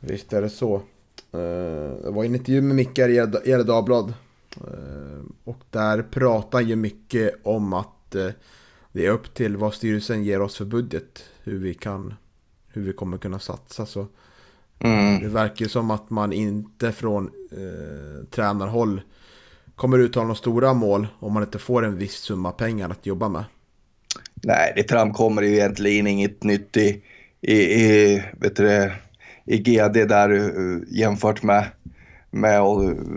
Visst 0.00 0.32
är 0.32 0.42
det 0.42 0.50
så. 0.50 0.82
Eh, 1.32 2.02
Det 2.04 2.10
var 2.10 2.24
en 2.24 2.34
intervju 2.34 2.62
med 2.62 2.76
Micke 2.76 2.98
i 2.98 3.02
Gefle- 3.02 3.46
Gefle 3.48 3.62
Dagblad. 3.62 4.14
Eh, 4.56 5.22
Och 5.44 5.58
där 5.70 6.02
pratar 6.02 6.58
han 6.58 6.68
ju 6.68 6.76
mycket 6.76 7.34
om 7.42 7.72
att 7.72 8.14
eh, 8.14 8.28
det 8.92 9.06
är 9.06 9.10
upp 9.10 9.34
till 9.34 9.56
vad 9.56 9.74
styrelsen 9.74 10.24
ger 10.24 10.40
oss 10.40 10.56
för 10.56 10.64
budget. 10.64 11.24
Hur 11.42 11.58
vi 11.58 11.74
kan, 11.74 12.14
hur 12.68 12.82
vi 12.82 12.92
kommer 12.92 13.18
kunna 13.18 13.38
satsa. 13.38 13.86
Så 13.86 14.06
Mm. 14.80 15.22
det 15.22 15.28
verkar 15.28 15.64
ju 15.64 15.68
som 15.68 15.90
att 15.90 16.10
man 16.10 16.32
inte 16.32 16.92
från 16.92 17.30
eh, 17.52 18.24
tränarhåll 18.30 19.00
kommer 19.76 19.98
uttala 19.98 20.24
några 20.24 20.34
stora 20.34 20.74
mål 20.74 21.06
om 21.20 21.32
man 21.32 21.42
inte 21.42 21.58
får 21.58 21.84
en 21.84 21.96
viss 21.98 22.14
summa 22.16 22.52
pengar 22.52 22.90
att 22.90 23.06
jobba 23.06 23.28
med. 23.28 23.44
Nej, 24.34 24.72
det 24.76 24.90
framkommer 24.90 25.42
ju 25.42 25.48
egentligen 25.54 26.06
inget 26.06 26.42
nytt 26.42 26.76
i, 26.76 27.02
i, 27.40 27.54
i, 27.54 28.22
vet 28.40 28.56
du, 28.56 28.62
det, 28.64 28.92
i 29.48 29.58
GD 29.58 30.08
där 30.08 30.30
eh, 30.30 30.78
jämfört 30.88 31.42
med, 31.42 31.64
med 32.30 32.62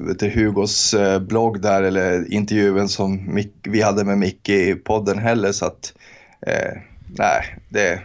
vet 0.07 0.19
du, 0.19 0.29
Hugos 0.29 0.93
eh, 0.93 1.19
blogg 1.19 1.61
där 1.61 1.83
eller 1.83 2.33
intervjun 2.33 2.89
som 2.89 3.33
Mick, 3.35 3.53
vi 3.63 3.81
hade 3.81 4.03
med 4.03 4.17
Micke 4.17 4.49
i 4.49 4.75
podden 4.75 5.19
heller. 5.19 5.51
Så 5.51 5.65
att, 5.65 5.93
eh, 6.41 6.81
nej, 7.17 7.59
det, 7.69 8.01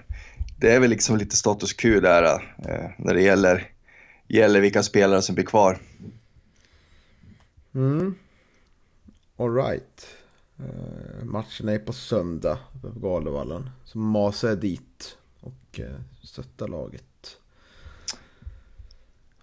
det 0.61 0.73
är 0.73 0.81
väl 0.81 0.91
liksom 0.91 1.17
lite 1.17 1.37
status 1.37 1.73
quo 1.73 2.01
där 2.01 2.23
eh, 2.69 2.91
när 2.99 3.15
det 3.15 3.23
gäller, 3.23 3.71
gäller 4.29 4.61
vilka 4.61 4.83
spelare 4.83 5.23
som 5.23 5.35
blir 5.35 5.45
kvar. 5.45 5.79
Mm. 7.75 8.15
Alright. 9.37 10.07
Uh, 10.61 10.67
eh, 10.67 11.25
matchen 11.25 11.69
är 11.69 11.79
på 11.79 11.93
söndag 11.93 12.59
på 12.83 12.89
Galevallen. 12.89 13.71
Så 13.85 13.99
Masa 13.99 14.51
är 14.51 14.57
dit 14.57 15.17
och 15.41 15.81
uh, 15.81 15.87
stöttar 16.23 16.69
laget. 16.69 17.06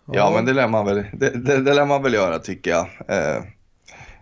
Ja, 0.05 0.31
men 0.35 0.45
det 0.45 0.53
lär 0.53 0.67
man 0.67 0.85
väl, 0.85 1.05
det, 1.13 1.29
det, 1.29 1.61
det 1.61 1.73
lär 1.73 1.85
man 1.85 2.03
väl 2.03 2.13
göra 2.13 2.39
tycker 2.39 2.71
jag. 2.71 2.87
Eh, 3.07 3.43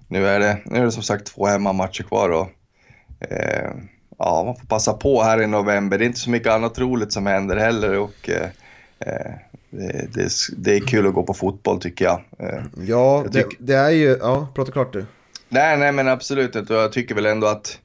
nu, 0.08 0.28
är 0.28 0.40
det, 0.40 0.58
nu 0.66 0.80
är 0.80 0.86
det 0.86 0.92
som 0.92 1.04
sagt 1.04 1.26
två 1.26 1.46
hemmamatcher 1.46 2.04
kvar 2.04 2.30
och 2.30 2.50
eh, 3.30 3.72
ja, 4.18 4.44
man 4.46 4.56
får 4.56 4.68
passa 4.68 4.94
på 4.94 5.24
här 5.24 5.42
i 5.42 5.48
november. 5.48 5.98
Det 5.98 6.04
är 6.04 6.08
inte 6.08 6.20
så 6.20 6.30
mycket 6.30 6.52
annat 6.52 6.80
roligt 6.80 7.14
som 7.14 7.26
händer 7.26 7.58
heller 7.58 8.00
och 8.00 8.30
eh, 8.30 8.50
eh, 9.00 9.32
det, 9.70 10.14
det, 10.14 10.30
det, 10.58 10.76
är 10.76 10.80
kul 10.80 11.08
att 11.08 11.14
gå 11.14 11.24
på 11.24 11.34
fotboll 11.34 11.82
tycker 11.82 12.06
jag. 12.06 12.22
Eh, 12.40 12.64
ja, 12.78 13.22
jag 13.24 13.34
tyck... 13.34 13.60
det, 13.60 13.66
det, 13.66 13.76
är 13.76 13.90
ju, 13.90 14.18
ja, 14.22 14.48
prata 14.56 14.72
klart 14.72 14.94
du. 14.94 15.06
Nej, 15.50 15.78
nej 15.78 15.92
men 15.92 16.08
absolut 16.08 16.56
inte. 16.56 16.74
Jag 16.74 16.92
tycker 16.92 17.16
väl 17.16 17.26
ändå 17.26 17.48
att 17.48 17.80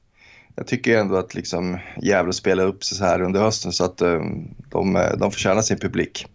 jag 0.55 0.67
tycker 0.67 0.97
ändå 0.97 1.15
att 1.15 1.35
liksom 1.35 1.77
Gävle 2.01 2.33
spelar 2.33 2.65
upp 2.65 2.83
sig 2.83 2.97
så 2.97 3.05
här 3.05 3.21
under 3.21 3.41
hösten 3.41 3.71
så 3.71 3.83
att 3.83 4.01
um, 4.01 4.55
de, 4.69 5.07
de 5.17 5.31
förtjänar 5.31 5.61
sin 5.61 5.79
publik. 5.79 6.27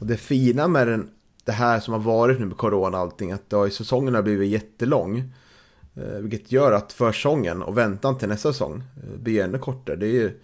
Och 0.00 0.06
det 0.06 0.16
fina 0.16 0.68
med 0.68 0.88
den, 0.88 1.10
det 1.44 1.52
här 1.52 1.80
som 1.80 1.92
har 1.92 2.00
varit 2.00 2.40
nu 2.40 2.46
med 2.46 2.56
corona 2.56 2.96
och 2.96 3.02
allting, 3.02 3.32
att 3.32 3.50
det 3.50 3.56
har, 3.56 3.68
säsongen 3.68 4.14
har 4.14 4.22
blivit 4.22 4.50
jättelång. 4.50 5.32
Eh, 5.96 6.18
vilket 6.18 6.52
gör 6.52 6.72
att 6.72 6.92
försäsongen 6.92 7.62
och 7.62 7.78
väntan 7.78 8.18
till 8.18 8.28
nästa 8.28 8.52
säsong 8.52 8.82
eh, 8.96 9.18
blir 9.18 9.44
ännu 9.44 9.58
kortare. 9.58 9.96
Det 9.96 10.06
är 10.06 10.12
ju 10.12 10.40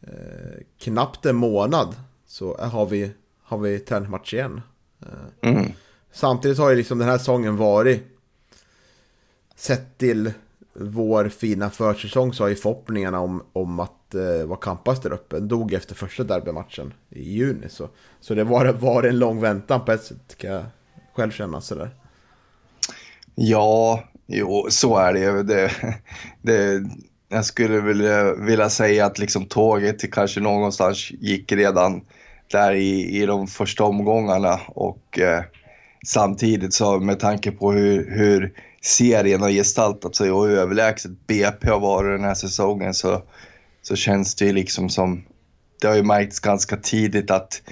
eh, 0.00 0.62
knappt 0.78 1.26
en 1.26 1.36
månad 1.36 1.96
så 2.26 2.56
har 2.56 2.86
vi, 2.86 3.12
har 3.42 3.58
vi 3.58 3.78
träningsmatch 3.78 4.34
igen. 4.34 4.60
Eh, 5.00 5.50
mm. 5.50 5.72
Samtidigt 6.12 6.58
har 6.58 6.70
ju 6.70 6.76
liksom 6.76 6.98
den 6.98 7.08
här 7.08 7.18
säsongen 7.18 7.56
varit 7.56 8.02
sett 9.56 9.98
till 9.98 10.32
vår 10.74 11.28
fina 11.28 11.70
försäsong 11.70 12.32
så 12.32 12.44
har 12.44 12.48
ju 12.48 12.54
förhoppningarna 12.54 13.20
om, 13.20 13.42
om 13.52 13.80
att 13.80 14.14
eh, 14.14 14.46
vara 14.46 14.58
kampas 14.58 15.00
där 15.00 15.12
uppe 15.12 15.40
dog 15.40 15.72
efter 15.72 15.94
första 15.94 16.24
derbymatchen 16.24 16.94
i 17.10 17.32
juni. 17.32 17.68
Så, 17.68 17.88
så 18.20 18.34
det 18.34 18.44
var, 18.44 18.66
var 18.72 19.02
en 19.02 19.18
lång 19.18 19.40
väntan 19.40 19.84
på 19.84 19.92
ett 19.92 20.04
sätt 20.04 20.36
kan 20.36 20.50
jag 20.50 20.64
själv 21.14 21.30
känna 21.30 21.60
sådär. 21.60 21.90
Ja, 23.34 24.04
jo, 24.26 24.66
så 24.70 24.96
är 24.96 25.12
det 25.12 25.20
ju. 25.20 25.42
Det, 25.42 25.72
det, 26.42 26.82
jag 27.28 27.44
skulle 27.44 27.80
vilja, 27.80 28.34
vilja 28.34 28.70
säga 28.70 29.06
att 29.06 29.18
liksom 29.18 29.44
tåget 29.44 30.12
kanske 30.12 30.40
någonstans 30.40 31.10
gick 31.10 31.52
redan 31.52 32.00
där 32.50 32.72
i, 32.72 33.22
i 33.22 33.26
de 33.26 33.46
första 33.46 33.84
omgångarna 33.84 34.60
och 34.66 35.18
eh, 35.18 35.42
samtidigt 36.06 36.74
så 36.74 37.00
med 37.00 37.20
tanke 37.20 37.50
på 37.50 37.72
hur, 37.72 38.10
hur 38.10 38.52
serien 38.82 39.42
har 39.42 39.50
gestaltat 39.50 40.16
sig 40.16 40.30
och 40.30 40.46
hur 40.46 40.58
överlägset 40.58 41.26
BP 41.26 41.70
har 41.70 41.80
varit 41.80 42.18
den 42.18 42.24
här 42.24 42.34
säsongen 42.34 42.94
så, 42.94 43.22
så 43.82 43.96
känns 43.96 44.34
det 44.34 44.44
ju 44.44 44.52
liksom 44.52 44.88
som, 44.88 45.24
det 45.80 45.88
har 45.88 45.94
ju 45.94 46.02
märkts 46.02 46.40
ganska 46.40 46.76
tidigt 46.76 47.30
att 47.30 47.62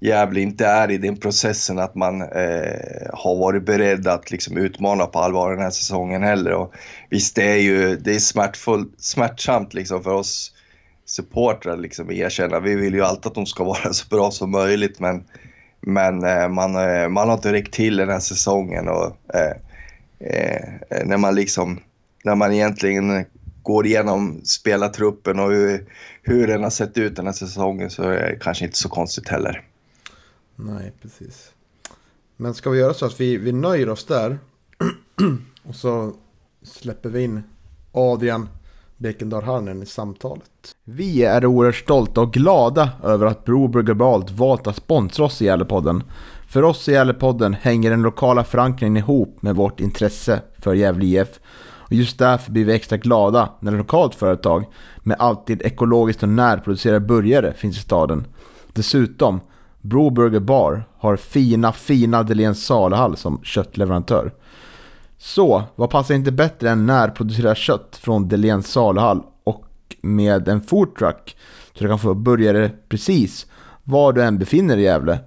Gävle 0.00 0.40
inte 0.40 0.66
är 0.66 0.90
i 0.90 0.98
den 0.98 1.16
processen 1.16 1.78
att 1.78 1.94
man 1.94 2.22
eh, 2.22 3.10
har 3.12 3.38
varit 3.38 3.66
beredd 3.66 4.06
att 4.06 4.30
liksom 4.30 4.56
utmana 4.56 5.06
på 5.06 5.18
allvar 5.18 5.50
den 5.50 5.62
här 5.62 5.70
säsongen 5.70 6.22
heller. 6.22 6.52
Och 6.52 6.74
visst, 7.10 7.36
det 7.36 7.44
är 7.44 7.56
ju 7.56 7.96
det 7.96 8.14
är 8.14 8.18
smärtsamt 8.98 9.74
liksom 9.74 10.02
för 10.02 10.10
oss 10.10 10.52
supportrar 11.06 11.76
liksom 11.76 12.10
erkänna. 12.10 12.60
Vi 12.60 12.74
vill 12.74 12.94
ju 12.94 13.02
alltid 13.02 13.26
att 13.26 13.34
de 13.34 13.46
ska 13.46 13.64
vara 13.74 13.92
så 13.92 14.08
bra 14.08 14.30
som 14.30 14.50
möjligt 14.50 15.00
men, 15.00 15.24
men 15.80 16.24
eh, 16.24 16.48
man, 16.48 16.76
eh, 16.76 17.08
man 17.08 17.28
har 17.28 17.34
inte 17.34 17.52
räckt 17.52 17.74
till 17.74 17.96
den 17.96 18.08
här 18.08 18.20
säsongen. 18.20 18.88
Och, 18.88 19.34
eh, 19.34 19.56
eh, 20.18 20.62
när 21.04 21.16
man 21.16 21.34
liksom, 21.34 21.80
när 22.24 22.34
man 22.34 22.52
egentligen 22.52 23.24
går 23.62 23.86
igenom 23.86 24.40
spelartruppen 24.44 25.38
och 25.38 25.50
hur, 25.50 25.86
hur 26.22 26.46
den 26.46 26.62
har 26.62 26.70
sett 26.70 26.98
ut 26.98 27.16
den 27.16 27.26
här 27.26 27.32
säsongen 27.32 27.90
så 27.90 28.02
är 28.02 28.30
det 28.30 28.38
kanske 28.40 28.64
inte 28.64 28.76
så 28.78 28.88
konstigt 28.88 29.28
heller. 29.28 29.64
Nej, 30.56 30.92
precis. 31.02 31.52
Men 32.36 32.54
ska 32.54 32.70
vi 32.70 32.78
göra 32.78 32.94
så 32.94 33.06
att 33.06 33.20
vi, 33.20 33.36
vi 33.36 33.52
nöjer 33.52 33.88
oss 33.88 34.04
där 34.06 34.38
och 35.62 35.74
så 35.74 36.12
släpper 36.62 37.08
vi 37.08 37.22
in 37.22 37.42
Adrian 37.92 38.48
Bekendal 38.96 39.42
Harnen 39.42 39.82
i 39.82 39.86
samtalet. 39.86 40.74
Vi 40.84 41.24
är 41.24 41.46
oerhört 41.46 41.74
stolta 41.74 42.20
och 42.20 42.32
glada 42.32 42.90
över 43.04 43.26
att 43.26 43.44
Broberg 43.44 43.94
Balt 43.94 44.30
valt 44.30 44.66
att 44.66 44.76
sponsra 44.76 45.24
oss 45.24 45.42
i 45.42 45.44
Gävlepodden. 45.44 46.02
För 46.48 46.62
oss 46.62 46.88
i 46.88 46.92
Gävlepodden 46.92 47.54
hänger 47.54 47.90
den 47.90 48.02
lokala 48.02 48.44
förankringen 48.44 48.96
ihop 48.96 49.42
med 49.42 49.56
vårt 49.56 49.80
intresse 49.80 50.42
för 50.58 50.74
Gävle 50.74 51.04
IF. 51.04 51.28
Och 51.60 51.92
just 51.92 52.18
därför 52.18 52.52
blir 52.52 52.64
vi 52.64 52.72
extra 52.72 52.96
glada 52.96 53.48
när 53.60 53.72
ett 53.72 53.78
lokalt 53.78 54.14
företag 54.14 54.64
med 55.02 55.16
alltid 55.18 55.62
ekologiskt 55.62 56.22
och 56.22 56.28
närproducerade 56.28 57.00
burgare 57.00 57.52
finns 57.52 57.76
i 57.76 57.80
staden. 57.80 58.26
Dessutom, 58.72 59.40
Broburger 59.80 60.40
Bar 60.40 60.84
har 60.98 61.16
fina, 61.16 61.72
fina 61.72 62.22
Deléns 62.22 62.66
saluhall 62.66 63.16
som 63.16 63.40
köttleverantör. 63.42 64.32
Så, 65.18 65.62
vad 65.76 65.90
passar 65.90 66.14
inte 66.14 66.32
bättre 66.32 66.70
än 66.70 66.86
närproducerat 66.86 67.58
kött 67.58 67.98
från 68.02 68.28
Deléns 68.28 68.72
saluhall 68.72 69.22
och 69.44 69.64
med 70.00 70.48
en 70.48 70.60
foodtruck 70.60 71.36
så 71.74 71.84
du 71.84 71.88
kan 71.88 71.98
få 71.98 72.14
burgare 72.14 72.70
precis 72.88 73.46
var 73.84 74.12
du 74.12 74.22
än 74.22 74.38
befinner 74.38 74.76
dig 74.76 74.84
i 74.84 74.86
Gävle. 74.86 75.18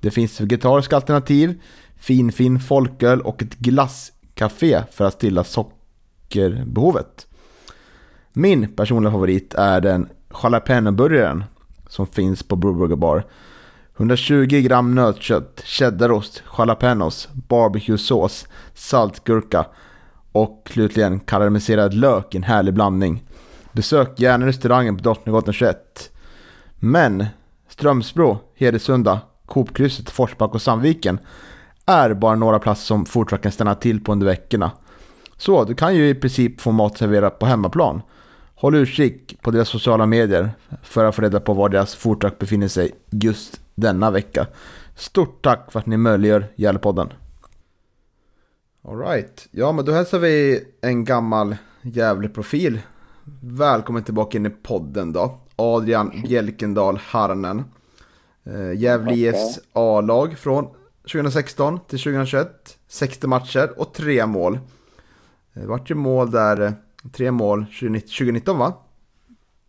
Det 0.00 0.10
finns 0.10 0.40
vegetariska 0.40 0.96
alternativ, 0.96 1.60
fin 1.96 2.32
fin 2.32 2.60
folköl 2.60 3.20
och 3.20 3.42
ett 3.42 3.56
glasscafé 3.56 4.82
för 4.92 5.04
att 5.04 5.14
stilla 5.14 5.44
sockerbehovet. 5.44 7.26
Min 8.32 8.76
personliga 8.76 9.12
favorit 9.12 9.54
är 9.54 9.80
den 9.80 10.08
jalapeno-burgaren 10.42 11.44
som 11.88 12.06
finns 12.06 12.42
på 12.42 12.56
Brewburger 12.56 12.96
Bar. 12.96 13.24
120 13.96 14.60
gram 14.60 14.94
nötkött, 14.94 15.62
cheddarost, 15.64 16.42
jalapenos, 16.58 17.28
barbecuesås, 17.48 18.46
saltgurka 18.74 19.66
och 20.32 20.68
slutligen 20.72 21.20
karamelliserad 21.20 21.94
lök 21.94 22.34
i 22.34 22.36
en 22.36 22.42
härlig 22.42 22.74
blandning. 22.74 23.24
Besök 23.72 24.20
gärna 24.20 24.46
restaurangen 24.46 24.96
på 24.96 25.02
Drottninggatan 25.02 25.54
21. 25.54 26.12
Men 26.78 27.26
Strömsbro, 27.68 28.38
Hedesunda, 28.54 29.20
Coopkrysset, 29.50 30.10
Forsback 30.10 30.54
och 30.54 30.62
Sandviken 30.62 31.18
är 31.86 32.14
bara 32.14 32.34
några 32.34 32.58
platser 32.58 32.84
som 32.84 33.06
foodtrucken 33.06 33.42
kan 33.42 33.52
stanna 33.52 33.74
till 33.74 34.04
på 34.04 34.12
under 34.12 34.26
veckorna. 34.26 34.70
Så 35.36 35.64
du 35.64 35.74
kan 35.74 35.94
ju 35.94 36.08
i 36.08 36.14
princip 36.14 36.60
få 36.60 36.72
mat 36.72 36.98
serverad 36.98 37.38
på 37.38 37.46
hemmaplan. 37.46 38.02
Håll 38.54 38.74
utkik 38.74 39.42
på 39.42 39.50
deras 39.50 39.68
sociala 39.68 40.06
medier 40.06 40.50
för 40.82 41.04
att 41.04 41.14
få 41.14 41.22
reda 41.22 41.40
på 41.40 41.54
var 41.54 41.68
deras 41.68 41.94
foodtruck 41.94 42.38
befinner 42.38 42.68
sig 42.68 42.92
just 43.10 43.60
denna 43.74 44.10
vecka. 44.10 44.46
Stort 44.96 45.44
tack 45.44 45.72
för 45.72 45.78
att 45.78 45.86
ni 45.86 45.96
möjliggör 45.96 46.46
Gävlepodden. 46.56 47.08
Alright, 48.88 49.48
ja 49.50 49.72
men 49.72 49.84
då 49.84 49.92
hälsar 49.92 50.18
vi 50.18 50.64
en 50.80 51.04
gammal 51.04 51.56
Gävle-profil. 51.82 52.80
Välkommen 53.40 54.02
tillbaka 54.02 54.38
in 54.38 54.46
i 54.46 54.50
podden 54.50 55.12
då. 55.12 55.38
Adrian 55.56 56.22
Bjälkendal 56.28 57.00
Harnen. 57.04 57.64
Eh, 58.50 58.72
Gävle 58.72 59.14
IFs 59.14 59.60
A-lag 59.72 60.38
från 60.38 60.66
2016 61.02 61.80
till 61.88 61.98
2021. 61.98 62.78
60 62.88 63.26
matcher 63.26 63.72
och 63.76 63.94
tre 63.94 64.26
mål. 64.26 64.58
Det 65.52 65.66
vart 65.66 65.90
ju 65.90 65.94
mål 65.94 66.30
där, 66.30 66.60
eh, 66.60 66.72
tre 67.12 67.30
mål 67.30 67.64
2019 67.64 68.58
va? 68.58 68.72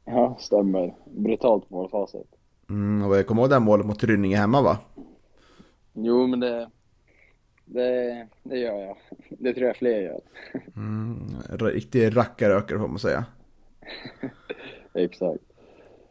Ja, 0.06 0.38
stämmer. 0.40 0.96
Brutalt 1.06 1.70
målfacit. 1.70 2.28
Mm, 2.70 3.08
och 3.08 3.18
jag 3.18 3.28
kommer 3.28 3.42
ihåg 3.42 3.50
det 3.50 3.56
här 3.56 3.60
målet 3.60 3.86
mot 3.86 4.04
Rynninge 4.04 4.38
hemma 4.38 4.62
va? 4.62 4.78
Jo, 5.94 6.28
men 6.28 6.40
det, 6.40 6.70
det, 7.66 8.28
det 8.44 8.58
gör 8.58 8.80
jag. 8.80 8.98
Det 9.30 9.54
tror 9.54 9.68
jag 9.68 9.78
fler 9.78 10.02
gör. 10.02 10.22
Mm, 10.76 11.36
riktig 11.50 12.18
rackarökare 12.18 12.80
får 12.80 12.88
man 12.88 13.00
säga. 13.00 13.26
Exakt. 14.94 15.44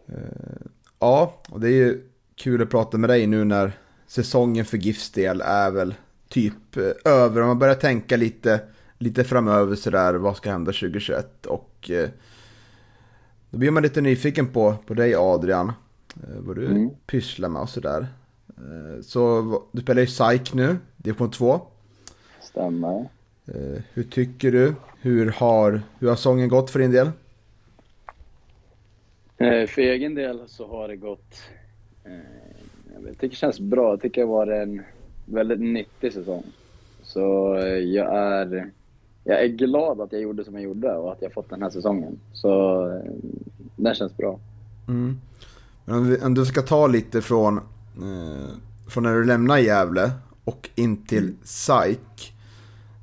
Uh, 0.08 0.66
ja, 0.98 1.34
och 1.50 1.60
det 1.60 1.68
är 1.68 1.72
ju 1.72 2.09
kul 2.40 2.62
att 2.62 2.70
prata 2.70 2.98
med 2.98 3.10
dig 3.10 3.26
nu 3.26 3.44
när 3.44 3.72
säsongen 4.06 4.64
för 4.64 4.76
GIFs 4.76 5.10
del 5.10 5.40
är 5.40 5.70
väl 5.70 5.94
typ 6.28 6.76
eh, 6.76 7.12
över. 7.12 7.40
Om 7.40 7.48
man 7.48 7.58
börjar 7.58 7.74
tänka 7.74 8.16
lite, 8.16 8.60
lite 8.98 9.24
framöver 9.24 9.76
sådär, 9.76 10.14
vad 10.14 10.36
ska 10.36 10.50
hända 10.50 10.72
2021? 10.72 11.46
Och 11.46 11.90
eh, 11.90 12.08
då 13.50 13.58
blir 13.58 13.70
man 13.70 13.82
lite 13.82 14.00
nyfiken 14.00 14.46
på, 14.46 14.74
på 14.86 14.94
dig 14.94 15.14
Adrian, 15.14 15.72
eh, 16.14 16.38
vad 16.38 16.56
du 16.56 16.66
mm. 16.66 16.90
pysslar 17.06 17.48
med 17.48 17.62
och 17.62 17.68
sådär. 17.68 18.06
Eh, 18.56 19.02
så 19.02 19.62
du 19.72 19.82
spelar 19.82 20.00
ju 20.00 20.06
SAIK 20.06 20.54
nu, 20.54 20.76
division 20.96 21.30
2. 21.30 21.60
Stämmer. 22.40 23.08
Eh, 23.46 23.82
hur 23.92 24.02
tycker 24.02 24.52
du? 24.52 24.74
Hur 25.00 25.30
har, 25.30 25.82
hur 25.98 26.08
har 26.08 26.16
sången 26.16 26.48
gått 26.48 26.70
för 26.70 26.78
din 26.78 26.90
del? 26.90 27.10
Eh, 29.36 29.66
för 29.66 29.82
egen 29.82 30.14
del 30.14 30.48
så 30.48 30.68
har 30.68 30.88
det 30.88 30.96
gått 30.96 31.42
jag 32.94 33.12
tycker 33.12 33.28
det 33.28 33.36
känns 33.36 33.60
bra. 33.60 33.90
Jag 33.90 34.00
tycker 34.00 34.20
det 34.20 34.26
var 34.26 34.46
en 34.46 34.82
väldigt 35.24 35.60
nyttig 35.60 36.12
säsong. 36.12 36.44
Så 37.02 37.54
eh, 37.54 37.64
jag 37.64 38.16
är, 38.16 38.70
jag 39.24 39.44
är 39.44 39.48
glad 39.48 40.00
att 40.00 40.12
jag 40.12 40.22
gjorde 40.22 40.44
som 40.44 40.54
jag 40.54 40.62
gjorde 40.62 40.96
och 40.96 41.12
att 41.12 41.22
jag 41.22 41.32
fått 41.32 41.50
den 41.50 41.62
här 41.62 41.70
säsongen. 41.70 42.18
Så 42.32 42.82
eh, 42.88 43.12
den 43.76 43.94
känns 43.94 44.16
bra. 44.16 44.40
Mm. 44.88 45.20
Men 45.84 45.96
om, 45.96 46.08
vi, 46.08 46.20
om, 46.20 46.34
du 46.34 46.46
ska 46.46 46.62
ta 46.62 46.86
lite 46.86 47.22
från, 47.22 47.56
eh, 47.56 48.50
från 48.88 49.02
när 49.02 49.14
du 49.14 49.24
lämnade 49.24 49.60
Gävle 49.60 50.10
och 50.44 50.70
in 50.74 51.06
till 51.06 51.24
mm. 51.24 51.36
SAIK. 51.44 52.34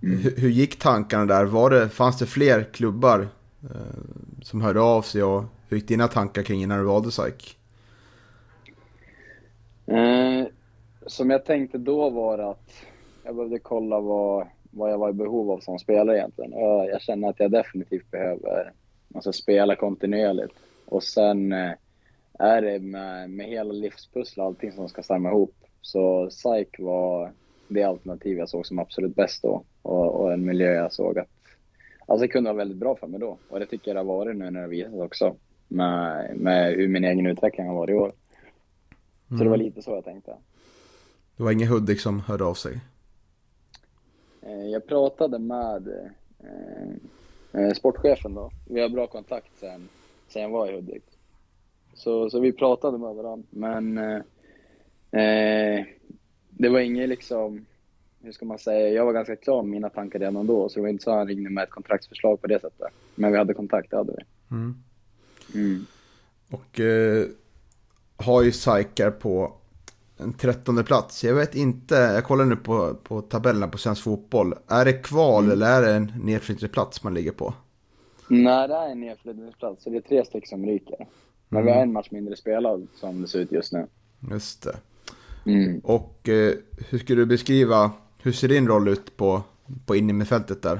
Mm. 0.03 0.17
Hur, 0.17 0.35
hur, 0.37 0.49
gick 0.49 0.79
tankarna 0.79 1.25
där? 1.25 1.45
Var 1.45 1.69
det, 1.69 1.89
fanns 1.89 2.17
det 2.17 2.25
fler 2.25 2.63
klubbar 2.63 3.27
eh, 3.63 3.69
som 4.41 4.61
hörde 4.61 4.81
av 4.81 5.01
sig 5.01 5.23
och 5.23 5.43
hur 5.67 5.77
gick 5.77 5.87
dina 5.87 6.07
tankar 6.07 6.43
kring 6.43 6.67
när 6.67 6.77
du 6.77 6.83
valde 6.83 7.11
SAIK? 7.11 7.57
Eh, 9.87 10.47
som 11.05 11.29
jag 11.29 11.45
tänkte 11.45 11.77
då 11.77 12.09
var 12.09 12.37
att 12.39 12.71
jag 13.23 13.35
behövde 13.35 13.59
kolla 13.59 13.99
vad, 13.99 14.47
vad 14.71 14.91
jag 14.91 14.97
var 14.97 15.09
i 15.09 15.13
behov 15.13 15.51
av 15.51 15.59
som 15.59 15.79
spelare 15.79 16.17
egentligen. 16.17 16.51
Jag, 16.51 16.89
jag 16.89 17.01
känner 17.01 17.29
att 17.29 17.39
jag 17.39 17.51
definitivt 17.51 18.11
behöver 18.11 18.71
alltså, 19.15 19.33
spela 19.33 19.75
kontinuerligt. 19.75 20.53
Och 20.85 21.03
sen 21.03 21.51
eh, 21.51 21.71
är 22.39 22.61
det 22.61 22.79
med, 22.79 23.29
med 23.29 23.45
hela 23.45 23.73
livspusslet 23.73 24.37
och 24.37 24.45
allting 24.45 24.71
som 24.71 24.89
ska 24.89 25.03
stämma 25.03 25.29
ihop. 25.29 25.53
Så 25.81 26.29
psyk 26.29 26.79
var 26.79 27.31
det 27.67 27.83
alternativ 27.83 28.37
jag 28.37 28.49
såg 28.49 28.65
som 28.65 28.79
absolut 28.79 29.15
bäst 29.15 29.43
då. 29.43 29.63
Och, 29.81 30.21
och 30.21 30.33
en 30.33 30.45
miljö 30.45 30.73
jag 30.73 30.93
såg 30.93 31.19
att 31.19 31.27
alltså, 32.05 32.21
det 32.21 32.27
kunde 32.27 32.49
vara 32.49 32.57
väldigt 32.57 32.77
bra 32.77 32.95
för 32.95 33.07
mig 33.07 33.19
då. 33.19 33.37
Och 33.49 33.59
det 33.59 33.65
tycker 33.65 33.89
jag 33.91 33.95
det 33.95 33.99
har 33.99 34.17
varit 34.17 34.37
nu 34.37 34.51
när 34.51 34.61
det 34.61 34.67
visas 34.67 34.93
också. 34.93 35.35
Med, 35.67 36.31
med 36.37 36.73
hur 36.73 36.87
min 36.87 37.03
egen 37.03 37.25
utveckling 37.25 37.67
har 37.67 37.75
varit 37.75 37.89
i 37.89 37.93
år. 37.93 38.11
Så 39.29 39.35
det 39.35 39.49
var 39.49 39.57
lite 39.57 39.81
så 39.81 39.91
jag 39.91 40.05
tänkte. 40.05 40.35
Det 41.37 41.43
var 41.43 41.51
ingen 41.51 41.67
Hudik 41.67 41.99
som 41.99 42.19
hörde 42.19 42.43
av 42.43 42.53
sig. 42.53 42.79
Eh, 44.41 44.65
Jag 44.65 44.87
pratade 44.87 45.39
med 45.39 45.87
eh, 46.43 47.61
eh, 47.61 47.73
sportchefen 47.73 48.33
då. 48.33 48.51
Vi 48.69 48.81
har 48.81 48.89
bra 48.89 49.07
kontakt 49.07 49.51
sen, 49.59 49.89
sen 50.27 50.41
jag 50.41 50.49
var 50.49 50.67
i 50.67 50.75
Hudik. 50.75 51.03
Så, 51.93 52.29
så 52.29 52.39
vi 52.39 52.51
pratade 52.51 52.97
med 52.97 53.15
varandra. 53.15 53.47
Men 53.49 53.97
eh, 53.97 54.15
eh, 55.21 55.85
det 56.49 56.69
var 56.69 56.79
inget 56.79 57.09
liksom, 57.09 57.65
hur 58.21 58.31
ska 58.31 58.45
man 58.45 58.59
säga, 58.59 58.89
jag 58.89 59.05
var 59.05 59.13
ganska 59.13 59.35
klar 59.35 59.61
med 59.63 59.71
mina 59.71 59.89
tankar 59.89 60.19
redan 60.19 60.47
då. 60.47 60.69
Så 60.69 60.75
det 60.75 60.81
var 60.81 60.89
inte 60.89 61.03
så 61.03 61.11
han 61.11 61.27
ringde 61.27 61.49
med 61.49 61.63
ett 61.63 61.69
kontraktsförslag 61.69 62.41
på 62.41 62.47
det 62.47 62.59
sättet. 62.61 62.87
Men 63.15 63.31
vi 63.31 63.37
hade 63.37 63.53
kontakt, 63.53 63.91
det 63.91 63.97
hade 63.97 64.13
vi. 64.17 64.23
Mm. 64.55 64.75
Mm. 65.55 65.85
Och 66.51 66.79
eh, 66.79 67.27
har 68.17 68.41
ju 68.43 68.51
Psyker 68.51 69.11
på 69.11 69.53
en 70.17 70.33
trettonde 70.33 70.83
plats. 70.83 71.23
Jag 71.23 71.35
vet 71.35 71.55
inte, 71.55 71.95
jag 71.95 72.23
kollar 72.23 72.45
nu 72.45 72.55
på, 72.55 72.93
på 73.03 73.21
tabellerna 73.21 73.67
på 73.67 73.77
Svensk 73.77 74.03
Fotboll. 74.03 74.53
Är 74.67 74.85
det 74.85 74.93
kval 74.93 75.43
Mm. 75.43 75.53
eller 75.53 75.67
är 75.71 75.81
det 75.81 75.93
en 75.93 76.11
nedflyttningsplats 76.23 77.03
man 77.03 77.13
ligger 77.13 77.31
på? 77.31 77.53
Nej, 78.29 78.67
det 78.67 78.73
är 78.75 78.89
en 78.91 78.99
nedflyttningsplats, 78.99 79.83
så 79.83 79.89
det 79.89 79.97
är 79.97 80.01
tre 80.01 80.25
stycken 80.25 80.47
som 80.47 80.65
ryker. 80.65 81.07
Men 81.49 81.65
vi 81.65 81.71
har 81.71 81.81
en 81.81 81.93
match 81.93 82.11
mindre 82.11 82.35
spelad 82.35 82.87
som 82.95 83.21
det 83.21 83.27
ser 83.27 83.39
ut 83.39 83.51
just 83.51 83.73
nu. 83.73 83.87
Just 84.31 84.63
det. 84.63 84.75
Mm. 85.45 85.79
Och 85.83 86.29
eh, 86.29 86.53
hur 86.89 86.97
skulle 86.99 87.21
du 87.21 87.25
beskriva, 87.25 87.91
hur 88.23 88.31
ser 88.31 88.47
din 88.47 88.67
roll 88.67 88.87
ut 88.87 89.17
på, 89.17 89.41
på 89.85 89.95
innermittfältet 89.95 90.61
där? 90.61 90.79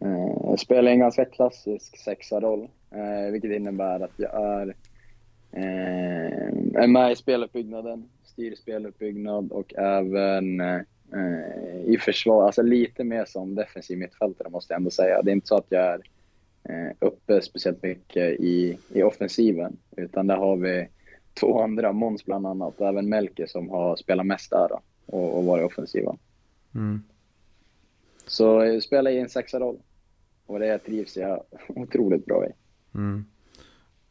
Eh, 0.00 0.36
Jag 0.50 0.58
spelar 0.60 0.92
en 0.92 0.98
ganska 0.98 1.24
klassisk 1.24 1.98
sexa-roll, 2.04 2.68
eh, 2.90 3.32
vilket 3.32 3.50
innebär 3.52 4.00
att 4.00 4.12
jag 4.16 4.34
är, 4.34 4.74
eh, 5.56 6.82
är 6.82 6.86
med 6.86 7.12
i 7.12 7.16
speluppbyggnaden, 7.16 8.08
styr 8.24 8.54
speluppbyggnad 8.54 9.52
och 9.52 9.74
även 9.74 10.60
eh, 10.60 10.80
i 11.84 11.98
försvar, 12.00 12.46
alltså 12.46 12.62
lite 12.62 13.04
mer 13.04 13.24
som 13.24 13.54
defensiv 13.54 13.98
mittfältare 13.98 14.50
måste 14.50 14.72
jag 14.72 14.78
ändå 14.78 14.90
säga. 14.90 15.22
Det 15.22 15.30
är 15.30 15.32
inte 15.32 15.46
så 15.46 15.56
att 15.56 15.66
jag 15.68 15.82
är 15.82 16.00
eh, 16.68 16.92
uppe 16.98 17.42
speciellt 17.42 17.82
mycket 17.82 18.40
i, 18.40 18.78
i 18.88 19.02
offensiven, 19.02 19.76
utan 19.96 20.26
där 20.26 20.36
har 20.36 20.56
vi 20.56 20.88
två 21.40 21.62
andra, 21.62 21.92
Måns 21.92 22.24
bland 22.24 22.46
annat, 22.46 22.80
och 22.80 22.88
även 22.88 23.08
Melker 23.08 23.46
som 23.46 23.68
har 23.70 23.96
spelat 23.96 24.26
mest 24.26 24.50
där 24.50 24.68
då, 24.68 24.80
och, 25.06 25.38
och 25.38 25.44
varit 25.44 25.66
offensiva. 25.66 26.16
Mm. 26.74 27.02
Så 28.26 28.44
jag 28.44 28.82
spelar 28.82 29.10
i 29.10 29.18
en 29.18 29.28
sexa-roll. 29.28 29.78
Och 30.46 30.58
det 30.58 30.78
trivs 30.78 31.16
jag 31.16 31.42
otroligt 31.68 32.26
bra 32.26 32.46
i. 32.46 32.50
Mm. 32.94 33.24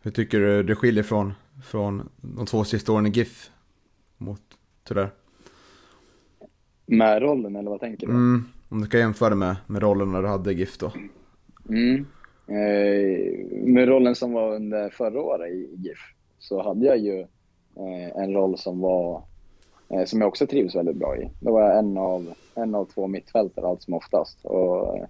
Hur 0.03 0.11
tycker 0.11 0.39
du 0.39 0.63
det 0.63 0.75
skiljer 0.75 1.03
från, 1.03 1.33
från 1.63 2.09
de 2.21 2.45
två 2.45 2.63
sista 2.63 2.91
åren 2.91 3.05
i 3.05 3.09
GIF? 3.09 3.49
Mot 4.17 4.41
sådär? 4.87 5.09
Med 6.85 7.21
rollen, 7.21 7.55
eller 7.55 7.69
vad 7.69 7.79
tänker 7.79 8.07
du? 8.07 8.13
Mm. 8.13 8.45
Om 8.69 8.81
du 8.81 8.85
ska 8.85 8.97
jämföra 8.97 9.35
med, 9.35 9.55
med 9.67 9.81
rollen 9.81 10.11
när 10.11 10.21
du 10.21 10.27
hade 10.27 10.51
i 10.51 10.55
GIF 10.55 10.77
då? 10.77 10.91
Mm. 11.69 12.05
Eh, 12.47 13.47
med 13.65 13.87
rollen 13.87 14.15
som 14.15 14.33
var 14.33 14.55
under 14.55 14.89
förra 14.89 15.21
året 15.21 15.51
i 15.51 15.75
GIF 15.75 15.99
så 16.39 16.63
hade 16.63 16.85
jag 16.85 16.97
ju 16.97 17.19
eh, 17.75 18.23
en 18.23 18.33
roll 18.33 18.57
som 18.57 18.79
var 18.79 19.23
eh, 19.89 20.05
som 20.05 20.21
jag 20.21 20.27
också 20.27 20.47
trivs 20.47 20.75
väldigt 20.75 20.97
bra 20.97 21.17
i. 21.17 21.29
Då 21.39 21.51
var 21.51 21.61
jag 21.61 21.79
en 21.79 21.97
av, 21.97 22.33
en 22.55 22.75
av 22.75 22.85
två 22.85 23.07
mittfältare 23.07 23.67
allt 23.67 23.81
som 23.81 23.93
oftast. 23.93 24.45
Och, 24.45 25.07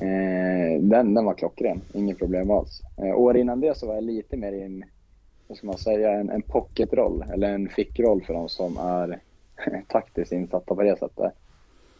eh, 0.00 0.80
den, 0.80 1.14
den 1.14 1.24
var 1.24 1.34
klockren, 1.34 1.80
inget 1.92 2.18
problem 2.18 2.50
alls. 2.50 2.82
Eh, 2.96 3.18
år 3.18 3.36
innan 3.36 3.60
det 3.60 3.76
så 3.76 3.86
var 3.86 3.94
jag 3.94 4.04
lite 4.04 4.36
mer 4.36 4.52
i 4.52 4.62
en, 4.62 4.84
vad 5.48 5.58
ska 5.58 5.66
man 5.66 5.78
säga, 5.78 6.12
en, 6.12 6.30
en 6.30 6.42
pocketroll 6.42 7.24
eller 7.32 7.54
en 7.54 7.68
fickroll 7.68 8.22
för 8.22 8.34
de 8.34 8.48
som 8.48 8.76
är 8.76 9.20
taktiskt 9.88 10.32
insatta 10.32 10.74
på 10.74 10.82
det 10.82 10.98
sättet. 10.98 11.32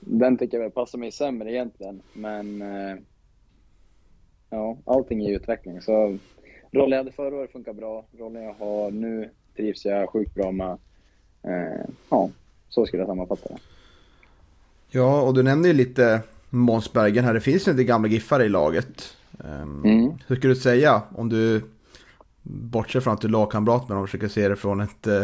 Den 0.00 0.38
tycker 0.38 0.56
jag 0.56 0.62
väl 0.62 0.70
passar 0.70 0.98
mig 0.98 1.12
sämre 1.12 1.52
egentligen, 1.52 2.02
men 2.12 2.62
eh, 2.62 2.96
ja, 4.50 4.76
allting 4.84 5.24
är 5.24 5.30
i 5.30 5.34
utveckling. 5.34 5.80
Så 5.80 6.18
rollen 6.72 6.90
jag 6.90 6.98
hade 6.98 7.12
förra 7.12 7.36
året 7.36 7.52
funkar 7.52 7.72
bra. 7.72 8.04
Rollen 8.18 8.42
jag 8.42 8.54
har 8.54 8.90
nu 8.90 9.30
trivs 9.56 9.84
jag 9.84 10.10
sjukt 10.10 10.34
bra 10.34 10.52
med. 10.52 10.78
Eh, 11.42 11.86
ja, 12.10 12.30
så 12.68 12.86
skulle 12.86 13.02
jag 13.02 13.08
sammanfatta 13.08 13.48
det. 13.48 13.60
Ja, 14.88 15.22
och 15.22 15.34
du 15.34 15.42
nämnde 15.42 15.68
ju 15.68 15.74
lite 15.74 16.22
Måns 16.50 16.92
Bergen 16.92 17.24
här. 17.24 17.34
Det 17.34 17.40
finns 17.40 17.68
ju 17.68 17.72
lite 17.72 17.84
gamla 17.84 18.08
giffare 18.08 18.44
i 18.44 18.48
laget. 18.48 19.16
Um, 19.38 19.84
Mm. 19.84 20.12
Hur 20.26 20.36
skulle 20.36 20.54
du 20.54 20.60
säga 20.60 21.02
om 21.14 21.28
du 21.28 21.62
bortser 22.42 23.00
från 23.00 23.14
att 23.14 23.20
du 23.20 23.28
är 23.28 23.32
lagkamrat 23.32 23.88
med 23.88 23.96
dem 23.96 24.02
och 24.02 24.08
försöker 24.08 24.28
se 24.28 24.48
det 24.48 24.56
från 24.56 24.80
ett 24.80 25.06
eh, 25.06 25.22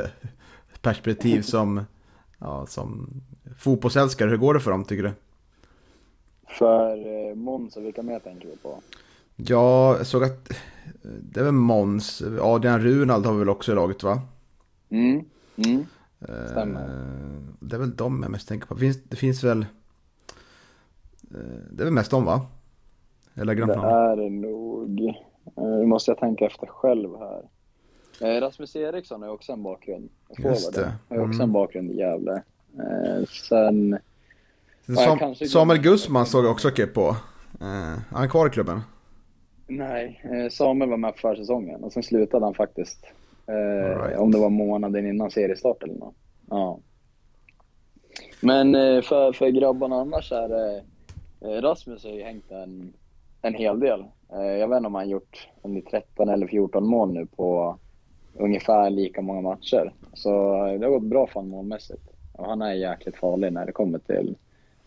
perspektiv 0.80 1.42
som, 1.42 1.80
ja, 2.38 2.66
som 2.66 3.08
fotbollsälskare. 3.58 4.30
Hur 4.30 4.36
går 4.36 4.54
det 4.54 4.60
för 4.60 4.70
dem 4.70 4.84
tycker 4.84 5.02
du? 5.02 5.12
För 6.48 7.28
eh, 7.28 7.34
Måns 7.34 7.76
och 7.76 7.84
vilka 7.84 8.02
mer 8.02 8.18
tänker 8.18 8.48
du 8.48 8.56
på? 8.56 8.80
Ja, 9.36 9.96
jag 9.96 10.06
såg 10.06 10.24
att 10.24 10.50
eh, 10.50 10.56
det 11.02 11.40
är 11.40 11.44
väl 11.44 11.52
Måns, 11.52 12.22
Adrian 12.40 12.80
Runald 12.80 13.26
har 13.26 13.32
vi 13.32 13.38
väl 13.38 13.48
också 13.48 13.72
i 13.72 13.74
laget 13.74 14.02
va? 14.02 14.20
Mm. 14.90 15.24
Mm. 15.56 15.86
Eh, 16.20 16.50
Stämmer. 16.50 16.88
Det 17.60 17.76
är 17.76 17.80
väl 17.80 17.96
de 17.96 18.22
jag 18.22 18.30
mest 18.32 18.48
tänker 18.48 18.66
på. 18.66 18.76
Finns, 18.76 19.02
det 19.04 19.16
finns 19.16 19.44
väl... 19.44 19.66
eh, 21.34 21.40
Det 21.70 21.82
är 21.82 21.84
väl 21.84 21.92
mest 21.94 22.10
de 22.10 22.24
va? 22.24 22.40
Eller 23.34 23.54
Det 23.54 23.56
glömt 23.56 23.76
namn. 23.76 23.88
är 23.88 24.16
det 24.16 24.30
nog. 24.30 25.00
Eh, 25.56 25.62
Nu 25.64 25.86
måste 25.86 26.10
jag 26.10 26.18
tänka 26.18 26.46
efter 26.46 26.66
själv 26.66 27.10
här. 27.18 27.42
Eh, 28.20 28.40
Rasmus 28.40 28.76
Eriksson 28.76 29.22
har 29.22 29.28
också 29.28 29.52
en 29.52 29.62
bakgrund. 29.62 30.08
Just 30.38 30.74
det. 30.74 30.92
Har 31.08 31.16
också 31.18 31.24
Mm. 31.34 31.40
en 31.40 31.52
bakgrund 31.52 31.90
i 31.90 31.96
Gävle. 31.96 32.42
Sen... 33.48 33.98
Sam, 34.96 35.34
Samuel 35.34 35.78
Guzman 35.80 36.26
såg 36.26 36.44
jag 36.44 36.52
också 36.52 36.68
okej 36.68 36.86
på. 36.86 37.16
Är 37.60 37.96
han 38.16 38.28
kvar 38.28 38.46
i 38.46 38.50
klubben? 38.50 38.80
Nej, 39.66 40.20
Samuel 40.50 40.90
var 40.90 40.96
med 40.96 41.12
på 41.12 41.18
försäsongen 41.18 41.84
och 41.84 41.92
sen 41.92 42.02
slutade 42.02 42.44
han 42.44 42.54
faktiskt. 42.54 43.04
Right. 43.46 44.18
Om 44.18 44.30
det 44.32 44.38
var 44.38 44.50
månaden 44.50 45.06
innan 45.06 45.30
seriestart 45.30 45.82
eller 45.82 45.94
något. 45.94 46.14
Ja. 46.50 46.78
Men 48.40 48.72
för, 49.02 49.32
för 49.32 49.48
grabbarna 49.48 49.96
annars 49.96 50.32
är 50.32 50.48
det... 50.48 50.84
Eh, 51.41 51.61
Rasmus 51.62 52.05
har 52.05 52.11
ju 52.11 52.22
hängt 52.22 52.51
en, 52.51 52.93
en 53.43 53.55
hel 53.55 53.80
del. 53.80 54.05
Eh, 54.32 54.43
jag 54.43 54.68
vet 54.68 54.76
inte 54.76 54.87
om 54.87 54.95
han 54.95 55.09
gjort 55.09 55.49
om 55.62 55.74
det 55.74 55.80
är 55.80 55.91
13 55.91 56.28
eller 56.28 56.47
14 56.47 56.87
mål 56.87 57.12
nu 57.12 57.26
på 57.26 57.78
ungefär 58.34 58.91
lika 58.91 59.22
många 59.22 59.41
matcher. 59.41 59.93
Så 60.14 60.66
eh, 60.66 60.78
det 60.78 60.87
har 60.87 60.93
gått 60.93 61.03
bra 61.03 61.26
för 61.26 61.34
honom 61.34 61.51
målmässigt. 61.51 62.03
Och 62.32 62.47
han 62.47 62.62
är 62.62 62.72
jäkligt 62.72 63.16
farlig 63.16 63.53
när 63.53 63.66
det 63.66 63.72
kommer 63.72 63.99
till 63.99 64.37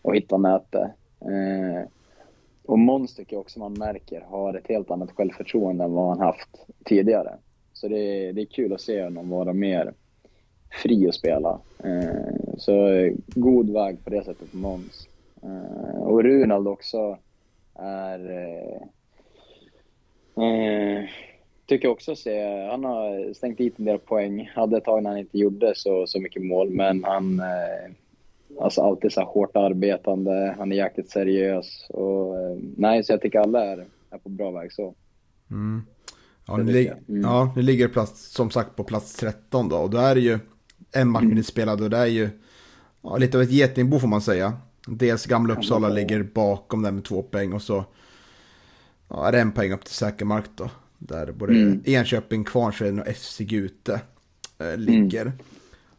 att 0.02 0.14
hitta 0.14 0.36
nätet. 0.36 0.90
Och 2.64 2.78
Måns 2.78 3.14
tycker 3.14 3.36
jag 3.36 3.40
också 3.40 3.58
man 3.58 3.72
märker 3.72 4.20
har 4.20 4.54
ett 4.54 4.68
helt 4.68 4.90
annat 4.90 5.10
självförtroende 5.10 5.84
än 5.84 5.92
vad 5.92 6.08
han 6.08 6.20
haft 6.20 6.66
tidigare. 6.84 7.34
Så 7.72 7.88
det 7.88 7.98
är, 7.98 8.32
det 8.32 8.42
är 8.42 8.46
kul 8.46 8.72
att 8.72 8.80
se 8.80 9.04
honom 9.04 9.30
vara 9.30 9.52
mer 9.52 9.92
fri 10.82 11.08
att 11.08 11.14
spela. 11.14 11.60
Så 12.56 12.72
god 13.26 13.70
väg 13.70 14.04
på 14.04 14.10
det 14.10 14.24
sättet 14.24 14.48
för 14.48 14.56
Måns. 14.56 15.09
Eh, 15.42 16.02
och 16.02 16.22
Runald 16.22 16.68
också 16.68 17.18
är... 17.74 18.30
Eh, 18.30 18.82
eh, 20.44 21.04
tycker 21.66 21.88
också 21.88 22.16
se, 22.16 22.66
han 22.70 22.84
har 22.84 23.34
stängt 23.34 23.58
dit 23.58 23.78
en 23.78 23.84
del 23.84 23.98
poäng. 23.98 24.50
Hade 24.54 24.76
ett 24.76 24.84
tag 24.84 25.02
när 25.02 25.10
han 25.10 25.18
inte 25.18 25.38
gjorde 25.38 25.72
så, 25.76 26.06
så 26.06 26.20
mycket 26.20 26.42
mål, 26.42 26.70
men 26.70 27.04
han 27.04 27.40
eh, 27.40 27.92
Alltså 28.60 28.82
alltid 28.82 29.12
så 29.12 29.22
hårt 29.22 29.56
arbetande, 29.56 30.54
han 30.58 30.72
är 30.72 30.76
jäkligt 30.76 31.10
seriös. 31.10 31.86
Och, 31.90 32.38
eh, 32.38 32.58
nej, 32.76 33.04
så 33.04 33.12
jag 33.12 33.20
tycker 33.20 33.38
alla 33.38 33.64
är, 33.64 33.86
är 34.10 34.18
på 34.18 34.28
bra 34.28 34.50
väg 34.50 34.72
så. 34.72 34.94
Mm. 35.50 35.82
Ja, 36.46 36.56
nu, 36.56 36.72
lig-. 36.72 36.92
Mm. 37.08 37.20
ja, 37.20 37.52
nu 37.56 37.62
ligger 37.62 37.88
plats, 37.88 38.32
som 38.32 38.50
sagt 38.50 38.76
på 38.76 38.84
plats 38.84 39.16
13 39.16 39.68
då. 39.68 39.76
Och 39.76 39.90
då 39.90 39.98
är 39.98 40.14
det 40.14 40.20
ju 40.20 40.38
en 40.92 41.08
match 41.08 41.20
Mm. 41.20 41.28
mindre 41.28 41.44
spelad 41.44 41.80
och 41.80 41.90
det 41.90 41.96
är 41.96 42.06
ju 42.06 42.28
ja, 43.02 43.16
lite 43.16 43.36
av 43.36 43.42
ett 43.42 43.52
getingbo 43.52 43.98
får 43.98 44.08
man 44.08 44.20
säga. 44.20 44.52
Dels 44.86 45.26
gamla 45.26 45.54
Uppsala 45.54 45.88
säga. 45.88 45.94
ligger 45.94 46.22
bakom 46.22 46.82
där 46.82 46.90
med 46.90 47.04
två 47.04 47.22
poäng 47.22 47.52
och 47.52 47.62
så 47.62 47.84
ja, 49.08 49.28
är 49.28 49.32
det 49.32 49.40
en 49.40 49.52
poäng 49.52 49.72
upp 49.72 49.84
till 49.84 49.94
säker 49.94 50.24
mark 50.24 50.44
då. 50.56 50.70
Där 50.98 51.32
både 51.32 51.52
Mm. 51.52 51.82
Enköping, 51.84 52.44
Kvarnsveden 52.44 53.00
och 53.00 53.06
FC 53.06 53.38
Gute 53.38 54.00
eh, 54.58 54.76
ligger. 54.76 55.32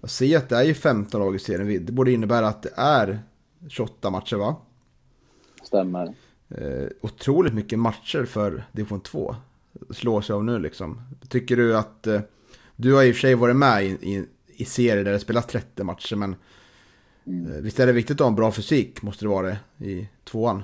Jag 0.01 0.09
ser 0.09 0.37
att 0.37 0.49
det 0.49 0.55
är 0.55 0.63
ju 0.63 0.73
15 0.73 1.21
lag 1.21 1.35
i 1.35 1.39
serien. 1.39 1.85
Det 1.85 1.91
borde 1.91 2.11
innebära 2.11 2.47
att 2.47 2.63
det 2.63 2.73
är 2.75 3.19
28 3.69 4.09
matcher 4.09 4.35
va? 4.35 4.55
Stämmer. 5.63 6.13
Eh, 6.49 6.87
otroligt 7.01 7.53
mycket 7.53 7.79
matcher 7.79 8.25
för 8.25 8.63
division 8.71 9.01
2. 9.01 9.35
Slår 9.89 10.21
sig 10.21 10.33
av 10.33 10.43
nu 10.43 10.59
liksom. 10.59 11.01
Tycker 11.29 11.57
du 11.57 11.77
att... 11.77 12.07
Eh, 12.07 12.21
du 12.75 12.93
har 12.93 13.03
i 13.03 13.11
och 13.11 13.15
för 13.15 13.21
sig 13.21 13.35
varit 13.35 13.55
med 13.55 13.85
i, 13.85 13.87
i, 13.87 14.25
i 14.47 14.65
serier 14.65 15.03
där 15.03 15.11
det 15.11 15.19
spelas 15.19 15.45
30 15.47 15.83
matcher 15.83 16.15
men... 16.15 16.35
Mm. 17.27 17.51
Eh, 17.51 17.61
visst 17.61 17.79
är 17.79 17.87
det 17.87 17.93
viktigt 17.93 18.15
att 18.15 18.19
ha 18.19 18.27
en 18.27 18.35
bra 18.35 18.51
fysik, 18.51 19.01
måste 19.01 19.25
det 19.25 19.29
vara 19.29 19.47
det, 19.47 19.85
i 19.85 20.07
tvåan? 20.23 20.63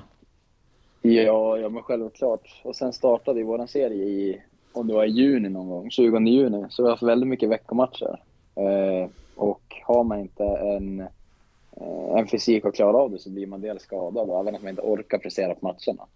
Ja, 1.02 1.58
ja 1.58 1.68
men 1.68 1.82
självklart. 1.82 2.60
Och 2.64 2.76
sen 2.76 2.92
startade 2.92 3.38
ju 3.38 3.44
vår 3.44 3.66
serie 3.66 4.04
i, 4.04 4.42
om 4.72 4.86
det 4.86 4.94
var 4.94 5.04
i 5.04 5.10
juni 5.10 5.48
någon 5.48 5.68
gång, 5.68 5.90
20 5.90 6.18
juni. 6.18 6.66
Så 6.70 6.82
vi 6.82 6.86
har 6.86 6.90
haft 6.90 7.02
väldigt 7.02 7.28
mycket 7.28 7.48
veckomatcher. 7.48 8.20
Eh, 8.54 9.10
och 9.34 9.62
har 9.84 10.04
man 10.04 10.20
inte 10.20 10.44
en, 10.44 11.00
eh, 11.00 12.18
en 12.18 12.26
fysik 12.26 12.64
att 12.64 12.74
klara 12.74 12.96
av 12.96 13.10
det 13.10 13.18
så 13.18 13.30
blir 13.30 13.46
man 13.46 13.60
dels 13.60 13.82
skadad 13.82 14.30
även 14.40 14.54
att 14.54 14.62
man 14.62 14.70
inte 14.70 14.82
orkar 14.82 15.18
prestera 15.18 15.54
på 15.54 15.66
matcherna. 15.66 16.06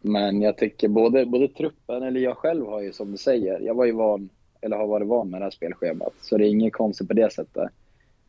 Men 0.00 0.42
jag 0.42 0.56
tycker 0.56 0.88
både, 0.88 1.26
både 1.26 1.48
truppen, 1.48 2.02
eller 2.02 2.20
jag 2.20 2.36
själv 2.36 2.66
har 2.66 2.80
ju 2.80 2.92
som 2.92 3.12
du 3.12 3.18
säger, 3.18 3.60
jag 3.60 3.74
var 3.74 3.84
ju 3.84 3.92
van, 3.92 4.28
eller 4.60 4.76
har 4.76 4.86
varit 4.86 5.08
van 5.08 5.30
med 5.30 5.40
det 5.40 5.44
här 5.44 5.50
spelschemat. 5.50 6.12
Så 6.22 6.36
det 6.36 6.46
är 6.46 6.50
inget 6.50 6.72
konstigt 6.72 7.08
på 7.08 7.14
det 7.14 7.32
sättet. 7.32 7.70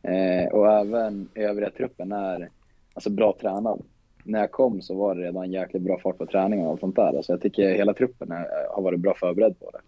Eh, 0.02 0.52
och 0.52 0.72
även 0.72 1.28
övriga 1.34 1.70
truppen 1.70 2.12
är 2.12 2.50
alltså 2.94 3.10
bra 3.10 3.36
tränad. 3.40 3.82
När 4.24 4.40
jag 4.40 4.50
kom 4.52 4.82
så 4.82 4.94
var 4.94 5.14
det 5.14 5.22
redan 5.22 5.52
jäkligt 5.52 5.82
bra 5.82 5.98
fart 5.98 6.18
på 6.18 6.26
träningen 6.26 6.66
och 6.66 6.78
sånt 6.78 6.96
där. 6.96 7.10
Så 7.10 7.16
alltså 7.16 7.32
jag 7.32 7.40
tycker 7.40 7.74
hela 7.74 7.94
truppen 7.94 8.32
är, 8.32 8.46
har 8.74 8.82
varit 8.82 9.00
bra 9.00 9.14
förberedd 9.20 9.60
på 9.60 9.70
det. 9.70 9.80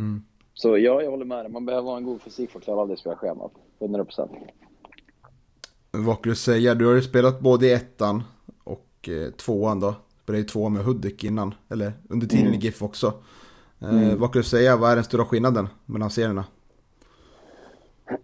Mm. 0.00 0.22
Så 0.54 0.68
ja, 0.78 1.02
jag 1.02 1.10
håller 1.10 1.24
med 1.24 1.44
dig. 1.44 1.52
Man 1.52 1.66
behöver 1.66 1.90
ha 1.90 1.96
en 1.96 2.04
god 2.04 2.22
fysik 2.22 2.50
för 2.50 2.58
att 2.58 2.64
klara 2.64 2.80
av 2.80 2.88
det 2.88 2.96
spelschemat. 2.96 3.52
100 3.80 4.04
procent. 4.04 4.30
Vad 5.90 6.16
skulle 6.16 6.32
du 6.32 6.36
säga? 6.36 6.74
Du 6.74 6.86
har 6.86 6.94
ju 6.94 7.02
spelat 7.02 7.40
både 7.40 7.66
i 7.66 7.72
ettan 7.72 8.22
och 8.64 9.08
eh, 9.08 9.30
tvåan 9.30 9.80
då. 9.80 9.94
Spelade 10.22 10.38
ju 10.38 10.44
tvåan 10.44 10.72
med 10.72 10.84
Hudik 10.84 11.24
innan. 11.24 11.54
Eller 11.70 11.92
under 12.08 12.26
tiden 12.26 12.46
Mm. 12.46 12.58
i 12.58 12.62
GIF 12.62 12.82
också. 12.82 13.06
Eh, 13.80 13.88
Mm. 13.88 14.18
Vad 14.18 14.28
skulle 14.28 14.42
du 14.42 14.48
säga? 14.48 14.76
Vad 14.76 14.90
är 14.90 14.94
den 14.94 15.04
stora 15.04 15.24
skillnaden 15.24 15.68
mellan 15.86 16.10
serierna? 16.10 16.44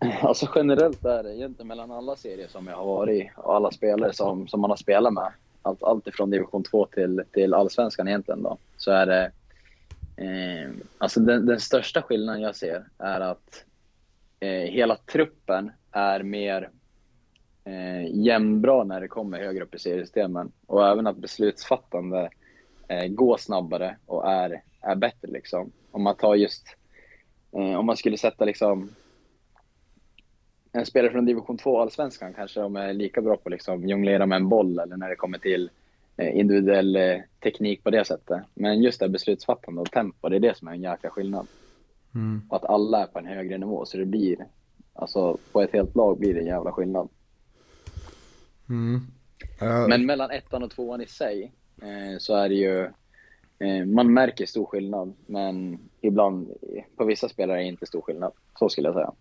Alltså 0.22 0.48
generellt 0.54 1.04
är 1.04 1.22
det 1.22 1.36
egentligen 1.36 1.68
mellan 1.68 1.90
alla 1.90 2.16
serier 2.16 2.48
som 2.48 2.66
jag 2.66 2.76
har 2.76 2.86
varit 2.86 3.22
i 3.22 3.30
och 3.36 3.56
alla 3.56 3.70
spelare 3.70 4.12
som, 4.12 4.48
som 4.48 4.60
man 4.60 4.70
har 4.70 4.76
spelat 4.76 5.12
med. 5.12 5.32
Allt, 5.62 5.82
allt 5.82 6.06
ifrån 6.06 6.30
division 6.30 6.62
2 6.62 6.86
till, 6.86 7.22
till 7.32 7.54
allsvenskan 7.54 8.08
egentligen 8.08 8.42
då. 8.42 8.58
Så 8.76 8.90
är 8.90 9.06
det... 9.06 9.32
Eh, 10.16 10.70
alltså 10.98 11.20
den, 11.20 11.46
den 11.46 11.60
största 11.60 12.02
skillnaden 12.02 12.42
jag 12.42 12.56
ser 12.56 12.84
är 12.98 13.20
att 13.20 13.64
eh, 14.40 14.48
hela 14.48 14.96
truppen 14.96 15.70
är 15.92 16.22
mer 16.22 16.70
eh, 17.64 18.16
jämnbra 18.24 18.84
när 18.84 19.00
det 19.00 19.08
kommer 19.08 19.38
högre 19.38 19.64
upp 19.64 19.74
i 19.74 19.78
seriesystemen. 19.78 20.52
Och 20.66 20.88
även 20.88 21.06
att 21.06 21.16
beslutsfattande 21.16 22.30
eh, 22.88 23.06
går 23.06 23.36
snabbare 23.36 23.96
och 24.06 24.30
är, 24.30 24.62
är 24.80 24.94
bättre 24.94 25.28
liksom. 25.28 25.72
Om 25.90 26.02
man 26.02 26.16
tar 26.16 26.34
just... 26.34 26.66
Eh, 27.52 27.78
om 27.78 27.86
man 27.86 27.96
skulle 27.96 28.18
sätta 28.18 28.44
liksom 28.44 28.90
en 30.72 30.86
spelare 30.86 31.12
från 31.12 31.24
division 31.24 31.58
2 31.58 31.80
allsvenskan 31.80 32.34
kanske 32.34 32.60
de 32.60 32.76
är 32.76 32.92
lika 32.92 33.22
bra 33.22 33.36
på 33.36 33.42
att 33.44 33.52
liksom 33.52 33.88
jonglera 33.88 34.26
med 34.26 34.36
en 34.36 34.48
boll 34.48 34.78
eller 34.78 34.96
när 34.96 35.08
det 35.08 35.16
kommer 35.16 35.38
till 35.38 35.70
eh, 36.16 36.38
individuell 36.38 36.96
eh, 36.96 37.20
teknik 37.42 37.84
på 37.84 37.90
det 37.90 38.04
sättet. 38.04 38.42
Men 38.54 38.82
just 38.82 39.00
det 39.00 39.08
beslutsfattande 39.08 39.80
och 39.80 39.90
tempo, 39.90 40.28
det 40.28 40.36
är 40.36 40.40
det 40.40 40.56
som 40.56 40.68
är 40.68 40.72
en 40.72 40.82
jäkla 40.82 41.10
skillnad. 41.10 41.46
Mm. 42.14 42.42
Att 42.50 42.64
alla 42.64 43.02
är 43.02 43.06
på 43.06 43.18
en 43.18 43.26
högre 43.26 43.58
nivå, 43.58 43.84
så 43.86 43.96
det 43.96 44.04
blir, 44.04 44.46
alltså 44.94 45.38
på 45.52 45.62
ett 45.62 45.72
helt 45.72 45.96
lag 45.96 46.18
blir 46.18 46.34
det 46.34 46.40
en 46.40 46.46
jävla 46.46 46.72
skillnad. 46.72 47.08
Mm. 48.68 49.00
Eh, 49.60 49.88
Men 49.88 50.06
mellan 50.06 50.30
ettan 50.30 50.62
och 50.62 50.70
tvåan 50.70 51.00
i 51.00 51.06
sig 51.06 51.52
eh, 51.82 52.18
så 52.18 52.36
är 52.36 52.48
det 52.48 52.54
ju, 52.54 52.84
eh, 53.58 53.86
man 53.86 54.12
märker 54.12 54.46
stor 54.46 54.66
skillnad, 54.66 55.14
men 55.26 55.78
ibland 56.00 56.52
på 56.96 57.04
vissa 57.04 57.28
spelare 57.28 57.58
är 57.58 57.62
det 57.62 57.68
inte 57.68 57.86
stor 57.86 58.00
skillnad. 58.00 58.32
Så 58.58 58.68
skulle 58.68 58.88
jag 58.88 58.94
säga. 58.94 59.12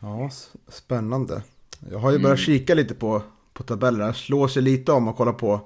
Ja, 0.00 0.30
spännande. 0.68 1.42
Jag 1.90 1.98
har 1.98 2.12
ju 2.12 2.18
börjat 2.18 2.38
kika 2.38 2.74
lite 2.74 2.94
på, 2.94 3.22
på 3.52 3.62
tabellerna. 3.62 4.14
Slår 4.14 4.48
sig 4.48 4.62
lite 4.62 4.92
om 4.92 5.08
och 5.08 5.16
kolla 5.16 5.32
på 5.32 5.60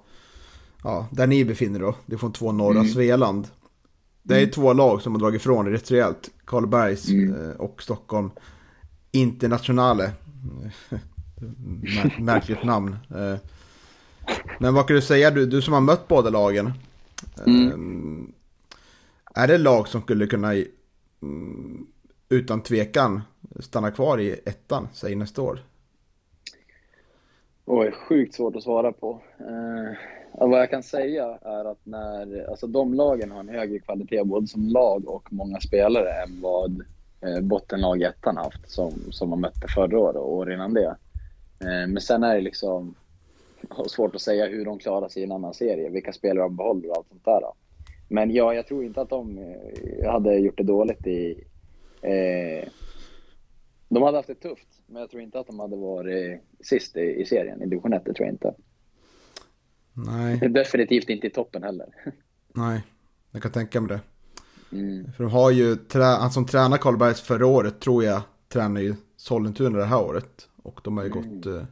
ja, 0.84 1.08
där 1.12 1.26
ni 1.26 1.44
befinner 1.44 1.78
er 1.80 1.82
då. 1.82 1.94
Det 2.06 2.14
är 2.14 2.18
från 2.18 2.32
två 2.32 2.52
norra 2.52 2.78
Mm. 2.80 2.92
Svealand. 2.92 3.48
Det 4.22 4.42
är 4.42 4.46
två 4.46 4.72
lag 4.72 5.02
som 5.02 5.12
har 5.12 5.20
dragit 5.20 5.40
ifrån 5.40 5.66
rätt 5.68 5.90
rejält. 5.90 6.30
Karlbergs 6.44 7.08
Mm. 7.08 7.50
eh, 7.50 7.56
och 7.56 7.82
Stockholm 7.82 8.30
Internationale. 9.10 10.12
Mär, 11.82 12.20
märkligt 12.20 12.64
namn. 12.64 12.96
Eh, 13.10 13.36
Men 14.60 14.74
vad 14.74 14.86
kan 14.86 14.96
du 14.96 15.02
säga, 15.02 15.30
du, 15.30 15.46
du 15.46 15.62
som 15.62 15.74
har 15.74 15.80
mött 15.80 16.08
båda 16.08 16.30
lagen. 16.30 16.72
Mm. 17.46 18.32
Eh, 19.34 19.42
Är 19.42 19.48
det 19.48 19.58
lag 19.58 19.88
som 19.88 20.02
skulle 20.02 20.26
kunna 20.26 20.52
mm, 21.22 21.86
utan 22.28 22.62
tvekan 22.62 23.20
stanna 23.60 23.90
kvar 23.90 24.20
i 24.20 24.32
ettan, 24.32 24.88
säg 24.92 25.14
nästa 25.14 25.42
år? 25.42 25.58
Oj, 27.64 27.92
sjukt 27.92 28.34
svårt 28.34 28.56
att 28.56 28.62
svara 28.62 28.92
på. 28.92 29.20
Eh, 29.38 30.48
vad 30.48 30.60
jag 30.60 30.70
kan 30.70 30.82
säga 30.82 31.38
är 31.42 31.64
att 31.64 31.86
när, 31.86 32.50
alltså 32.50 32.66
de 32.66 32.94
lagen 32.94 33.30
har 33.30 33.40
en 33.40 33.48
högre 33.48 33.78
kvalitet 33.78 34.24
både 34.24 34.46
som 34.46 34.68
lag 34.68 35.08
och 35.08 35.32
många 35.32 35.60
spelare 35.60 36.22
än 36.22 36.40
vad 36.40 36.84
eh, 37.20 37.40
bottenlag 37.40 38.02
ettan 38.02 38.36
haft 38.36 38.70
som, 38.70 38.92
som 39.10 39.28
man 39.28 39.40
mötte 39.40 39.68
förra 39.68 39.98
året 39.98 40.16
och 40.16 40.32
år 40.32 40.52
innan 40.52 40.74
det. 40.74 40.96
Eh, 41.60 41.88
men 41.88 42.00
sen 42.00 42.22
är 42.22 42.34
det 42.34 42.40
liksom 42.40 42.94
svårt 43.86 44.14
att 44.14 44.20
säga 44.20 44.46
hur 44.46 44.64
de 44.64 44.78
klarar 44.78 45.08
sig 45.08 45.22
i 45.22 45.24
en 45.24 45.32
annan 45.32 45.54
serie, 45.54 45.90
vilka 45.90 46.12
spelare 46.12 46.44
de 46.44 46.56
behåller 46.56 46.90
och 46.90 46.96
allt 46.96 47.08
sånt 47.08 47.24
där. 47.24 47.40
Då. 47.40 47.54
Men 48.08 48.30
ja, 48.30 48.54
jag 48.54 48.66
tror 48.66 48.84
inte 48.84 49.00
att 49.00 49.10
de 49.10 49.38
eh, 49.38 50.10
hade 50.10 50.34
gjort 50.34 50.58
det 50.58 50.62
dåligt 50.62 51.06
i... 51.06 51.44
Eh, 52.02 52.68
de 53.94 54.02
hade 54.02 54.18
haft 54.18 54.28
det 54.28 54.34
tufft, 54.34 54.68
men 54.86 55.00
jag 55.00 55.10
tror 55.10 55.22
inte 55.22 55.40
att 55.40 55.46
de 55.46 55.60
hade 55.60 55.76
varit 55.76 56.40
sist 56.60 56.96
i, 56.96 57.00
i 57.00 57.24
serien, 57.24 57.62
i 57.62 57.66
division 57.66 57.92
1, 57.92 58.04
det 58.04 58.14
tror 58.14 58.26
jag 58.26 58.34
inte. 58.34 58.54
Nej, 59.92 60.48
Definitivt 60.48 61.08
inte 61.08 61.26
i 61.26 61.30
toppen 61.30 61.62
heller. 61.62 61.86
nej. 62.52 62.82
Jag 63.30 63.42
kan 63.42 63.52
tänka 63.52 63.80
mig 63.80 63.88
det. 63.88 64.00
Mm. 64.76 65.12
För 65.12 65.24
de 65.24 65.32
har 65.32 65.50
ju, 65.50 65.76
han 65.92 66.30
som 66.30 66.46
tränade 66.46 66.82
Karlbergs 66.82 67.20
förra 67.20 67.46
året 67.46 67.80
tror 67.80 68.04
jag 68.04 68.22
tränar 68.48 68.80
ju 68.80 68.94
Sollentuna 69.16 69.78
det 69.78 69.84
här 69.84 70.02
året. 70.02 70.48
Och 70.62 70.80
de 70.84 70.96
har 70.96 71.04
ju 71.04 71.10
gått 71.10 71.46
eh, 71.46 71.64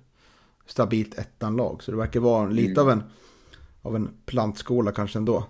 stabilt 0.66 1.18
ettan-lag. 1.18 1.82
Så 1.82 1.90
det 1.90 1.96
verkar 1.96 2.20
vara 2.20 2.48
lite 2.48 2.80
av 2.80 2.90
en, 2.90 3.02
av 3.82 3.96
en 3.96 4.10
plantskola 4.26 4.92
kanske 4.92 5.18
ändå. 5.18 5.44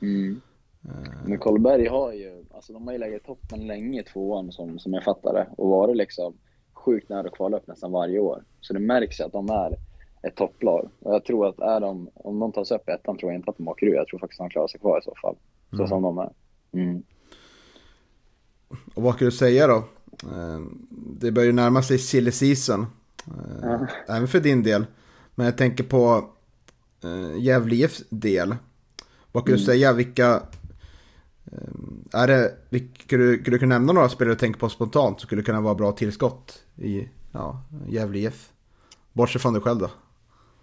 Mm. 0.00 0.40
Eh, 0.84 0.90
Men 1.24 1.38
Karlberg 1.38 1.86
har 1.86 2.12
ju, 2.12 2.39
alltså 2.60 2.72
de 2.72 2.86
har 2.86 2.92
ju 2.92 2.98
legat 2.98 3.22
i 3.22 3.26
toppen 3.26 3.66
länge 3.66 4.02
tvåan 4.02 4.52
som, 4.52 4.78
som 4.78 4.94
jag 4.94 5.04
fattar 5.04 5.32
det. 5.34 5.48
Och 5.56 5.68
varit 5.68 5.96
liksom 5.96 6.34
sjukt 6.72 7.08
nära 7.08 7.26
att 7.26 7.34
kvala 7.34 7.56
upp 7.56 7.66
nästan 7.66 7.92
varje 7.92 8.18
år. 8.18 8.44
Så 8.60 8.72
det 8.72 8.78
märks 8.80 9.20
ju 9.20 9.24
att 9.24 9.32
de 9.32 9.50
är 9.50 9.76
ett 10.22 10.36
topplag. 10.36 10.90
Och 11.00 11.14
jag 11.14 11.24
tror 11.24 11.48
att 11.48 11.58
är 11.58 11.80
de, 11.80 12.10
om 12.14 12.38
de 12.38 12.52
tar 12.52 12.64
sig 12.64 12.76
upp 12.76 12.88
i 12.88 12.92
ettan 12.92 13.16
tror 13.18 13.32
jag 13.32 13.38
inte 13.38 13.50
att 13.50 13.56
de 13.56 13.68
åker 13.68 13.86
ur. 13.86 13.94
Jag 13.94 14.06
tror 14.08 14.18
faktiskt 14.20 14.40
att 14.40 14.44
de 14.44 14.50
klarar 14.50 14.68
sig 14.68 14.80
kvar 14.80 14.98
i 14.98 15.02
så 15.02 15.14
fall. 15.22 15.36
Så 15.76 15.86
som 15.86 16.02
de 16.02 16.18
är. 16.18 16.30
Mm. 16.72 17.02
Och 18.94 19.02
vad 19.02 19.18
kan 19.18 19.24
du 19.24 19.32
säga 19.32 19.66
då? 19.66 19.76
Eh, 20.22 20.60
Det 21.20 21.32
börjar 21.32 21.46
ju 21.46 21.52
närma 21.52 21.82
sig 21.82 21.98
silly 21.98 22.30
season. 22.30 22.80
Eh, 23.26 23.60
Ja. 23.62 23.86
Även 24.08 24.28
för 24.28 24.40
din 24.40 24.62
del. 24.62 24.86
Men 25.34 25.46
jag 25.46 25.58
tänker 25.58 25.84
på 25.84 26.24
eh, 27.04 27.42
Gävle 27.42 27.88
del. 28.10 28.54
Vad 29.32 29.46
kan 29.46 29.54
du 29.54 29.60
säga? 29.60 29.92
Vilka... 29.92 30.42
eh, 31.52 32.20
Är 32.20 32.26
det, 32.26 32.54
kan, 33.06 33.18
du, 33.18 33.42
kan 33.42 33.52
du 33.52 33.58
kunna 33.58 33.78
nämna 33.78 33.92
några 33.92 34.08
spelare 34.08 34.34
du 34.34 34.38
tänker 34.38 34.60
på 34.60 34.68
spontant 34.68 35.20
som 35.20 35.26
skulle 35.26 35.42
kunna 35.42 35.60
vara 35.60 35.74
bra 35.74 35.92
tillskott 35.92 36.62
i 36.76 37.08
ja, 37.32 37.62
Gävle 37.88 38.18
IF? 38.18 38.52
Bortsett 39.12 39.42
från 39.42 39.52
dig 39.52 39.62
själv 39.62 39.78
då. 39.78 39.90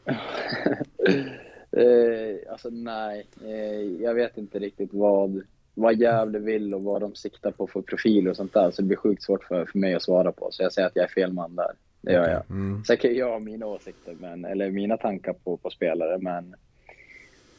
Eh, 1.72 2.52
alltså 2.52 2.70
nej, 2.70 3.28
eh, 3.46 3.82
jag 4.02 4.14
vet 4.14 4.38
inte 4.38 4.60
riktigt 4.60 4.94
vad, 4.94 5.42
vad 5.74 5.96
Gävle 5.96 6.40
vill 6.40 6.74
och 6.74 6.84
vad 6.84 7.02
de 7.02 7.16
siktar 7.16 7.52
på 7.52 7.68
för 7.68 7.82
profil 7.82 8.28
och 8.28 8.36
sånt 8.36 8.54
där. 8.54 8.72
Så 8.72 8.82
det 8.82 8.88
blir 8.88 8.98
sjukt 8.98 9.24
svårt 9.24 9.44
för, 9.44 9.66
för 9.66 9.80
mig 9.80 9.94
att 9.94 10.04
svara 10.04 10.32
på. 10.32 10.48
Så 10.52 10.64
jag 10.64 10.74
säger 10.74 10.88
att 10.88 10.96
jag 10.96 11.04
är 11.04 11.10
fel 11.10 11.34
man 11.34 11.56
där. 11.56 11.72
Det 12.02 12.14
gör 12.14 12.30
jag. 12.30 12.44
Mm. 12.50 12.84
Sen 12.84 12.98
kan 12.98 13.16
jag 13.16 13.32
ha 13.32 13.40
mina 13.40 13.66
åsikter, 13.66 14.16
men, 14.20 14.46
eller 14.46 14.72
mina 14.72 14.98
tankar 14.98 15.34
på, 15.34 15.58
på 15.58 15.70
spelare, 15.70 16.18
men 16.18 16.56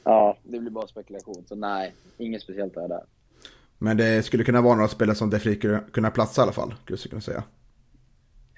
ja, 0.05 0.37
det 0.43 0.59
blir 0.59 0.71
bara 0.71 0.87
spekulation. 0.87 1.45
Så 1.49 1.55
nej, 1.55 1.95
inget 2.19 2.43
speciellt 2.43 2.77
är 2.77 2.89
där. 2.89 3.03
Men 3.79 3.97
det 3.97 4.23
skulle 4.25 4.45
kunna 4.45 4.61
vara 4.61 4.75
några 4.75 4.89
spelare 4.89 5.17
som 5.17 5.31
definitivt 5.31 5.93
kunna 5.93 6.11
platsa 6.11 6.41
i 6.41 6.43
alla 6.43 6.53
fall. 6.53 6.75
Skulle 6.85 6.99
jag 7.03 7.11
kunna 7.11 7.21
säga. 7.23 7.43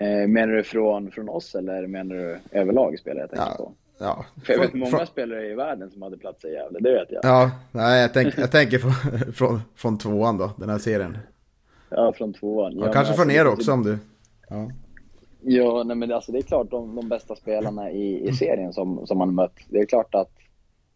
Eh, 0.00 0.28
menar 0.28 0.54
du 0.54 0.62
från, 0.62 1.10
från 1.10 1.28
oss 1.28 1.54
eller 1.54 1.86
menar 1.86 2.14
du 2.14 2.38
överlag 2.52 2.98
spelare 2.98 3.20
jag 3.22 3.30
tänker 3.30 3.46
Ja, 3.46 3.56
på? 3.56 3.72
Ja, 3.98 4.24
För 4.44 4.52
jag 4.52 4.60
vet 4.60 4.70
från- 4.70 4.80
många 4.80 4.90
från- 4.96 5.06
spelare 5.06 5.46
i 5.50 5.54
världen 5.54 5.90
som 5.90 6.02
hade 6.02 6.16
plats 6.18 6.44
i 6.44 6.48
Gävle, 6.48 6.78
det 6.80 6.92
vet 6.92 7.08
jag. 7.10 7.20
Ja, 7.24 7.50
nej, 7.72 8.00
jag, 8.02 8.12
tänk, 8.14 8.38
jag 8.38 8.50
tänker 8.50 8.78
från, 8.78 8.92
från, 9.32 9.60
från 9.76 9.98
tvåan 9.98 10.38
då, 10.38 10.50
den 10.56 10.68
här 10.68 10.78
serien. 10.78 11.18
Ja, 11.90 12.12
från 12.16 12.32
tvåan. 12.32 12.72
Ja, 12.72 12.84
men 12.84 12.92
kanske 12.92 12.98
alltså, 12.98 13.14
från 13.22 13.30
er 13.30 13.44
det- 13.44 13.50
också 13.50 13.72
om 13.72 13.82
du... 13.84 13.98
Ja. 14.48 14.70
Ja, 15.42 15.82
nej, 15.82 15.96
men 15.96 16.12
alltså 16.12 16.32
det 16.32 16.38
är 16.38 16.42
klart 16.42 16.70
de, 16.70 16.94
de 16.96 17.08
bästa 17.08 17.36
spelarna 17.36 17.90
i, 17.90 18.28
i 18.28 18.32
serien 18.32 18.72
som, 18.72 19.06
som 19.06 19.18
man 19.18 19.34
mött. 19.34 19.54
Det 19.68 19.78
är 19.78 19.86
klart 19.86 20.14
att 20.14 20.30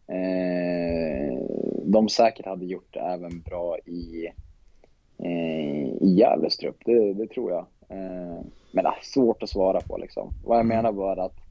eh, 0.09 1.39
de 1.85 2.09
säkert 2.09 2.47
hade 2.47 2.65
gjort 2.65 2.89
det 2.95 3.01
även 3.01 3.41
bra 3.41 3.79
i, 3.79 4.27
eh, 5.19 5.87
i 6.01 6.15
Gävles 6.19 6.57
trupp. 6.57 6.77
Det, 6.85 7.15
det 7.15 7.27
tror 7.27 7.51
jag. 7.51 7.67
Eh, 7.89 8.41
men 8.73 8.87
ah, 8.87 8.97
svårt 9.03 9.43
att 9.43 9.51
svara 9.51 9.81
på 9.81 9.99
liksom. 9.99 10.31
Vad 10.45 10.59
jag 10.59 10.67
menar 10.67 10.93
var 10.93 11.17
att 11.17 11.45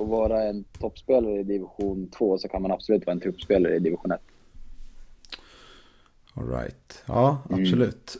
att 0.00 0.08
vara 0.08 0.42
en 0.42 0.64
toppspelare 0.64 1.40
i 1.40 1.42
division 1.42 2.10
2 2.10 2.38
så 2.38 2.48
kan 2.48 2.62
man 2.62 2.72
absolut 2.72 3.06
vara 3.06 3.14
en 3.14 3.20
truppspelare 3.20 3.76
i 3.76 3.78
division 3.78 4.12
1. 4.12 4.20
All 6.34 6.48
right. 6.48 7.02
Ja, 7.06 7.38
absolut. 7.50 8.16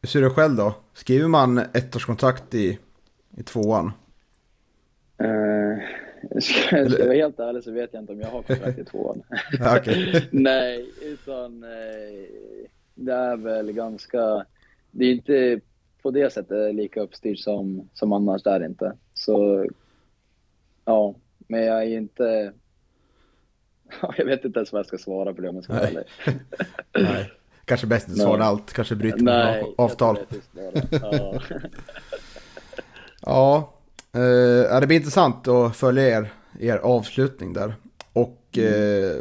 Hur 0.00 0.08
ser 0.08 0.22
du 0.22 0.30
själv 0.30 0.56
då? 0.56 0.74
Skriver 0.94 1.28
man 1.28 1.58
ettårskontrakt 1.58 2.54
i, 2.54 2.78
i 3.36 3.42
tvåan? 3.42 3.92
Ska 6.40 6.76
jag 6.76 6.90
vara 6.90 7.12
helt 7.12 7.40
ärlig 7.40 7.64
så 7.64 7.72
vet 7.72 7.92
jag 7.92 8.02
inte 8.02 8.12
om 8.12 8.20
jag 8.20 8.28
har 8.28 8.42
kontrakt 8.42 8.78
i 8.78 8.84
tvåan. 8.84 9.22
Nej, 10.30 10.90
utan 11.02 11.62
eh, 11.62 12.28
det 12.94 13.12
är 13.12 13.36
väl 13.36 13.72
ganska... 13.72 14.46
Det 14.90 15.04
är 15.04 15.12
inte 15.12 15.60
på 16.02 16.10
det 16.10 16.32
sättet 16.32 16.74
lika 16.74 17.00
uppstyrt 17.00 17.38
som, 17.38 17.88
som 17.94 18.12
annars 18.12 18.42
där 18.42 18.64
inte. 18.64 18.92
Så 19.14 19.66
ja, 20.84 21.14
men 21.38 21.64
jag 21.64 21.82
är 21.82 21.98
inte... 21.98 22.52
Jag 24.16 24.24
vet 24.24 24.44
inte 24.44 24.58
ens 24.58 24.72
vad 24.72 24.78
jag 24.78 24.86
ska 24.86 24.98
svara 24.98 25.34
på 25.34 25.40
det 25.40 25.48
om 25.48 25.54
jag 25.54 25.64
ska 25.64 25.72
vara 25.72 25.82
Nej. 25.82 26.04
ärlig. 26.24 26.40
Nej. 26.94 27.30
Kanske 27.64 27.86
bäst 27.86 28.08
att 28.08 28.16
svara 28.16 28.44
allt. 28.44 28.72
Kanske 28.72 28.94
bryter 28.94 29.22
Nej, 29.22 29.74
avtal. 29.78 30.18
det. 30.52 30.98
Ja. 31.02 31.40
Ja, 33.20 33.77
eh, 34.12 34.22
ja, 34.70 34.80
det 34.80 34.86
blir 34.86 34.96
intressant 34.96 35.48
att 35.48 35.76
följa 35.76 36.08
er, 36.18 36.32
er 36.60 36.76
avslutning 36.78 37.52
där. 37.52 37.74
Och 38.12 38.58
eh, 38.58 39.16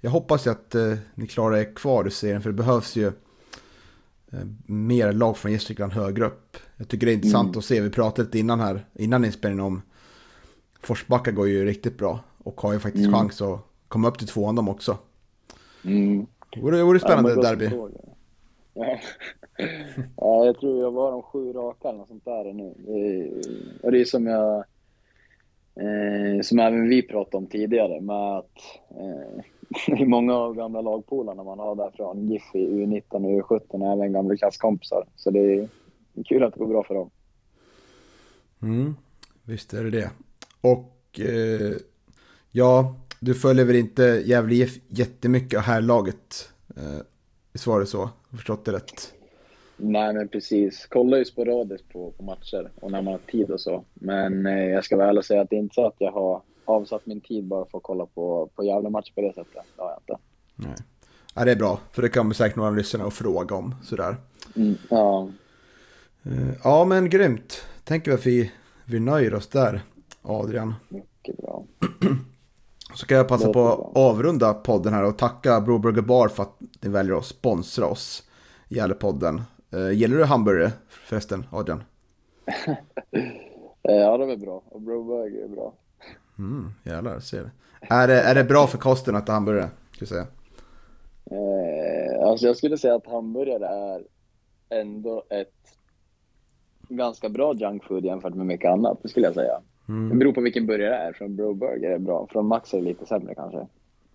jag 0.00 0.10
hoppas 0.10 0.46
ju 0.46 0.50
att 0.50 0.74
eh, 0.74 0.94
ni 1.14 1.26
klarar 1.26 1.56
er 1.56 1.74
kvar 1.74 2.06
i 2.06 2.10
serien 2.10 2.42
för 2.42 2.50
det 2.50 2.56
behövs 2.56 2.96
ju 2.96 3.06
eh, 4.32 4.38
mer 4.66 5.12
lag 5.12 5.36
från 5.36 5.52
Gästrikland 5.52 5.92
högre 5.92 6.26
upp. 6.26 6.56
Jag 6.76 6.88
tycker 6.88 7.06
det 7.06 7.12
är 7.12 7.14
intressant 7.14 7.46
Mm. 7.48 7.58
att 7.58 7.64
se, 7.64 7.80
vi 7.80 7.90
pratade 7.90 8.22
lite 8.26 8.38
innan 8.38 8.60
här, 8.60 8.86
innan 8.94 9.24
inspelningen 9.24 9.64
om 9.66 9.82
Forsbacka 10.82 11.30
går 11.30 11.48
ju 11.48 11.64
riktigt 11.64 11.98
bra 11.98 12.20
och 12.38 12.60
har 12.60 12.72
ju 12.72 12.78
faktiskt 12.78 13.06
Mm. 13.06 13.14
chans 13.20 13.42
att 13.42 13.60
komma 13.88 14.08
upp 14.08 14.18
till 14.18 14.28
tvåan 14.28 14.54
de 14.54 14.68
också. 14.68 14.98
Mm. 15.84 16.26
Det 16.52 16.60
vore, 16.60 16.76
det 16.76 16.84
vore 16.84 17.00
spännande 17.00 17.30
Ja, 17.30 17.42
derby. 17.42 17.64
jag. 17.64 17.90
Ja. 18.76 20.46
jag 20.46 20.60
tror 20.60 20.80
jag 20.80 20.90
var 20.90 21.12
de 21.12 21.22
sju 21.22 21.52
raka 21.52 21.88
eller 21.88 21.98
något 21.98 22.08
sånt 22.08 22.24
där 22.24 22.52
nu. 22.52 22.74
Det 22.76 22.92
är, 22.92 23.30
och 23.82 23.92
det 23.92 24.00
är 24.00 24.04
som 24.04 24.26
jag, 24.26 24.56
eh, 25.74 26.42
som 26.42 26.58
även 26.58 26.88
vi 26.88 27.02
pratade 27.02 27.36
om 27.36 27.46
tidigare 27.46 28.00
med 28.00 28.36
att 28.36 28.58
eh, 28.90 29.44
det 29.96 30.02
är 30.02 30.06
många 30.06 30.34
av 30.34 30.54
gamla 30.54 30.80
lagpolarna 30.80 31.44
man 31.44 31.58
har 31.58 31.74
där 31.74 31.90
från 31.96 32.28
GIF 32.28 32.54
i 32.54 32.66
U19 32.66 33.02
och 33.10 33.50
U17 33.50 33.60
och 33.68 33.92
även 33.92 34.12
gamla 34.12 34.36
klasskompisar. 34.36 35.06
Så 35.16 35.30
det 35.30 35.54
är 35.54 35.68
kul 36.24 36.42
att 36.42 36.54
det 36.54 36.58
går 36.58 36.66
bra 36.66 36.82
för 36.82 36.94
dem. 36.94 37.10
Mm, 38.62 38.96
visst 39.44 39.74
är 39.74 39.84
det 39.84 39.90
det. 39.90 40.10
Och 40.60 41.20
eh, 41.20 41.76
ja, 42.50 42.94
du 43.20 43.34
följer 43.34 43.64
väl 43.64 43.76
inte 43.76 44.02
Gävle 44.02 44.54
IF 44.54 44.78
jättemycket 44.88 45.60
här 45.60 45.80
laget. 45.80 46.52
Eh, 46.76 47.00
Visst 47.56 47.66
var 47.66 47.80
det 47.80 47.86
så? 47.86 48.10
Jag 48.30 48.38
förstått 48.38 48.64
det 48.64 48.72
rätt. 48.72 49.14
Nej 49.76 50.14
men 50.14 50.28
precis, 50.28 50.86
kollar 50.86 51.18
ju 51.18 51.24
sporadiskt 51.24 51.88
på, 51.88 52.10
på 52.10 52.22
matcher 52.22 52.70
och 52.80 52.90
när 52.90 53.02
man 53.02 53.12
har 53.12 53.20
tid 53.30 53.50
och 53.50 53.60
så. 53.60 53.84
Men 53.94 54.46
eh, 54.46 54.64
jag 54.64 54.84
ska 54.84 54.96
väl 54.96 55.22
säga 55.22 55.40
att 55.40 55.50
det 55.50 55.56
är 55.56 55.60
inte 55.60 55.74
så 55.74 55.86
att 55.86 55.94
jag 55.98 56.12
har 56.12 56.42
avsatt 56.64 57.06
min 57.06 57.20
tid 57.20 57.44
bara 57.44 57.66
för 57.66 57.78
att 57.78 57.84
kolla 57.84 58.06
på, 58.06 58.50
på 58.54 58.64
jävla 58.64 58.90
match 58.90 59.12
på 59.14 59.20
det 59.20 59.32
sättet. 59.34 59.62
Det 59.76 59.82
har 59.82 59.90
jag 59.90 59.98
inte. 60.00 60.22
Nej. 60.56 60.76
Ja, 61.34 61.44
det 61.44 61.52
är 61.52 61.56
bra, 61.56 61.80
för 61.92 62.02
det 62.02 62.08
kan 62.08 62.34
säkert 62.34 62.56
några 62.56 62.70
lyssnare 62.70 63.06
och 63.06 63.12
fråga 63.12 63.56
om 63.56 63.74
sådär. 63.82 64.16
Mm, 64.56 64.74
ja, 64.90 65.28
Eh, 66.22 66.54
ja, 66.64 66.84
men 66.84 67.10
grymt. 67.10 67.64
Tänker 67.84 68.10
vi 68.10 68.14
att 68.16 68.26
vi, 68.26 68.52
vi 68.84 69.00
nöjer 69.00 69.34
oss 69.34 69.48
där, 69.48 69.80
Adrian. 70.22 70.74
mycket 70.88 71.36
bra. 71.36 71.64
Så 72.96 73.06
kan 73.06 73.16
jag 73.16 73.28
passa 73.28 73.52
på 73.52 73.68
att 73.68 73.96
avrunda 73.96 74.54
podden 74.54 74.94
här 74.94 75.04
och 75.04 75.18
tacka 75.18 75.60
Broburger 75.60 76.02
Bar 76.02 76.28
för 76.28 76.42
att 76.42 76.56
ni 76.80 76.88
väljer 76.88 77.16
att 77.16 77.24
sponsra 77.24 77.86
oss 77.86 78.22
i 78.68 78.74
Gävlepodden. 78.74 79.42
Eh, 79.72 79.90
gillar 79.90 80.16
du 80.16 80.24
hamburgare 80.24 80.72
förresten, 80.88 81.46
Adrian? 81.50 81.84
Eh, 83.88 83.94
ja, 83.94 84.18
det 84.18 84.32
är 84.32 84.36
bra. 84.36 84.62
Och 84.68 84.80
Broberg 84.80 85.40
är 85.40 85.48
bra. 85.48 85.72
Mm, 86.38 86.70
jävlar, 86.84 87.20
ser 87.20 87.40
du. 87.40 87.50
Är 87.94 88.08
det, 88.08 88.20
är 88.20 88.34
det 88.34 88.44
bra 88.44 88.66
för 88.66 88.78
kosten 88.78 89.16
att 89.16 89.22
äta 89.22 89.32
hamburgare? 89.32 89.68
Jag 89.98 90.08
säga. 90.08 90.26
Eh, 91.30 92.28
alltså 92.28 92.46
jag 92.46 92.56
skulle 92.56 92.78
säga 92.78 92.94
att 92.94 93.06
hamburgare 93.06 93.66
är 93.66 94.04
ändå 94.80 95.24
ett 95.30 95.78
ganska 96.88 97.28
bra 97.28 97.54
junkfood 97.54 98.04
jämfört 98.04 98.34
med 98.34 98.46
mycket 98.46 98.70
annat. 98.70 98.98
Det 99.02 99.08
skulle 99.08 99.26
jag 99.26 99.34
säga. 99.34 99.60
Det 99.86 99.92
Mm. 99.92 100.18
beror 100.18 100.32
på 100.32 100.40
vilken 100.40 100.66
burgare 100.66 100.90
det 100.90 100.96
är. 100.96 101.12
Från 101.12 101.36
Broburger 101.36 101.88
är 101.88 101.92
det 101.92 101.98
bra. 101.98 102.26
Från 102.30 102.46
Max 102.46 102.74
är 102.74 102.78
det 102.78 102.84
lite 102.84 103.06
sämre 103.06 103.34
kanske. 103.34 103.66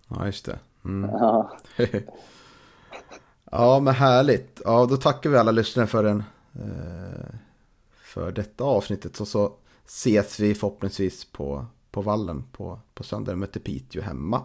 Ja, 0.08 0.26
just 0.26 0.44
det. 0.44 0.58
Mm. 0.84 1.10
Ja, 1.10 1.50
ja, 3.50 3.80
men 3.80 3.94
härligt. 3.94 4.60
Ja, 4.64 4.86
då 4.86 4.96
tackar 4.96 5.30
vi 5.30 5.36
alla 5.36 5.50
lyssnare 5.50 5.86
för, 5.86 6.04
en, 6.04 6.22
eh, 6.54 7.34
för 7.92 8.32
detta 8.32 8.64
avsnittet. 8.64 9.20
Och 9.20 9.28
så 9.28 9.52
ses 9.86 10.40
vi 10.40 10.54
förhoppningsvis 10.54 11.24
på, 11.24 11.66
på 11.90 12.02
vallen 12.02 12.44
på, 12.52 12.78
på 12.94 13.02
söndag. 13.04 13.36
Möter 13.36 13.60
Piteå 13.60 14.02
hemma. 14.02 14.40